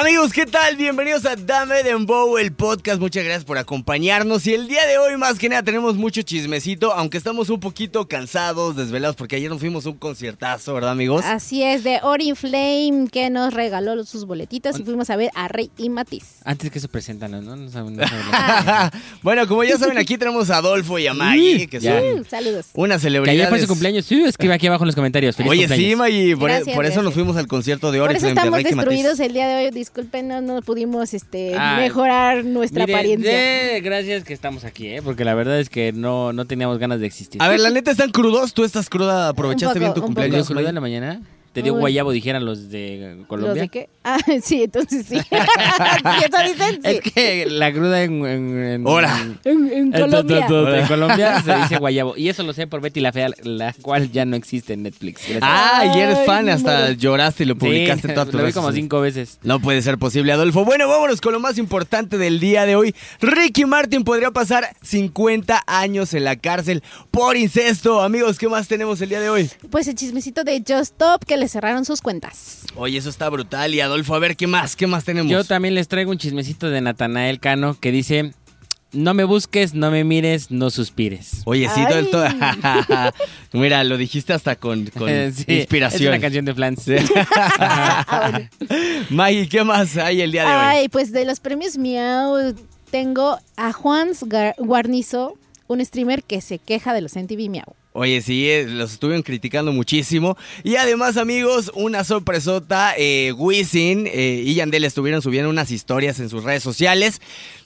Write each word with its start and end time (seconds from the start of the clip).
Amigos, 0.00 0.32
¿qué 0.32 0.46
tal? 0.46 0.76
Bienvenidos 0.76 1.24
a 1.26 1.34
Dame 1.34 1.82
Dembow, 1.82 2.38
el 2.38 2.52
podcast. 2.52 3.00
Muchas 3.00 3.24
gracias 3.24 3.44
por 3.44 3.58
acompañarnos. 3.58 4.46
Y 4.46 4.54
el 4.54 4.68
día 4.68 4.86
de 4.86 4.96
hoy, 4.96 5.16
más 5.16 5.40
que 5.40 5.48
nada, 5.48 5.64
tenemos 5.64 5.96
mucho 5.96 6.22
chismecito, 6.22 6.92
aunque 6.92 7.18
estamos 7.18 7.50
un 7.50 7.58
poquito 7.58 8.06
cansados, 8.06 8.76
desvelados, 8.76 9.16
porque 9.16 9.34
ayer 9.34 9.50
nos 9.50 9.58
fuimos 9.58 9.86
a 9.86 9.88
un 9.88 9.96
conciertazo, 9.96 10.72
¿verdad, 10.74 10.92
amigos? 10.92 11.24
Así 11.24 11.64
es, 11.64 11.82
de 11.82 11.98
Oriflame, 12.04 13.08
que 13.10 13.28
nos 13.28 13.52
regaló 13.52 14.04
sus 14.04 14.24
boletitos 14.24 14.78
y 14.78 14.84
fuimos 14.84 15.10
a 15.10 15.16
ver 15.16 15.30
a 15.34 15.48
Rey 15.48 15.68
y 15.76 15.88
Matiz. 15.90 16.42
Antes 16.44 16.70
que 16.70 16.78
se 16.78 16.86
presentan, 16.86 17.32
¿no? 17.32 17.40
No 17.56 17.68
saben- 17.68 17.96
no 17.96 18.04
saben- 18.06 18.90
bueno, 19.22 19.48
como 19.48 19.64
ya 19.64 19.78
saben, 19.78 19.98
aquí 19.98 20.16
tenemos 20.16 20.48
a 20.50 20.58
Adolfo 20.58 21.00
y 21.00 21.08
a 21.08 21.14
Maggie, 21.14 21.66
que 21.66 21.80
son 21.80 22.20
Uh, 22.20 22.24
saludos. 22.24 22.66
unas 22.74 23.02
que 23.02 23.30
ayer 23.30 23.48
fue 23.48 23.58
su 23.60 23.66
cumpleaños. 23.66 24.04
Sí, 24.06 24.22
escribe 24.22 24.54
aquí 24.54 24.68
abajo 24.68 24.84
en 24.84 24.88
los 24.88 24.94
comentarios. 24.94 25.34
Feliz 25.34 25.50
Oye, 25.50 25.62
cumpleaños. 25.66 25.90
sí, 25.90 25.96
Maggie, 25.96 26.36
por, 26.36 26.50
Gracias, 26.50 26.76
por 26.76 26.86
eso 26.86 27.02
nos 27.02 27.14
fuimos 27.14 27.36
al 27.36 27.48
concierto 27.48 27.90
de 27.90 27.98
Por 27.98 28.12
eso 28.12 28.26
Oriflame 28.26 28.50
de 28.58 28.58
estamos 28.62 28.76
destruidos 28.86 29.18
el 29.20 29.32
día 29.32 29.48
de 29.48 29.64
hoy. 29.66 29.70
Disculpen, 29.88 30.28
no, 30.28 30.40
no 30.42 30.60
pudimos 30.60 31.14
este, 31.14 31.56
Ay. 31.58 31.84
mejorar 31.84 32.44
nuestra 32.44 32.84
Mire, 32.84 32.94
apariencia. 32.94 33.30
de- 33.32 33.80
gracias 33.80 34.22
que 34.22 34.34
estamos 34.34 34.64
aquí, 34.64 34.86
¿eh? 34.88 35.00
Porque 35.02 35.24
la 35.24 35.34
verdad 35.34 35.58
es 35.58 35.70
que 35.70 35.92
no, 35.94 36.34
no 36.34 36.44
teníamos 36.46 36.78
ganas 36.78 37.00
de 37.00 37.06
existir. 37.06 37.42
A 37.42 37.48
ver, 37.48 37.58
la 37.58 37.70
neta, 37.70 37.90
¿están 37.90 38.10
crudos? 38.10 38.52
¿Tú 38.52 38.64
estás 38.64 38.90
cruda? 38.90 39.28
¿Aprovechaste 39.30 39.78
Un 39.78 39.80
bien 39.80 39.92
poco, 39.94 40.00
tu 40.02 40.06
un 40.08 40.14
¿Te 40.14 40.20
dio 40.20 40.24
cumpleaños, 40.24 40.46
cruda 40.48 40.68
en 40.68 40.74
la 40.74 40.80
mañana? 40.82 41.20
¿Te 41.52 41.62
dio 41.62 41.74
Uy. 41.74 41.80
guayabo, 41.80 42.12
dijeran 42.12 42.44
los 42.44 42.68
de 42.70 43.14
¿Los 43.18 43.26
Colombia? 43.26 43.62
de 43.62 43.68
qué? 43.68 43.88
Ah, 44.08 44.16
sí, 44.42 44.62
entonces 44.62 45.04
sí. 45.06 45.18
sí, 45.20 45.24
eso 45.30 46.42
dicen, 46.42 46.80
sí. 46.82 46.90
Es 46.90 47.00
que 47.12 47.44
la 47.46 47.70
cruda 47.72 48.02
en... 48.02 48.24
en, 48.24 48.62
en- 48.64 48.86
Ahora. 48.86 49.14
En, 49.44 49.70
en 49.70 49.94
en- 49.94 50.00
Colombia. 50.00 50.46
en 50.80 50.86
Colombia 50.86 51.42
se 51.44 51.54
dice 51.56 51.76
guayabo. 51.76 52.16
Y 52.16 52.30
eso 52.30 52.42
lo 52.42 52.54
sé 52.54 52.66
por 52.66 52.80
Betty 52.80 53.00
la 53.00 53.12
Fea, 53.12 53.28
la 53.42 53.74
cual 53.82 54.10
ya 54.10 54.24
no 54.24 54.36
existe 54.36 54.72
en 54.72 54.84
Netflix. 54.84 55.22
Gracias. 55.28 55.42
Ah, 55.44 55.92
y 55.94 55.98
eres 56.00 56.24
fan, 56.24 56.48
hasta 56.48 56.92
lloraste 56.92 57.42
y 57.42 57.46
lo 57.46 57.56
publicaste 57.56 58.08
Sí, 58.08 58.14
todas 58.14 58.30
tus 58.30 58.40
lo 58.40 58.46
vi 58.46 58.52
como 58.54 58.72
cinco 58.72 59.00
veces. 59.02 59.38
No 59.42 59.60
puede 59.60 59.82
ser 59.82 59.98
posible, 59.98 60.32
Adolfo. 60.32 60.64
Bueno, 60.64 60.88
vámonos 60.88 61.20
con 61.20 61.34
lo 61.34 61.40
más 61.40 61.58
importante 61.58 62.16
del 62.16 62.40
día 62.40 62.64
de 62.64 62.76
hoy. 62.76 62.94
Ricky 63.20 63.66
Martin 63.66 64.04
podría 64.04 64.30
pasar 64.30 64.74
50 64.82 65.64
años 65.66 66.14
en 66.14 66.24
la 66.24 66.36
cárcel 66.36 66.82
por 67.10 67.36
incesto. 67.36 68.00
Amigos, 68.00 68.38
¿qué 68.38 68.48
más 68.48 68.68
tenemos 68.68 69.02
el 69.02 69.10
día 69.10 69.20
de 69.20 69.28
hoy? 69.28 69.50
Pues 69.70 69.86
el 69.86 69.96
chismecito 69.96 70.44
de 70.44 70.60
Just 70.66 70.92
Stop 70.94 71.24
que 71.26 71.36
le 71.48 71.50
cerraron 71.50 71.86
sus 71.86 72.02
cuentas. 72.02 72.64
Oye, 72.76 72.98
eso 72.98 73.08
está 73.08 73.30
brutal. 73.30 73.74
Y 73.74 73.80
Adolfo, 73.80 74.14
a 74.14 74.18
ver, 74.18 74.36
¿qué 74.36 74.46
más? 74.46 74.76
¿Qué 74.76 74.86
más 74.86 75.04
tenemos? 75.04 75.32
Yo 75.32 75.44
también 75.44 75.74
les 75.74 75.88
traigo 75.88 76.10
un 76.10 76.18
chismecito 76.18 76.68
de 76.68 76.82
Natanael 76.82 77.40
Cano 77.40 77.74
que 77.80 77.90
dice: 77.90 78.34
No 78.92 79.14
me 79.14 79.24
busques, 79.24 79.72
no 79.72 79.90
me 79.90 80.04
mires, 80.04 80.50
no 80.50 80.68
suspires. 80.68 81.40
Oye, 81.46 81.66
sí, 81.74 81.80
todo 81.88 81.98
el 81.98 82.10
todo. 82.10 82.26
Mira, 83.54 83.82
lo 83.82 83.96
dijiste 83.96 84.34
hasta 84.34 84.56
con, 84.56 84.86
con 84.98 85.08
Sí, 85.32 85.44
inspiración. 85.48 86.02
Es 86.02 86.08
una 86.08 86.20
canción 86.20 86.44
de 86.44 86.54
Flans. 86.54 86.84
Ah, 87.56 88.46
bueno. 88.58 89.06
Maggie, 89.08 89.48
¿qué 89.48 89.64
más 89.64 89.96
hay 89.96 90.20
el 90.20 90.30
día 90.30 90.42
de 90.42 90.48
hoy? 90.48 90.54
Ay, 90.60 90.88
pues 90.90 91.12
de 91.12 91.24
los 91.24 91.40
premios 91.40 91.78
Miau 91.78 92.54
tengo 92.90 93.38
a 93.56 93.72
Juan 93.72 94.10
Guarnizo, 94.58 95.38
un 95.66 95.82
streamer 95.82 96.22
que 96.22 96.42
se 96.42 96.58
queja 96.58 96.92
de 96.92 97.00
los 97.00 97.16
MTV 97.16 97.48
Miau. 97.48 97.74
Oye, 97.98 98.22
sí, 98.22 98.48
eh, 98.48 98.64
los 98.68 98.92
estuvieron 98.92 99.24
criticando 99.24 99.72
muchísimo. 99.72 100.38
Y 100.62 100.76
además, 100.76 101.16
amigos, 101.16 101.72
una 101.74 102.04
sorpresota, 102.04 102.94
eh, 102.96 103.34
eh, 103.34 104.42
y 104.46 104.54
Yandel 104.54 104.84
estuvieron 104.84 105.20
subiendo 105.20 105.50
unas 105.50 105.72
historias 105.72 106.20
en 106.20 106.28
sus 106.28 106.44
redes 106.44 106.62
sociales 106.62 107.20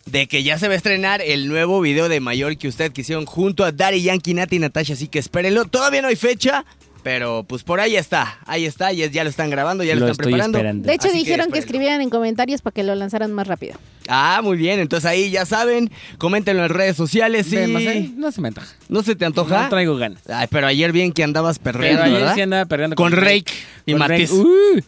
de 0.06 0.26
que 0.28 0.42
ya 0.42 0.58
se 0.58 0.68
va 0.68 0.72
a 0.72 0.78
estrenar 0.78 1.20
el 1.20 1.48
nuevo 1.48 1.82
video 1.82 2.08
de 2.08 2.20
Mayor 2.20 2.56
que 2.56 2.66
usted 2.66 2.92
que 2.92 3.02
hicieron 3.02 3.26
junto 3.26 3.62
a 3.62 3.72
Daddy 3.72 4.04
Yankee, 4.04 4.32
Nati 4.32 4.56
y 4.56 4.60
Natasha, 4.60 4.94
así 4.94 5.06
que 5.06 5.18
espérenlo. 5.18 5.66
Todavía 5.66 6.00
no 6.00 6.08
hay 6.08 6.16
fecha, 6.16 6.64
pero 7.02 7.44
pues 7.46 7.62
por 7.62 7.80
ahí 7.80 7.96
está, 7.96 8.38
ahí 8.46 8.64
está, 8.64 8.92
ya, 8.92 9.06
ya 9.06 9.24
lo 9.24 9.30
están 9.30 9.50
grabando, 9.50 9.84
ya 9.84 9.94
lo, 9.94 10.00
Lo 10.00 10.06
están 10.06 10.12
estoy 10.12 10.32
preparando. 10.32 10.58
esperando. 10.58 10.86
De 10.88 10.94
hecho, 10.94 11.08
Así 11.08 11.18
dijeron 11.18 11.50
que, 11.50 11.58
escribieran 11.58 12.00
en 12.00 12.10
comentarios 12.10 12.62
para 12.62 12.74
que 12.74 12.82
lo 12.82 12.94
lanzaran 12.94 13.32
más 13.32 13.46
rápido. 13.46 13.76
Ah, 14.08 14.40
muy 14.42 14.56
bien, 14.56 14.80
entonces 14.80 15.08
ahí 15.08 15.30
ya 15.30 15.46
saben, 15.46 15.90
coméntenlo 16.18 16.64
en 16.64 16.70
redes 16.70 16.96
sociales 16.96 17.52
y... 17.52 17.56
ahí, 17.56 18.14
No 18.16 18.32
se 18.32 18.40
me 18.40 18.48
antoja. 18.48 18.66
¿No 18.88 19.02
se 19.02 19.14
te 19.14 19.24
antoja? 19.24 19.62
No 19.64 19.68
traigo 19.68 19.96
ganas. 19.96 20.22
Ay, 20.28 20.48
pero 20.50 20.66
ayer 20.66 20.90
bien 20.92 21.12
que 21.12 21.22
andabas 21.22 21.58
perreando, 21.60 22.02
Pero 22.02 22.04
ayer 22.06 22.18
¿verdad? 22.20 22.34
sí 22.34 22.40
andaba 22.40 22.64
perreando 22.64 22.96
Con 22.96 23.12
Rake 23.12 23.52
y 23.86 23.92
Con 23.92 23.98
Matiz. 24.00 24.30
Rake. 24.30 24.42
Uh. 24.42 24.80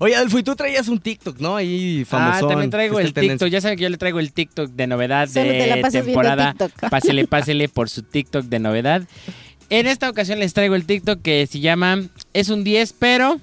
Oye, 0.00 0.16
Adolfo, 0.16 0.38
y 0.38 0.42
tú 0.42 0.54
traías 0.56 0.88
un 0.88 0.98
TikTok, 0.98 1.38
¿no? 1.38 1.56
Ahí 1.56 2.02
Ah, 2.02 2.06
famosón. 2.10 2.48
también 2.48 2.70
traigo 2.70 2.96
que 2.98 3.04
el 3.04 3.14
TikTok. 3.14 3.48
Ya 3.48 3.60
saben 3.60 3.76
que 3.78 3.84
yo 3.84 3.88
le 3.90 3.98
traigo 3.98 4.18
el 4.20 4.32
TikTok 4.32 4.70
de 4.70 4.86
novedad 4.86 5.28
Solo 5.28 5.50
te 5.50 5.66
la 5.66 5.76
de 5.76 5.82
viendo 5.82 5.90
temporada. 6.04 6.54
TikTok. 6.58 6.90
Pásele, 6.90 7.26
pásele 7.26 7.68
por 7.68 7.88
su 7.88 8.02
TikTok 8.02 8.46
de 8.46 8.58
novedad. 8.58 9.02
En 9.72 9.86
esta 9.86 10.10
ocasión 10.10 10.38
les 10.38 10.52
traigo 10.52 10.74
el 10.74 10.84
TikTok 10.84 11.22
que 11.22 11.46
se 11.46 11.60
llama 11.60 12.02
Es 12.34 12.50
un 12.50 12.62
10, 12.62 12.94
pero. 12.98 13.40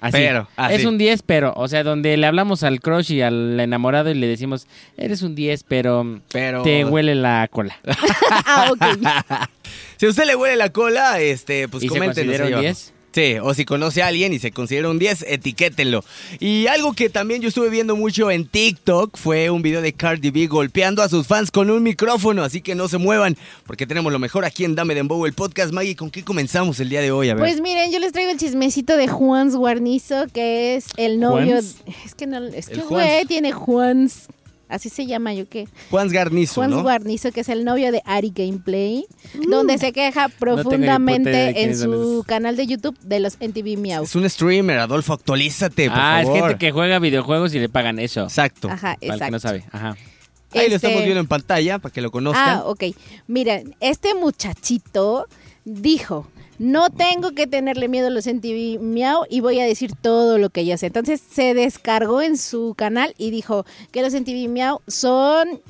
Así. 0.00 0.12
Pero, 0.12 0.48
así. 0.54 0.74
Es 0.76 0.84
un 0.84 0.98
10, 0.98 1.22
pero. 1.22 1.52
O 1.56 1.66
sea, 1.66 1.82
donde 1.82 2.16
le 2.16 2.28
hablamos 2.28 2.62
al 2.62 2.80
crush 2.80 3.10
y 3.10 3.22
al 3.22 3.58
enamorado 3.58 4.08
y 4.10 4.14
le 4.14 4.28
decimos, 4.28 4.68
eres 4.96 5.20
un 5.22 5.34
10, 5.34 5.64
pero. 5.64 6.20
Pero... 6.30 6.62
Te 6.62 6.84
huele 6.84 7.16
la 7.16 7.48
cola. 7.50 7.76
ah, 8.30 8.70
ok. 8.70 8.84
Si 9.96 10.06
a 10.06 10.10
usted 10.10 10.26
le 10.26 10.34
huele 10.34 10.56
la 10.56 10.70
cola, 10.70 11.20
este, 11.20 11.68
pues 11.68 11.84
¿Y 11.84 11.88
se 11.88 11.94
coméntenos 11.94 12.36
considera 12.36 12.44
ahí 12.44 12.52
un 12.52 12.58
abajo. 12.58 12.66
10? 12.66 12.92
Sí, 13.12 13.36
o 13.42 13.52
si 13.52 13.66
conoce 13.66 14.02
a 14.02 14.06
alguien 14.06 14.32
y 14.32 14.38
se 14.38 14.52
considera 14.52 14.88
un 14.88 14.98
10, 14.98 15.26
etiquétenlo. 15.28 16.02
Y 16.40 16.66
algo 16.66 16.94
que 16.94 17.10
también 17.10 17.42
yo 17.42 17.48
estuve 17.48 17.68
viendo 17.68 17.94
mucho 17.94 18.30
en 18.30 18.46
TikTok 18.46 19.18
fue 19.18 19.50
un 19.50 19.60
video 19.60 19.82
de 19.82 19.92
Cardi 19.92 20.30
B 20.30 20.46
golpeando 20.46 21.02
a 21.02 21.08
sus 21.10 21.26
fans 21.26 21.50
con 21.50 21.70
un 21.70 21.82
micrófono, 21.82 22.42
así 22.42 22.62
que 22.62 22.74
no 22.74 22.88
se 22.88 22.96
muevan, 22.96 23.36
porque 23.66 23.86
tenemos 23.86 24.12
lo 24.12 24.18
mejor 24.18 24.46
aquí 24.46 24.64
en 24.64 24.74
Dame 24.74 24.94
Dembow, 24.94 25.26
el 25.26 25.34
podcast. 25.34 25.72
Maggie, 25.74 25.94
¿con 25.94 26.10
qué 26.10 26.24
comenzamos 26.24 26.80
el 26.80 26.88
día 26.88 27.02
de 27.02 27.10
hoy? 27.12 27.28
A 27.28 27.34
ver. 27.34 27.42
Pues 27.42 27.60
miren, 27.60 27.92
yo 27.92 27.98
les 27.98 28.12
traigo 28.12 28.30
el 28.30 28.38
chismecito 28.38 28.96
de 28.96 29.08
Juan 29.08 29.50
Guarnizo, 29.50 30.26
que 30.32 30.76
es 30.76 30.86
el 30.96 31.20
novio. 31.20 31.56
¿Juans? 31.56 31.76
Es 32.06 32.14
que 32.14 32.26
no, 32.26 32.38
es 32.46 32.68
El 32.68 32.76
que 32.78 32.82
Juans. 32.82 32.88
güey 32.88 33.26
tiene 33.26 33.52
Juans. 33.52 34.28
Así 34.72 34.88
se 34.88 35.06
llama, 35.06 35.34
¿yo 35.34 35.48
qué? 35.48 35.68
Juan 35.90 36.08
Garnizo, 36.08 36.54
Juan 36.54 36.70
¿no? 36.70 36.82
Guarnizo, 36.82 37.30
que 37.30 37.40
es 37.40 37.48
el 37.50 37.64
novio 37.64 37.92
de 37.92 38.00
Ari 38.06 38.32
Gameplay, 38.34 39.04
donde 39.48 39.76
se 39.76 39.92
queja 39.92 40.28
profundamente 40.28 41.62
en 41.62 41.76
su 41.76 42.24
canal 42.26 42.56
de 42.56 42.66
YouTube 42.66 42.98
de 43.00 43.20
los 43.20 43.36
MTV 43.38 43.76
Miau. 43.78 44.04
Es 44.04 44.16
un 44.16 44.28
streamer, 44.28 44.78
Adolfo, 44.78 45.12
actualízate, 45.12 45.90
por 45.90 45.98
ah, 45.98 46.20
favor. 46.22 46.36
es 46.36 46.42
gente 46.42 46.58
que 46.58 46.72
juega 46.72 46.98
videojuegos 46.98 47.54
y 47.54 47.58
le 47.58 47.68
pagan 47.68 47.98
eso. 47.98 48.22
Exacto. 48.22 48.68
Ajá, 48.70 48.96
Para 49.00 49.14
el 49.14 49.20
que 49.20 49.30
no 49.30 49.36
exacto. 49.36 49.40
sabe. 49.40 49.64
Ajá. 49.70 49.88
Ahí 49.90 50.68
lo 50.68 50.74
Este- 50.74 50.76
estamos 50.76 51.02
viendo 51.02 51.20
en 51.20 51.26
pantalla 51.26 51.78
para 51.78 51.92
que 51.92 52.00
lo 52.00 52.10
conozcan. 52.10 52.58
Ah, 52.58 52.62
ok. 52.64 52.84
Miren, 53.26 53.74
este 53.80 54.14
muchachito 54.14 55.26
dijo, 55.64 56.26
no 56.62 56.90
tengo 56.90 57.32
que 57.32 57.48
tenerle 57.48 57.88
miedo 57.88 58.06
a 58.06 58.10
los 58.10 58.28
MTV 58.28 58.78
Miau 58.80 59.24
y 59.28 59.40
voy 59.40 59.58
a 59.58 59.64
decir 59.64 59.94
todo 60.00 60.38
lo 60.38 60.48
que 60.48 60.64
yo 60.64 60.78
sé. 60.78 60.86
Entonces 60.86 61.20
se 61.20 61.54
descargó 61.54 62.22
en 62.22 62.38
su 62.38 62.74
canal 62.76 63.14
y 63.18 63.32
dijo 63.32 63.66
que 63.90 64.00
los 64.00 64.14
MTV 64.14 64.48
Miau 64.48 64.80
son 64.86 65.60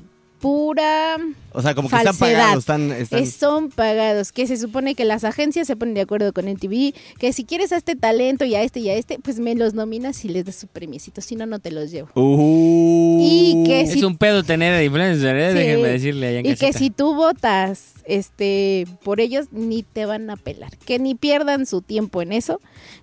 pura 0.42 1.16
o 1.54 1.62
sea, 1.62 1.74
como 1.74 1.88
que 1.88 1.96
están 1.96 2.14
falsedad. 2.14 2.58
pagados, 2.58 3.00
están... 3.00 3.26
son 3.26 3.70
pagados, 3.70 4.32
que 4.32 4.46
se 4.46 4.56
supone 4.56 4.94
que 4.94 5.04
las 5.04 5.22
agencias 5.24 5.66
se 5.66 5.76
ponen 5.76 5.94
de 5.94 6.00
acuerdo 6.00 6.32
con 6.32 6.46
MTV, 6.46 6.94
que 7.18 7.32
si 7.32 7.44
quieres 7.44 7.72
a 7.72 7.76
este 7.76 7.94
talento 7.94 8.44
y 8.44 8.54
a 8.54 8.62
este 8.62 8.80
y 8.80 8.88
a 8.88 8.94
este, 8.94 9.18
pues 9.18 9.38
me 9.38 9.54
los 9.54 9.74
nominas 9.74 10.24
y 10.24 10.28
les 10.28 10.46
das 10.46 10.56
su 10.56 10.66
premiecito, 10.66 11.20
si 11.20 11.36
no, 11.36 11.46
no 11.46 11.58
te 11.58 11.70
los 11.70 11.90
llevo. 11.90 12.08
Uh. 12.14 13.18
Y 13.22 13.64
que 13.66 13.82
Es 13.82 14.02
un 14.02 14.16
pedo 14.16 14.42
tener 14.42 14.74
a 14.74 14.82
influencer, 14.82 15.36
¿eh? 15.36 15.52
Sí. 15.52 15.58
déjenme 15.58 15.88
decirle 15.88 16.28
allá 16.28 16.38
en 16.40 16.46
Y 16.46 16.56
que 16.56 16.72
si 16.72 16.90
tú 16.90 17.14
votas 17.14 17.92
este 18.04 18.86
por 19.04 19.20
ellos 19.20 19.46
ni 19.52 19.82
te 19.82 20.06
van 20.06 20.30
a 20.30 20.36
pelar, 20.36 20.76
que 20.78 20.98
ni 20.98 21.14
pierdan 21.14 21.66
su 21.66 21.82
tiempo 21.82 22.22
en 22.22 22.32
eso, 22.32 22.60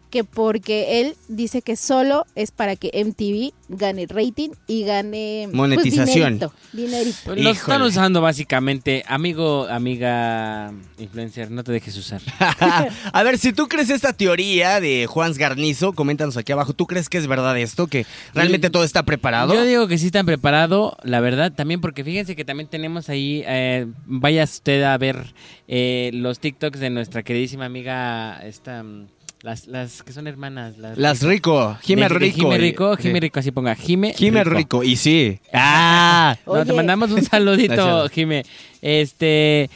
que 0.09 0.24
porque 0.24 1.02
él 1.02 1.16
dice 1.28 1.62
que 1.62 1.75
solo 1.75 2.25
es 2.36 2.52
para 2.52 2.75
que 2.75 2.92
MTV 2.94 3.53
gane 3.70 4.08
rating 4.08 4.50
y 4.68 4.84
gane 4.84 5.44
pues, 5.46 5.56
Monetización. 5.56 6.40
dinerito, 6.40 6.53
dinerito. 6.74 7.18
Pues 7.25 7.42
Lo 7.42 7.52
están 7.52 7.81
usando 7.84 8.22
básicamente. 8.22 9.03
Amigo, 9.08 9.68
amiga 9.68 10.74
influencer, 10.97 11.52
no 11.52 11.64
te 11.64 11.72
dejes 11.72 11.96
usar. 11.97 12.22
a 13.14 13.24
ver, 13.24 13.38
si 13.38 13.53
tú 13.53 13.68
crees 13.68 13.90
esta 13.90 14.14
teoría 14.14 14.79
de 14.79 15.06
Juan 15.08 15.34
Garnizo, 15.34 15.94
coméntanos 15.94 16.38
aquí 16.38 16.52
abajo. 16.52 16.73
¿Tú 16.73 16.88
crees 16.88 17.09
que 17.09 17.17
es 17.17 17.28
verdad 17.28 17.58
esto? 17.58 17.88
¿Que 17.88 18.05
realmente 18.34 18.70
todo 18.70 18.84
está 18.84 19.03
preparado? 19.03 19.53
Yo 19.53 19.64
digo 19.64 19.88
que 19.88 19.97
sí 19.97 20.08
están 20.08 20.26
preparados, 20.26 20.94
la 21.03 21.20
verdad, 21.20 21.53
también 21.53 21.82
porque 21.82 22.03
fíjense 22.03 22.35
que 22.35 22.46
también 22.46 22.70
tenemos 22.70 23.09
ahí, 23.09 23.44
eh, 23.46 23.88
vaya 24.05 24.44
usted 24.44 24.84
a 24.84 24.97
ver 24.97 25.34
eh, 25.67 26.09
los 26.14 26.40
TikToks 26.40 26.79
de 26.79 26.90
nuestra 26.90 27.23
queridísima 27.23 27.66
amiga, 27.66 28.40
esta, 28.44 28.84
mm, 28.84 29.08
las, 29.41 29.68
las 29.68 30.03
que 30.03 30.12
son 30.14 30.28
hermanas. 30.28 30.78
Las, 30.78 30.97
Las 30.97 31.22
Rico, 31.24 31.78
Jime 31.82 32.03
de- 32.03 32.09
de 32.09 32.20
Rico. 32.20 32.38
Jime 32.38 32.58
Rico, 32.58 32.96
Sí. 32.97 33.03
Jime 33.03 33.20
Rico, 33.20 33.40
así 33.40 33.52
ponga, 33.52 33.76
Jime 33.76 34.14
Jime 34.14 34.44
Rico, 34.44 34.84
y 34.84 34.96
sí. 34.96 35.40
Ah, 35.53 36.36
No, 36.46 36.66
te 36.66 36.74
mandamos 36.74 37.12
un 37.12 37.24
saludito. 37.24 38.08
Jime. 38.14 38.44
Este, 38.82 39.70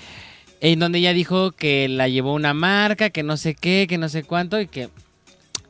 en 0.62 0.80
donde 0.80 1.00
ella 1.00 1.13
dijo 1.13 1.51
que 1.51 1.88
la 1.89 2.07
llevó 2.07 2.33
una 2.33 2.54
marca, 2.54 3.10
que 3.10 3.24
no 3.24 3.38
sé 3.38 3.54
qué, 3.56 3.86
que 3.88 3.98
no 3.98 4.10
sé 4.10 4.24
cuánto 4.24 4.60
y 4.60 4.68
que 4.68 4.89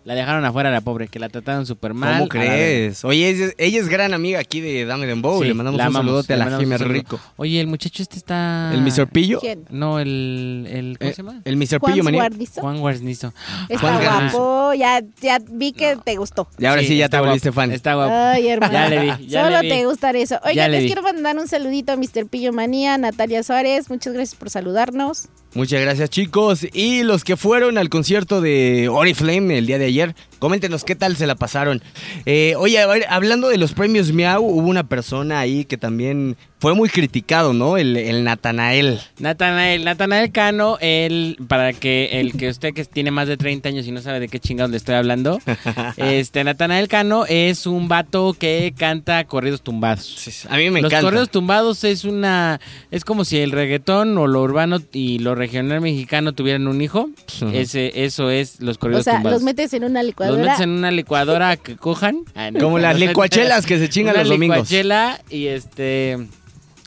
La 0.06 0.16
dejaron 0.16 0.44
afuera 0.44 0.70
la 0.70 0.82
pobre, 0.82 1.08
que 1.08 1.18
la 1.18 1.30
trataron 1.30 1.66
súper 1.66 1.94
mal. 1.94 2.18
¿Cómo 2.18 2.28
crees? 2.30 3.06
Oye, 3.06 3.30
ella 3.30 3.46
es, 3.46 3.56
ella 3.58 3.80
es 3.80 3.88
gran 3.88 4.14
amiga 4.14 4.40
aquí 4.40 4.60
de 4.60 4.84
Dame 4.86 5.06
Dembow. 5.08 5.42
Sí, 5.42 5.48
Le 5.48 5.54
mandamos 5.54 5.78
la 5.78 5.86
un 5.86 5.88
amamos, 5.96 6.06
saludote 6.26 6.34
a 6.34 6.38
la 6.38 6.58
Jiménez. 6.60 6.82
Rico. 6.88 7.20
Oye, 7.38 7.62
el 7.62 7.68
muchacho 7.68 8.04
este 8.04 8.18
está... 8.18 8.72
¿El 8.74 8.82
Mr. 8.82 9.08
Pillo? 9.08 9.40
¿Quién? 9.40 9.64
No, 9.70 10.00
el... 10.00 10.68
el 10.70 10.98
¿Cómo 10.98 11.10
Eh, 11.10 11.14
se 11.14 11.24
llama? 11.24 11.42
¿El 11.46 11.56
Mr. 11.56 11.80
Juan 11.80 11.94
Pillo, 11.94 12.04
manía? 12.04 12.20
Guarnizo. 12.22 12.62
Juan 12.62 12.80
Guarnizo. 12.82 13.34
Está 13.70 13.80
Juan 13.98 14.30
guapo, 14.30 14.74
ya, 14.74 15.02
ya 15.22 15.40
vi 15.50 15.72
que 15.72 15.98
te 16.04 16.18
gustó. 16.18 16.50
Y 16.58 16.66
ahora 16.66 16.82
sí, 16.82 16.98
ya 16.98 17.08
te 17.08 17.16
está 17.16 17.22
volviste 17.22 17.52
fan. 17.54 17.72
Está 17.72 17.94
guapo. 17.96 18.14
Ay, 18.14 18.48
hermano. 18.50 18.74
Ya 18.74 18.90
le 18.90 19.00
vi, 19.00 19.28
ya 19.28 19.44
Solo 19.46 19.56
le 19.62 19.62
vi. 19.62 19.70
te 19.70 19.86
gusta 19.86 20.12
eso. 20.12 20.38
Oigan, 20.44 20.70
le 20.70 20.78
les 20.80 20.84
vi. 20.84 20.88
quiero 20.88 21.02
mandar 21.02 21.38
un 21.38 21.48
saludito 21.48 21.94
a 21.94 21.96
Mr. 21.96 22.28
Pillo 22.30 22.52
Manía, 22.52 22.98
Natalia 22.98 23.42
Suárez. 23.42 23.90
Muchas 23.90 24.12
gracias 24.14 24.36
por 24.38 24.50
saludarnos. 24.50 25.30
Muchas 25.56 25.82
gracias, 25.82 26.10
chicos. 26.10 26.66
Y 26.74 27.04
los 27.04 27.24
que 27.24 27.38
fueron 27.38 27.78
al 27.78 27.90
concierto 27.90 28.42
de 28.42 28.90
Oriflame 28.90 29.60
el 29.60 29.68
día 29.68 29.78
de 29.78 29.86
ayer, 29.86 30.16
coméntenos 30.44 30.84
qué 30.84 30.94
tal 30.96 31.16
se 31.16 31.26
la 31.26 31.36
pasaron. 31.36 31.82
Eh, 32.26 32.54
oye, 32.58 32.78
a 32.80 32.86
ver, 32.88 33.06
hablando 33.10 33.48
de 33.48 33.58
los 33.58 33.72
premios 33.72 34.12
Miau, 34.12 34.44
hubo 34.44 34.68
una 34.68 34.84
persona 34.84 35.40
ahí 35.40 35.64
que 35.64 35.78
también 35.78 36.36
fue 36.60 36.74
muy 36.76 36.90
criticado, 36.90 37.54
¿no? 37.54 37.78
El, 37.78 37.96
el 37.96 38.26
Natanael. 38.26 39.00
Natanael, 39.20 39.86
Natanael 39.86 40.32
Cano, 40.34 40.78
él, 40.82 41.38
para 41.48 41.72
que 41.72 42.20
el 42.20 42.34
que 42.34 42.50
usted 42.50 42.74
que 42.74 42.84
tiene 42.84 43.10
más 43.12 43.28
de 43.30 43.38
30 43.38 43.70
años 43.70 43.88
y 43.88 43.92
no 43.92 44.02
sabe 44.02 44.20
de 44.20 44.28
qué 44.28 44.40
chingados 44.40 44.72
le 44.72 44.78
estoy 44.78 44.96
hablando, 44.96 45.40
este 45.98 46.44
Natanael 46.44 46.88
Cano 46.90 47.26
es 47.28 47.66
un 47.66 47.88
vato 47.88 48.34
que 48.38 48.74
canta 48.78 49.24
corridos 49.26 49.62
tumbados. 49.62 50.46
A 50.50 50.58
mí 50.58 50.70
me 50.70 50.82
Los 50.82 50.92
encanta. 50.92 51.08
corridos 51.08 51.30
tumbados 51.30 51.84
es 51.86 52.04
una 52.04 52.60
es 52.92 53.06
como 53.06 53.24
si 53.26 53.40
el 53.40 53.52
reggaetón 53.52 54.18
o 54.18 54.28
lo 54.28 54.42
urbano 54.42 54.80
y 54.92 55.20
lo 55.20 55.36
regional 55.36 55.80
mexicano 55.82 56.34
tuvieran 56.34 56.68
un 56.68 56.82
hijo. 56.82 57.10
Ese 57.54 58.06
eso 58.06 58.30
es 58.30 58.60
los 58.62 58.78
O 58.78 58.80
corridos 58.80 59.04
sea, 59.06 59.16
tumbados. 59.16 59.42
los 59.42 59.44
metes 59.44 59.74
en 59.74 59.84
una 59.84 60.02
Los 60.04 60.16
licuadora. 60.36 60.52
metes 60.54 60.64
en 60.64 60.70
una 60.72 60.92
licuadora 60.92 61.58
que 61.58 61.76
cojan. 61.78 62.20
Ah, 62.36 62.52
no. 62.52 62.60
Como 62.60 62.80
las 62.80 62.94
Los 63.00 63.08
licuachelas 63.08 63.66
que 63.66 63.78
se 63.80 63.90
chingan 63.90 64.16
los 64.16 64.30
domingos. 64.30 64.58
licuachela 64.58 65.22
y 65.30 65.48
este 65.48 66.18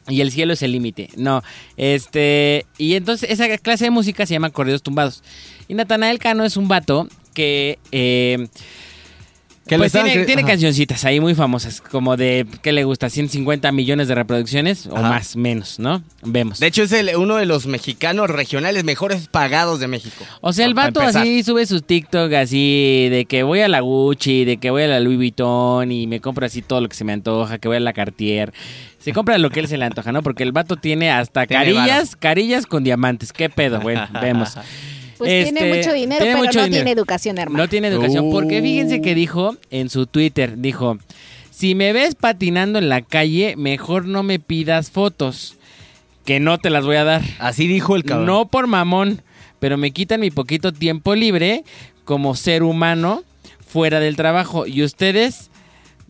y 0.08 0.20
el 0.20 0.30
cielo 0.30 0.52
es 0.52 0.62
el 0.62 0.72
límite. 0.72 1.10
No, 1.16 1.42
este 1.76 2.66
y 2.78 2.94
entonces 2.94 3.30
esa 3.30 3.56
clase 3.58 3.84
de 3.84 3.90
música 3.90 4.26
se 4.26 4.34
llama 4.34 4.50
corridos 4.50 4.82
tumbados. 4.82 5.22
Y 5.68 5.74
Natanael 5.74 6.18
Cano 6.18 6.44
es 6.44 6.56
un 6.56 6.68
vato 6.68 7.08
que 7.34 7.78
eh, 7.92 8.48
Que 9.66 9.76
pues 9.78 9.90
tiene, 9.90 10.24
tiene 10.24 10.44
cancioncitas 10.44 11.04
ahí 11.04 11.18
muy 11.18 11.34
famosas, 11.34 11.80
como 11.80 12.16
de, 12.16 12.46
¿qué 12.62 12.70
le 12.72 12.84
gusta? 12.84 13.10
150 13.10 13.72
millones 13.72 14.06
de 14.06 14.14
reproducciones 14.14 14.86
o 14.86 14.96
más, 14.96 15.34
menos, 15.34 15.78
¿no? 15.80 16.02
Vemos. 16.22 16.60
De 16.60 16.68
hecho, 16.68 16.84
es 16.84 16.92
el- 16.92 17.16
uno 17.16 17.34
de 17.36 17.46
los 17.46 17.66
mexicanos 17.66 18.30
regionales 18.30 18.84
mejores 18.84 19.26
pagados 19.28 19.80
de 19.80 19.88
México. 19.88 20.24
O 20.40 20.52
sea, 20.52 20.66
el 20.66 20.74
vato 20.74 21.00
así 21.00 21.42
sube 21.42 21.66
sus 21.66 21.84
TikTok 21.84 22.32
así 22.34 23.08
de 23.10 23.24
que 23.28 23.42
voy 23.42 23.60
a 23.60 23.68
la 23.68 23.80
Gucci, 23.80 24.44
de 24.44 24.58
que 24.58 24.70
voy 24.70 24.84
a 24.84 24.86
la 24.86 25.00
Louis 25.00 25.16
Vuitton 25.16 25.90
y 25.90 26.06
me 26.06 26.20
compro 26.20 26.46
así 26.46 26.62
todo 26.62 26.80
lo 26.80 26.88
que 26.88 26.94
se 26.96 27.04
me 27.04 27.12
antoja, 27.12 27.58
que 27.58 27.66
voy 27.66 27.78
a 27.78 27.80
la 27.80 27.92
Cartier. 27.92 28.52
Se 29.00 29.12
compra 29.12 29.38
lo 29.38 29.50
que 29.50 29.60
él 29.60 29.68
se 29.68 29.76
le 29.78 29.84
antoja, 29.84 30.10
¿no? 30.12 30.22
Porque 30.22 30.42
el 30.42 30.52
vato 30.52 30.76
tiene 30.76 31.10
hasta 31.10 31.46
Tiene 31.46 31.74
carillas, 31.74 32.16
carillas 32.16 32.66
con 32.66 32.82
diamantes. 32.84 33.32
¿Qué 33.32 33.48
pedo? 33.48 33.80
Bueno, 33.80 34.06
vemos. 34.20 34.56
Pues 35.18 35.44
tiene 35.44 35.60
Este, 35.60 35.76
mucho 35.78 35.92
dinero, 35.94 36.18
tiene 36.24 36.34
pero 36.34 36.46
mucho 36.46 36.58
no 36.58 36.64
dinero. 36.64 36.84
tiene 36.84 36.90
educación, 36.92 37.38
hermano. 37.38 37.62
No 37.64 37.68
tiene 37.68 37.88
educación. 37.88 38.30
Porque 38.30 38.60
fíjense 38.62 39.00
que 39.00 39.12
Uh. 39.12 39.14
dijo 39.14 39.56
en 39.70 39.88
su 39.88 40.06
Twitter, 40.06 40.54
dijo, 40.58 40.98
si 41.50 41.74
me 41.74 41.92
ves 41.92 42.14
patinando 42.14 42.78
en 42.78 42.88
la 42.88 43.02
calle, 43.02 43.54
mejor 43.56 44.04
no 44.06 44.22
me 44.22 44.38
pidas 44.38 44.90
fotos, 44.90 45.56
que 46.24 46.40
no 46.40 46.58
te 46.58 46.70
las 46.70 46.84
voy 46.84 46.96
a 46.96 47.04
dar. 47.04 47.22
Así 47.38 47.66
dijo 47.66 47.96
el 47.96 48.04
cabrón. 48.04 48.26
No 48.26 48.46
por 48.48 48.66
mamón, 48.66 49.22
pero 49.58 49.76
me 49.78 49.90
quitan 49.92 50.20
mi 50.20 50.30
poquito 50.30 50.72
tiempo 50.72 51.14
libre 51.14 51.64
como 52.04 52.34
ser 52.34 52.62
humano 52.62 53.22
fuera 53.66 54.00
del 54.00 54.16
trabajo. 54.16 54.66
Y 54.66 54.82
ustedes 54.82 55.50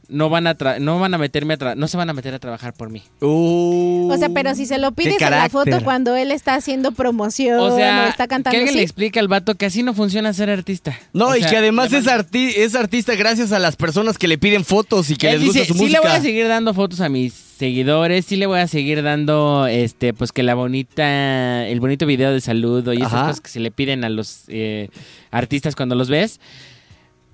no 0.09 0.29
van 0.31 0.47
a 0.47 0.57
tra- 0.57 0.79
no 0.79 0.99
van 1.01 1.13
a 1.15 1.19
meterme 1.19 1.55
a 1.55 1.59
tra- 1.59 1.75
no 1.77 1.89
se 1.89 1.97
van 1.97 2.09
a 2.11 2.13
meter 2.13 2.33
a 2.35 2.39
trabajar 2.39 2.73
por 2.73 2.91
mí. 2.91 3.03
Uh, 3.21 4.11
O 4.13 4.17
sea, 4.17 4.29
pero 4.31 4.55
si 4.55 4.67
se 4.67 4.79
lo 4.79 4.93
pides 4.93 5.21
en 5.21 5.31
la 5.31 5.49
foto 5.49 5.83
cuando 5.83 6.15
él 6.17 6.31
está 6.31 6.55
haciendo 6.55 6.93
promoción 6.93 7.59
O 7.59 7.77
sea, 7.77 8.09
está 8.09 8.25
que 8.25 8.29
cantando 8.29 8.57
alguien 8.59 8.77
le 8.77 8.83
explique 8.83 9.19
al 9.19 9.29
vato 9.29 9.55
que 9.57 9.67
así 9.67 9.83
no 9.83 9.95
funciona 9.95 10.33
ser 10.33 10.51
artista. 10.51 10.97
No, 11.13 11.29
O 11.29 11.37
y 11.37 11.41
sea, 11.41 11.51
que 11.51 11.57
además 11.57 11.93
es, 11.93 12.05
van- 12.05 12.21
arti- 12.21 12.53
es 12.57 12.75
artista 12.75 13.15
gracias 13.17 13.53
a 13.53 13.59
las 13.59 13.77
personas 13.77 14.17
que 14.19 14.29
le 14.29 14.39
piden 14.39 14.65
fotos 14.65 15.11
y 15.11 15.17
que 15.17 15.29
Él 15.31 15.39
les 15.39 15.47
gusta 15.47 15.61
dice, 15.61 15.73
su 15.73 15.79
sí 15.79 15.89
le 15.91 15.99
voy 15.99 16.09
música. 16.09 16.15
a 16.15 16.23
seguir 16.23 16.49
dando 16.49 16.73
fotos 16.75 17.01
a 17.01 17.09
mis 17.09 17.33
seguidores, 17.33 18.27
sí 18.27 18.37
le 18.37 18.47
voy 18.47 18.61
a 18.61 18.69
seguir 18.69 19.03
dando, 19.03 19.67
este, 19.67 20.13
pues 20.13 20.31
que 20.31 20.43
la 20.43 20.55
bonita, 20.55 21.67
el 21.67 21.81
bonito 21.81 22.05
video 22.07 22.31
de 22.33 22.41
saludo 22.41 22.93
y 22.93 22.99
esas 22.99 23.11
cosas 23.13 23.41
que 23.41 23.49
se 23.49 23.61
le 23.61 23.71
piden 23.71 24.05
a 24.05 24.09
los 24.11 24.43
eh, 24.49 24.89
artistas 25.31 25.75
cuando 25.75 25.95
los 25.95 26.09
ves, 26.11 26.39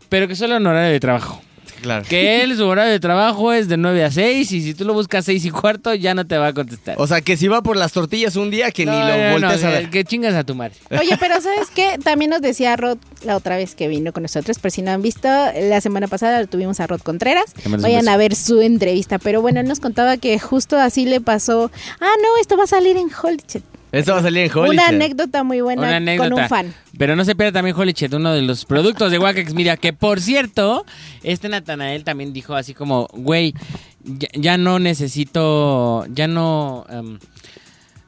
pero 0.09 0.29
que 0.29 0.37
solo 0.37 0.57
en 0.57 0.67
horario 0.67 0.93
de 0.93 1.01
trabajo. 1.01 1.43
Claro. 1.83 2.05
Que 2.09 2.43
él, 2.43 2.57
su 2.57 2.65
horario 2.65 2.93
de 2.93 3.01
trabajo 3.01 3.53
es 3.53 3.69
de 3.69 3.77
9 3.77 4.05
a 4.05 4.11
6 4.11 4.53
y 4.53 4.63
si 4.63 4.75
tú 4.75 4.85
lo 4.85 4.95
buscas 4.95 5.25
6 5.25 5.45
y 5.45 5.51
cuarto 5.51 5.95
ya 5.95 6.15
no 6.15 6.27
te 6.27 6.39
va 6.39 6.49
a 6.49 6.53
contestar. 6.53 6.95
O 6.99 7.07
sea, 7.07 7.21
que 7.21 7.37
si 7.37 7.49
va 7.49 7.63
por 7.63 7.77
las 7.77 7.93
tortillas 7.93 8.37
un 8.37 8.51
día, 8.51 8.71
que 8.71 8.87
No, 8.87 8.93
ni 8.93 8.99
lo 8.99 9.17
no, 9.17 9.25
no, 9.25 9.33
voltees 9.33 9.65
a 9.65 9.71
ver. 9.71 9.91
Que 9.91 10.05
chingas 10.05 10.35
a 10.35 10.45
tu 10.45 10.55
madre. 10.55 10.75
Oye, 10.91 11.17
pero 11.19 11.41
¿sabes 11.41 11.69
qué? 11.75 11.99
También 12.03 12.31
nos 12.31 12.41
decía 12.41 12.77
Rod 12.77 12.99
la 13.25 13.37
otra 13.37 13.57
vez 13.57 13.75
que 13.75 13.89
vino 13.89 14.13
con 14.13 14.23
nosotros, 14.23 14.59
por 14.59 14.71
si 14.71 14.83
no 14.83 14.93
han 14.93 15.03
visto, 15.03 15.29
la 15.29 15.81
semana 15.81 16.07
pasada 16.07 16.47
tuvimos 16.47 16.81
a 16.81 16.87
Rod 16.87 17.01
Contreras. 17.01 17.53
Vayan 17.67 18.09
a 18.09 18.17
ver 18.17 18.35
su 18.35 18.61
entrevista. 18.61 19.19
Pero 19.19 19.43
bueno, 19.43 19.61
él 19.61 19.69
nos 19.69 19.81
contaba 19.81 20.17
que 20.17 20.39
justo 20.39 20.79
así 20.79 21.05
le 21.05 21.21
pasó. 21.21 21.71
Ah, 22.01 22.15
no, 22.23 22.41
esto 22.41 22.57
va 22.57 22.65
a 22.65 22.69
salir 22.69 22.97
en 22.97 23.11
Holychet. 23.13 23.63
Esto 23.93 24.13
va 24.15 24.21
a 24.21 24.23
salir 24.23 24.45
en 24.45 24.51
Hollywood. 24.51 24.71
Una 24.73 24.89
anécdota 24.89 25.45
muy 25.45 25.61
buena 25.61 25.83
Una 25.83 25.97
anécdota. 25.97 26.31
con 26.31 26.43
un 26.43 26.49
fan. 26.49 26.75
Pero 26.99 27.15
no 27.15 27.25
se 27.25 27.35
pierda 27.37 27.53
también 27.53 27.77
Holy 27.77 27.93
Shit, 27.93 28.13
uno 28.15 28.33
de 28.33 28.41
los 28.43 28.65
productos 28.65 29.13
de 29.13 29.19
Wacax 29.19 29.53
Media. 29.55 29.77
Que 29.77 29.93
por 29.93 30.21
cierto, 30.21 30.85
este 31.23 31.49
Natanael 31.51 32.03
también 32.03 32.33
dijo 32.33 32.55
así 32.55 32.73
como, 32.75 33.07
güey, 33.13 33.55
ya, 34.03 34.29
ya 34.35 34.57
no 34.59 34.79
necesito, 34.79 36.07
ya 36.09 36.27
no, 36.27 36.87
em, 36.89 37.19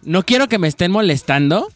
no 0.02 0.22
quiero 0.24 0.48
que 0.48 0.58
me 0.58 0.68
estén 0.68 0.90
molestando 0.90 1.68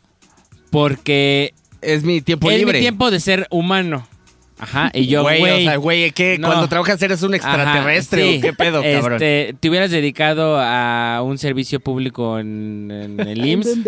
porque 0.71 1.55
Es 1.81 2.03
mi 2.03 2.21
tiempo 2.21 2.51
es 2.51 2.59
libre. 2.59 2.79
mi 2.79 2.83
tiempo 2.83 3.11
de 3.11 3.21
ser 3.21 3.47
humano. 3.51 4.07
Ajá, 4.59 4.91
y 4.93 5.07
yo, 5.07 5.23
güey, 5.23 5.39
güey. 5.39 5.67
o 5.67 5.71
sea, 5.71 5.77
güey, 5.77 6.11
¿qué? 6.11 6.37
no. 6.39 6.49
Cuando 6.49 6.69
trabajas 6.69 7.01
eres 7.03 7.23
un 7.23 7.35
extraterrestre 7.35 8.23
Ajá, 8.23 8.33
sí. 8.33 8.41
qué 8.41 8.53
pedo, 8.53 8.83
cabrón. 8.83 9.15
Este, 9.15 9.55
te 9.59 9.71
hubieras 9.71 9.91
dedicado 9.91 10.59
a 10.61 11.23
un 11.23 11.39
servicio 11.39 11.81
público 11.81 12.39
en, 12.39 12.91
en 12.91 13.21
el 13.29 13.45
IMSS 13.45 13.79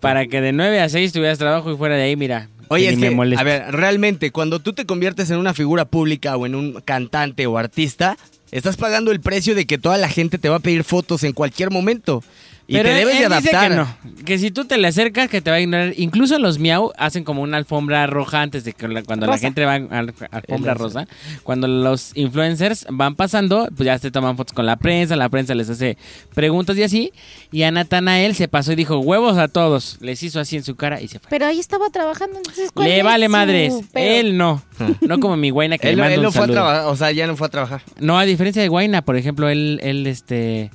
para 0.00 0.26
que 0.26 0.40
de 0.40 0.52
9 0.52 0.80
a 0.80 0.88
6 0.88 1.12
tuvieras 1.12 1.38
trabajo 1.38 1.72
y 1.72 1.76
fuera 1.76 1.96
de 1.96 2.02
ahí, 2.02 2.16
mira. 2.16 2.48
Oye, 2.68 2.84
que 2.84 2.92
es 2.92 2.98
me 2.98 3.30
que, 3.30 3.36
a 3.36 3.42
ver, 3.44 3.72
realmente, 3.72 4.30
cuando 4.30 4.60
tú 4.60 4.74
te 4.74 4.84
conviertes 4.84 5.30
en 5.30 5.38
una 5.38 5.54
figura 5.54 5.86
pública 5.86 6.36
o 6.36 6.44
en 6.44 6.54
un 6.54 6.80
cantante 6.84 7.46
o 7.46 7.56
artista, 7.56 8.18
estás 8.50 8.76
pagando 8.76 9.10
el 9.10 9.20
precio 9.20 9.54
de 9.54 9.66
que 9.66 9.78
toda 9.78 9.96
la 9.96 10.08
gente 10.08 10.38
te 10.38 10.48
va 10.48 10.56
a 10.56 10.60
pedir 10.60 10.84
fotos 10.84 11.24
en 11.24 11.32
cualquier 11.32 11.70
momento. 11.70 12.22
Y 12.70 12.74
Pero 12.74 12.90
te 12.90 12.94
debes 12.96 13.14
él 13.22 13.30
de 13.30 13.36
dice 13.36 13.48
adaptar. 13.56 13.70
que 13.70 13.76
no, 14.12 14.24
que 14.26 14.38
si 14.38 14.50
tú 14.50 14.66
te 14.66 14.76
le 14.76 14.88
acercas 14.88 15.30
que 15.30 15.40
te 15.40 15.48
va 15.50 15.56
a 15.56 15.60
ignorar. 15.60 15.94
Incluso 15.96 16.38
los 16.38 16.58
miau 16.58 16.92
hacen 16.98 17.24
como 17.24 17.40
una 17.40 17.56
alfombra 17.56 18.06
roja 18.06 18.42
antes 18.42 18.62
de 18.62 18.74
que 18.74 18.86
la- 18.88 19.02
cuando 19.02 19.26
la 19.26 19.38
gente 19.38 19.64
va 19.64 19.72
a 19.72 19.76
al- 19.76 20.14
alfombra 20.30 20.72
El- 20.72 20.78
rosa. 20.78 21.06
Cuando 21.44 21.66
los 21.66 22.12
influencers 22.14 22.86
van 22.90 23.14
pasando, 23.16 23.68
pues 23.74 23.86
ya 23.86 23.98
se 23.98 24.10
toman 24.10 24.36
fotos 24.36 24.52
con 24.52 24.66
la 24.66 24.76
prensa, 24.76 25.16
la 25.16 25.30
prensa 25.30 25.54
les 25.54 25.70
hace 25.70 25.96
preguntas 26.34 26.76
y 26.76 26.82
así. 26.82 27.12
Y 27.50 27.62
a 27.62 27.70
Natanael 27.70 28.34
se 28.34 28.48
pasó 28.48 28.72
y 28.72 28.76
dijo, 28.76 28.98
huevos 28.98 29.38
a 29.38 29.48
todos. 29.48 29.96
Les 30.02 30.22
hizo 30.22 30.38
así 30.38 30.56
en 30.56 30.62
su 30.62 30.76
cara 30.76 31.00
y 31.00 31.08
se 31.08 31.20
fue. 31.20 31.30
Pero 31.30 31.46
ahí 31.46 31.58
estaba 31.58 31.88
trabajando, 31.88 32.36
entonces 32.36 32.70
¿cuál 32.74 32.86
Le 32.88 32.98
es 32.98 33.04
vale 33.04 33.26
su 33.26 33.32
madres. 33.32 33.74
pedo? 33.94 34.04
Él 34.20 34.36
no. 34.36 34.62
No 35.00 35.18
como 35.20 35.38
mi 35.38 35.48
guaina 35.48 35.78
que 35.78 35.88
Él, 35.88 35.96
le 35.96 36.02
manda 36.02 36.12
él 36.12 36.20
un 36.20 36.24
no 36.26 36.32
fue 36.32 36.40
a 36.40 36.42
saludo. 36.42 36.54
trabajar, 36.60 36.84
o 36.84 36.96
sea, 36.96 37.12
ya 37.12 37.26
no 37.26 37.34
fue 37.34 37.46
a 37.46 37.50
trabajar. 37.50 37.82
No, 37.98 38.18
a 38.18 38.24
diferencia 38.26 38.60
de 38.60 38.68
Guaina, 38.68 39.00
por 39.00 39.16
ejemplo, 39.16 39.48
él, 39.48 39.80
él 39.82 40.06
este... 40.06 40.70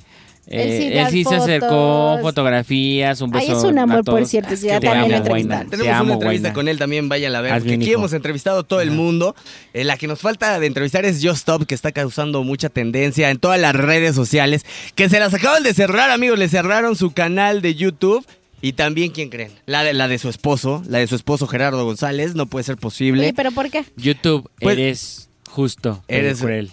Él 0.46 0.68
sí 0.70 0.84
eh, 0.84 1.00
él 1.00 1.06
sí 1.10 1.24
se 1.24 1.36
acercó, 1.36 2.18
fotografías, 2.20 3.20
un 3.20 3.30
beso 3.30 3.44
Ay, 3.46 3.52
es 3.56 3.64
un 3.64 3.78
a 3.78 3.82
amor, 3.82 4.04
por 4.04 4.26
cierto, 4.26 4.54
ya 4.54 4.78
Te 4.80 4.86
también 4.86 5.10
lo 5.10 5.16
amo. 5.16 5.24
Te 5.24 5.76
Tenemos 5.76 5.92
amo, 5.92 6.04
una 6.04 6.12
entrevista 6.14 6.52
con 6.52 6.68
él 6.68 6.78
también, 6.78 7.08
vayan 7.08 7.34
a 7.34 7.40
ver. 7.40 7.52
Porque 7.54 7.74
aquí 7.74 7.84
hijo. 7.84 7.94
hemos 7.98 8.12
entrevistado 8.12 8.60
a 8.60 8.62
todo 8.62 8.80
el 8.80 8.90
mundo. 8.90 9.34
Eh, 9.72 9.84
la 9.84 9.96
que 9.96 10.06
nos 10.06 10.20
falta 10.20 10.58
de 10.60 10.66
entrevistar 10.66 11.04
es 11.04 11.20
Just 11.22 11.38
Stop, 11.38 11.66
que 11.66 11.74
está 11.74 11.92
causando 11.92 12.42
mucha 12.44 12.68
tendencia 12.68 13.30
en 13.30 13.38
todas 13.38 13.58
las 13.60 13.74
redes 13.74 14.14
sociales. 14.14 14.64
Que 14.94 15.08
se 15.08 15.18
las 15.18 15.32
acaban 15.34 15.62
de 15.62 15.72
cerrar, 15.74 16.10
amigos. 16.10 16.38
Le 16.38 16.48
cerraron 16.48 16.96
su 16.96 17.12
canal 17.12 17.62
de 17.62 17.74
YouTube. 17.74 18.24
Y 18.60 18.72
también, 18.72 19.10
¿quién 19.10 19.28
creen? 19.28 19.50
La 19.66 19.84
de, 19.84 19.92
la 19.92 20.08
de 20.08 20.18
su 20.18 20.30
esposo, 20.30 20.82
la 20.88 20.98
de 20.98 21.06
su 21.06 21.16
esposo 21.16 21.46
Gerardo 21.46 21.84
González. 21.84 22.34
No 22.34 22.46
puede 22.46 22.64
ser 22.64 22.76
posible. 22.78 23.22
Oye, 23.22 23.34
¿pero 23.34 23.50
por 23.52 23.70
qué? 23.70 23.84
YouTube, 23.96 24.48
Pues- 24.58 24.78
eres 24.78 25.28
justo, 25.54 26.02
Eres 26.08 26.40
cruel. 26.40 26.68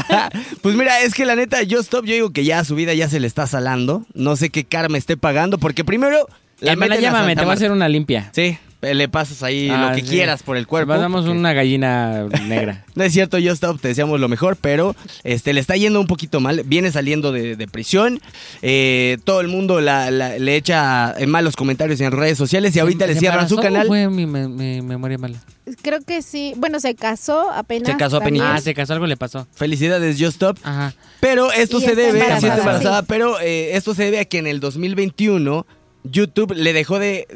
pues 0.62 0.74
mira, 0.76 1.02
es 1.02 1.12
que 1.12 1.26
la 1.26 1.36
neta, 1.36 1.58
Just 1.58 1.84
Stop, 1.84 2.06
yo 2.06 2.14
digo 2.14 2.30
que 2.30 2.42
ya 2.44 2.64
su 2.64 2.74
vida 2.74 2.94
ya 2.94 3.06
se 3.06 3.20
le 3.20 3.26
está 3.26 3.46
salando. 3.46 4.06
No 4.14 4.34
sé 4.36 4.48
qué 4.48 4.64
karma 4.64 4.96
esté 4.96 5.18
pagando, 5.18 5.58
porque 5.58 5.84
primero. 5.84 6.26
Hermana, 6.62 6.94
meten 6.94 6.98
a 6.98 7.08
llámame, 7.08 7.32
Santa 7.32 7.42
te 7.42 7.44
voy 7.44 7.52
a 7.52 7.54
hacer 7.54 7.70
una 7.70 7.88
limpia. 7.88 8.30
Sí, 8.32 8.56
Le 8.92 9.08
pasas 9.08 9.42
ahí 9.42 9.70
Ah, 9.70 9.88
lo 9.90 9.94
que 9.96 10.02
sí. 10.02 10.08
quieras 10.08 10.42
por 10.42 10.56
el 10.56 10.66
cuerpo. 10.66 10.92
Pasamos 10.92 11.22
porque- 11.24 11.38
una 11.38 11.52
gallina 11.52 12.24
negra. 12.46 12.84
No 12.94 13.02
es 13.02 13.12
cierto, 13.12 13.38
Just 13.38 13.54
Stop, 13.54 13.80
te 13.80 13.88
deseamos 13.88 14.20
lo 14.20 14.28
mejor, 14.28 14.56
pero 14.56 14.94
este 15.24 15.52
le 15.52 15.60
está 15.60 15.76
yendo 15.76 16.00
un 16.00 16.06
poquito 16.06 16.38
mal. 16.40 16.62
Viene 16.64 16.92
saliendo 16.92 17.32
de, 17.32 17.56
de 17.56 17.66
prisión. 17.68 18.20
eh, 18.62 19.18
todo 19.24 19.40
el 19.40 19.48
mundo 19.48 19.80
la- 19.80 20.10
la- 20.10 20.38
le 20.38 20.56
echa 20.56 21.12
en 21.18 21.28
malos 21.30 21.56
comentarios 21.56 22.00
en 22.00 22.12
redes 22.12 22.38
sociales 22.38 22.74
y 22.76 22.80
ahorita 22.80 23.06
le 23.06 23.14
¿Se 23.14 23.20
cierran 23.20 23.48
su 23.48 23.56
canal. 23.56 23.86
Fue 23.86 24.08
mi, 24.08 24.26
me- 24.26 24.48
mi 24.48 24.80
memoria 24.82 25.18
mala. 25.18 25.38
Creo 25.82 26.00
que 26.02 26.22
sí. 26.22 26.52
Bueno, 26.56 26.78
se 26.78 26.94
casó 26.94 27.50
apenas. 27.50 27.90
Se 27.90 27.96
casó 27.96 28.18
apenitas. 28.18 28.48
Ah, 28.52 28.60
se 28.60 28.74
casó, 28.74 28.92
algo 28.92 29.06
le 29.06 29.16
pasó. 29.16 29.46
Felicidades, 29.54 30.16
Just 30.18 30.34
Stop. 30.34 30.58
Ajá. 30.62 30.94
Pero 31.20 31.50
esto 31.52 31.78
Y 31.78 31.80
se 31.80 31.94
debe, 31.96 32.10
embarazada. 32.20 32.40
sí 32.40 32.46
está 32.46 32.58
embarazada, 32.58 33.00
Sí. 33.00 33.06
pero 33.08 33.40
eh, 33.40 33.76
esto 33.76 33.94
se 33.94 34.04
debe 34.04 34.20
a 34.20 34.24
que 34.26 34.38
en 34.38 34.46
el 34.46 34.60
2021 34.60 35.66
YouTube 36.04 36.52
le 36.54 36.72
dejó 36.72 36.98
de, 36.98 37.26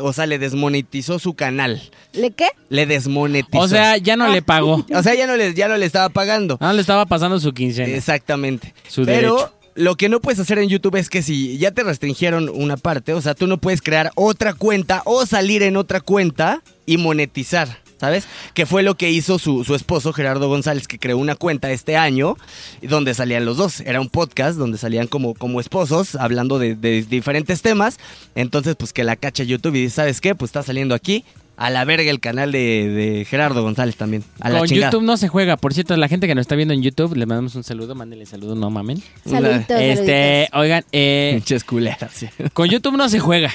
o 0.00 0.12
sea, 0.12 0.26
le 0.26 0.38
desmonetizó 0.38 1.18
su 1.18 1.34
canal. 1.34 1.82
¿Le 2.12 2.30
qué? 2.30 2.46
Le 2.68 2.86
desmonetizó. 2.86 3.58
O 3.62 3.68
sea, 3.68 3.96
ya 3.96 4.16
no 4.16 4.28
le 4.28 4.42
pagó. 4.42 4.84
o 4.94 5.02
sea, 5.02 5.14
ya 5.14 5.26
no 5.26 5.36
le, 5.36 5.54
ya 5.54 5.68
no 5.68 5.76
le 5.76 5.86
estaba 5.86 6.08
pagando. 6.10 6.58
No 6.60 6.72
le 6.72 6.80
estaba 6.80 7.06
pasando 7.06 7.40
su 7.40 7.52
quincena. 7.52 7.94
Exactamente. 7.96 8.74
Su 8.88 9.04
Pero 9.04 9.36
derecho. 9.36 9.52
lo 9.74 9.94
que 9.96 10.08
no 10.08 10.20
puedes 10.20 10.38
hacer 10.38 10.58
en 10.58 10.68
YouTube 10.68 10.96
es 10.96 11.08
que 11.08 11.22
si 11.22 11.56
ya 11.58 11.70
te 11.70 11.82
restringieron 11.82 12.48
una 12.50 12.76
parte, 12.76 13.14
o 13.14 13.20
sea, 13.22 13.34
tú 13.34 13.46
no 13.46 13.56
puedes 13.58 13.80
crear 13.80 14.10
otra 14.14 14.52
cuenta 14.52 15.02
o 15.06 15.24
salir 15.24 15.62
en 15.62 15.76
otra 15.76 16.00
cuenta 16.00 16.62
y 16.84 16.98
monetizar. 16.98 17.81
¿Sabes? 18.02 18.26
Que 18.52 18.66
fue 18.66 18.82
lo 18.82 18.96
que 18.96 19.12
hizo 19.12 19.38
su, 19.38 19.62
su 19.62 19.76
esposo 19.76 20.12
Gerardo 20.12 20.48
González, 20.48 20.88
que 20.88 20.98
creó 20.98 21.18
una 21.18 21.36
cuenta 21.36 21.70
este 21.70 21.96
año 21.96 22.36
donde 22.82 23.14
salían 23.14 23.44
los 23.44 23.56
dos. 23.58 23.78
Era 23.78 24.00
un 24.00 24.08
podcast 24.08 24.58
donde 24.58 24.76
salían 24.76 25.06
como, 25.06 25.34
como 25.34 25.60
esposos 25.60 26.16
hablando 26.16 26.58
de, 26.58 26.74
de 26.74 27.02
diferentes 27.02 27.62
temas. 27.62 27.98
Entonces, 28.34 28.74
pues 28.74 28.92
que 28.92 29.04
la 29.04 29.14
cacha 29.14 29.44
YouTube 29.44 29.76
y 29.76 29.82
dice, 29.82 29.94
¿sabes 29.94 30.20
qué? 30.20 30.34
Pues 30.34 30.48
está 30.48 30.64
saliendo 30.64 30.96
aquí. 30.96 31.24
A 31.56 31.70
la 31.70 31.84
verga 31.84 32.10
el 32.10 32.18
canal 32.18 32.50
de, 32.50 32.88
de 32.88 33.24
Gerardo 33.24 33.62
González 33.62 33.94
también. 33.94 34.24
A 34.40 34.50
la 34.50 34.58
Con 34.58 34.66
chingada. 34.68 34.90
YouTube 34.90 35.04
no 35.06 35.16
se 35.16 35.28
juega. 35.28 35.56
Por 35.56 35.72
cierto, 35.72 35.96
la 35.96 36.08
gente 36.08 36.26
que 36.26 36.34
nos 36.34 36.42
está 36.42 36.56
viendo 36.56 36.74
en 36.74 36.82
YouTube, 36.82 37.14
le 37.14 37.24
mandamos 37.24 37.54
un 37.54 37.62
saludo. 37.62 37.94
Mándenle 37.94 38.26
saludo, 38.26 38.56
no 38.56 38.68
mamen. 38.70 39.00
Saluditos, 39.24 39.80
Este, 39.80 40.48
saluditos. 40.50 40.60
oigan, 40.60 40.84
eh, 40.90 41.32
Pinches 41.36 41.62
culeras, 41.62 42.10
sí. 42.12 42.26
con 42.52 42.68
YouTube 42.68 42.96
no 42.96 43.08
se 43.08 43.20
juega. 43.20 43.52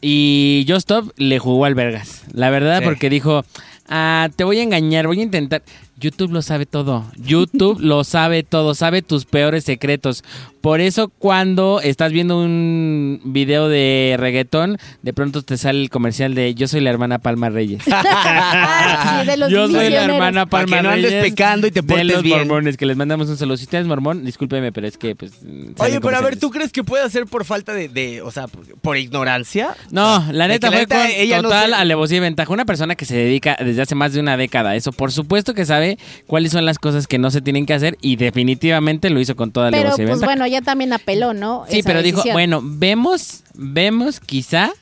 Y 0.00 0.64
Just 0.68 0.90
Stop 0.90 1.12
le 1.16 1.38
jugó 1.38 1.64
al 1.64 1.74
Vergas. 1.74 2.22
La 2.32 2.50
verdad, 2.50 2.80
Sí. 2.80 2.84
porque 2.84 3.10
dijo, 3.10 3.44
ah, 3.88 4.28
te 4.34 4.44
voy 4.44 4.58
a 4.58 4.62
engañar, 4.62 5.06
voy 5.06 5.20
a 5.20 5.22
intentar. 5.22 5.62
YouTube 5.98 6.32
lo 6.32 6.42
sabe 6.42 6.66
todo. 6.66 7.04
YouTube 7.16 7.80
lo 7.80 8.04
sabe 8.04 8.42
todo, 8.42 8.74
sabe 8.74 9.02
tus 9.02 9.24
peores 9.24 9.64
secretos. 9.64 10.24
Por 10.60 10.80
eso 10.80 11.08
cuando 11.08 11.80
estás 11.82 12.12
viendo 12.12 12.38
un 12.40 13.20
video 13.24 13.68
de 13.68 14.16
reggaetón, 14.18 14.76
de 15.02 15.12
pronto 15.12 15.42
te 15.42 15.56
sale 15.56 15.80
el 15.82 15.90
comercial 15.90 16.34
de 16.34 16.54
Yo 16.54 16.66
soy 16.68 16.80
la 16.80 16.90
hermana 16.90 17.18
Palma 17.18 17.48
Reyes. 17.48 17.82
Ah, 18.40 19.20
sí, 19.22 19.26
de 19.30 19.36
los 19.36 19.50
Yo 19.50 19.68
soy 19.68 19.90
la 19.90 20.04
hermana 20.04 20.46
Para 20.46 20.66
Palma 20.66 20.76
que 20.78 20.82
no 20.82 20.88
andes 20.90 21.10
Reyes 21.12 21.30
pecando 21.30 21.66
y 21.66 21.70
te 21.70 21.80
de 21.80 21.86
portes 21.86 22.06
los 22.06 22.22
bien. 22.22 22.38
mormones, 22.38 22.76
que 22.76 22.86
les 22.86 22.96
mandamos 22.96 23.28
un 23.28 23.36
saludo. 23.36 23.56
Si 23.56 23.64
usted 23.64 23.78
es 23.78 23.86
mormón, 23.86 24.24
discúlpeme, 24.24 24.72
pero 24.72 24.86
es 24.86 24.96
que 24.98 25.14
pues... 25.14 25.32
Oye, 25.78 26.00
pero 26.00 26.16
a 26.16 26.20
ver. 26.20 26.38
¿tú 26.38 26.50
crees 26.50 26.72
que 26.72 26.84
puede 26.84 27.08
ser 27.10 27.26
por 27.26 27.44
falta 27.44 27.72
de, 27.72 27.88
de- 27.88 28.22
o 28.22 28.30
sea, 28.30 28.46
por 28.82 28.96
ignorancia? 28.96 29.74
No, 29.90 30.24
la 30.32 30.46
De 30.48 30.54
neta 30.54 30.68
la 30.68 30.72
fue 30.72 30.80
neta, 30.82 31.02
con 31.02 31.10
ella 31.10 31.36
no 31.38 31.42
total 31.44 31.70
se- 31.70 31.76
alevosía 31.76 32.16
y 32.18 32.20
ventaja. 32.20 32.52
Una 32.52 32.64
persona 32.64 32.94
que 32.94 33.04
se 33.04 33.16
dedica 33.16 33.56
desde 33.60 33.82
hace 33.82 33.94
más 33.94 34.12
de 34.12 34.20
una 34.20 34.36
década 34.36 34.70
a 34.70 34.76
eso, 34.76 34.92
por 34.92 35.12
supuesto 35.12 35.54
que 35.54 35.64
sabe 35.64 35.98
cuáles 36.26 36.52
son 36.52 36.64
las 36.64 36.78
cosas 36.78 37.06
que 37.06 37.18
no 37.18 37.30
se 37.30 37.40
tienen 37.40 37.66
que 37.66 37.74
hacer 37.74 37.96
y 38.00 38.16
definitivamente 38.16 39.10
lo 39.10 39.20
hizo 39.20 39.36
con 39.36 39.50
toda 39.52 39.70
Pero 39.70 39.80
alevosía 39.82 40.04
y 40.04 40.06
pues 40.08 40.20
ventaja. 40.20 40.32
bueno, 40.36 40.46
ya 40.48 40.62
también 40.62 40.92
apeló, 40.92 41.34
¿no? 41.34 41.64
sí, 41.68 41.78
Esa 41.80 41.86
pero 41.86 42.02
dijo, 42.02 42.22
bueno, 42.32 42.60
vemos, 42.62 43.44
vemos, 43.54 44.20
quizá, 44.20 44.72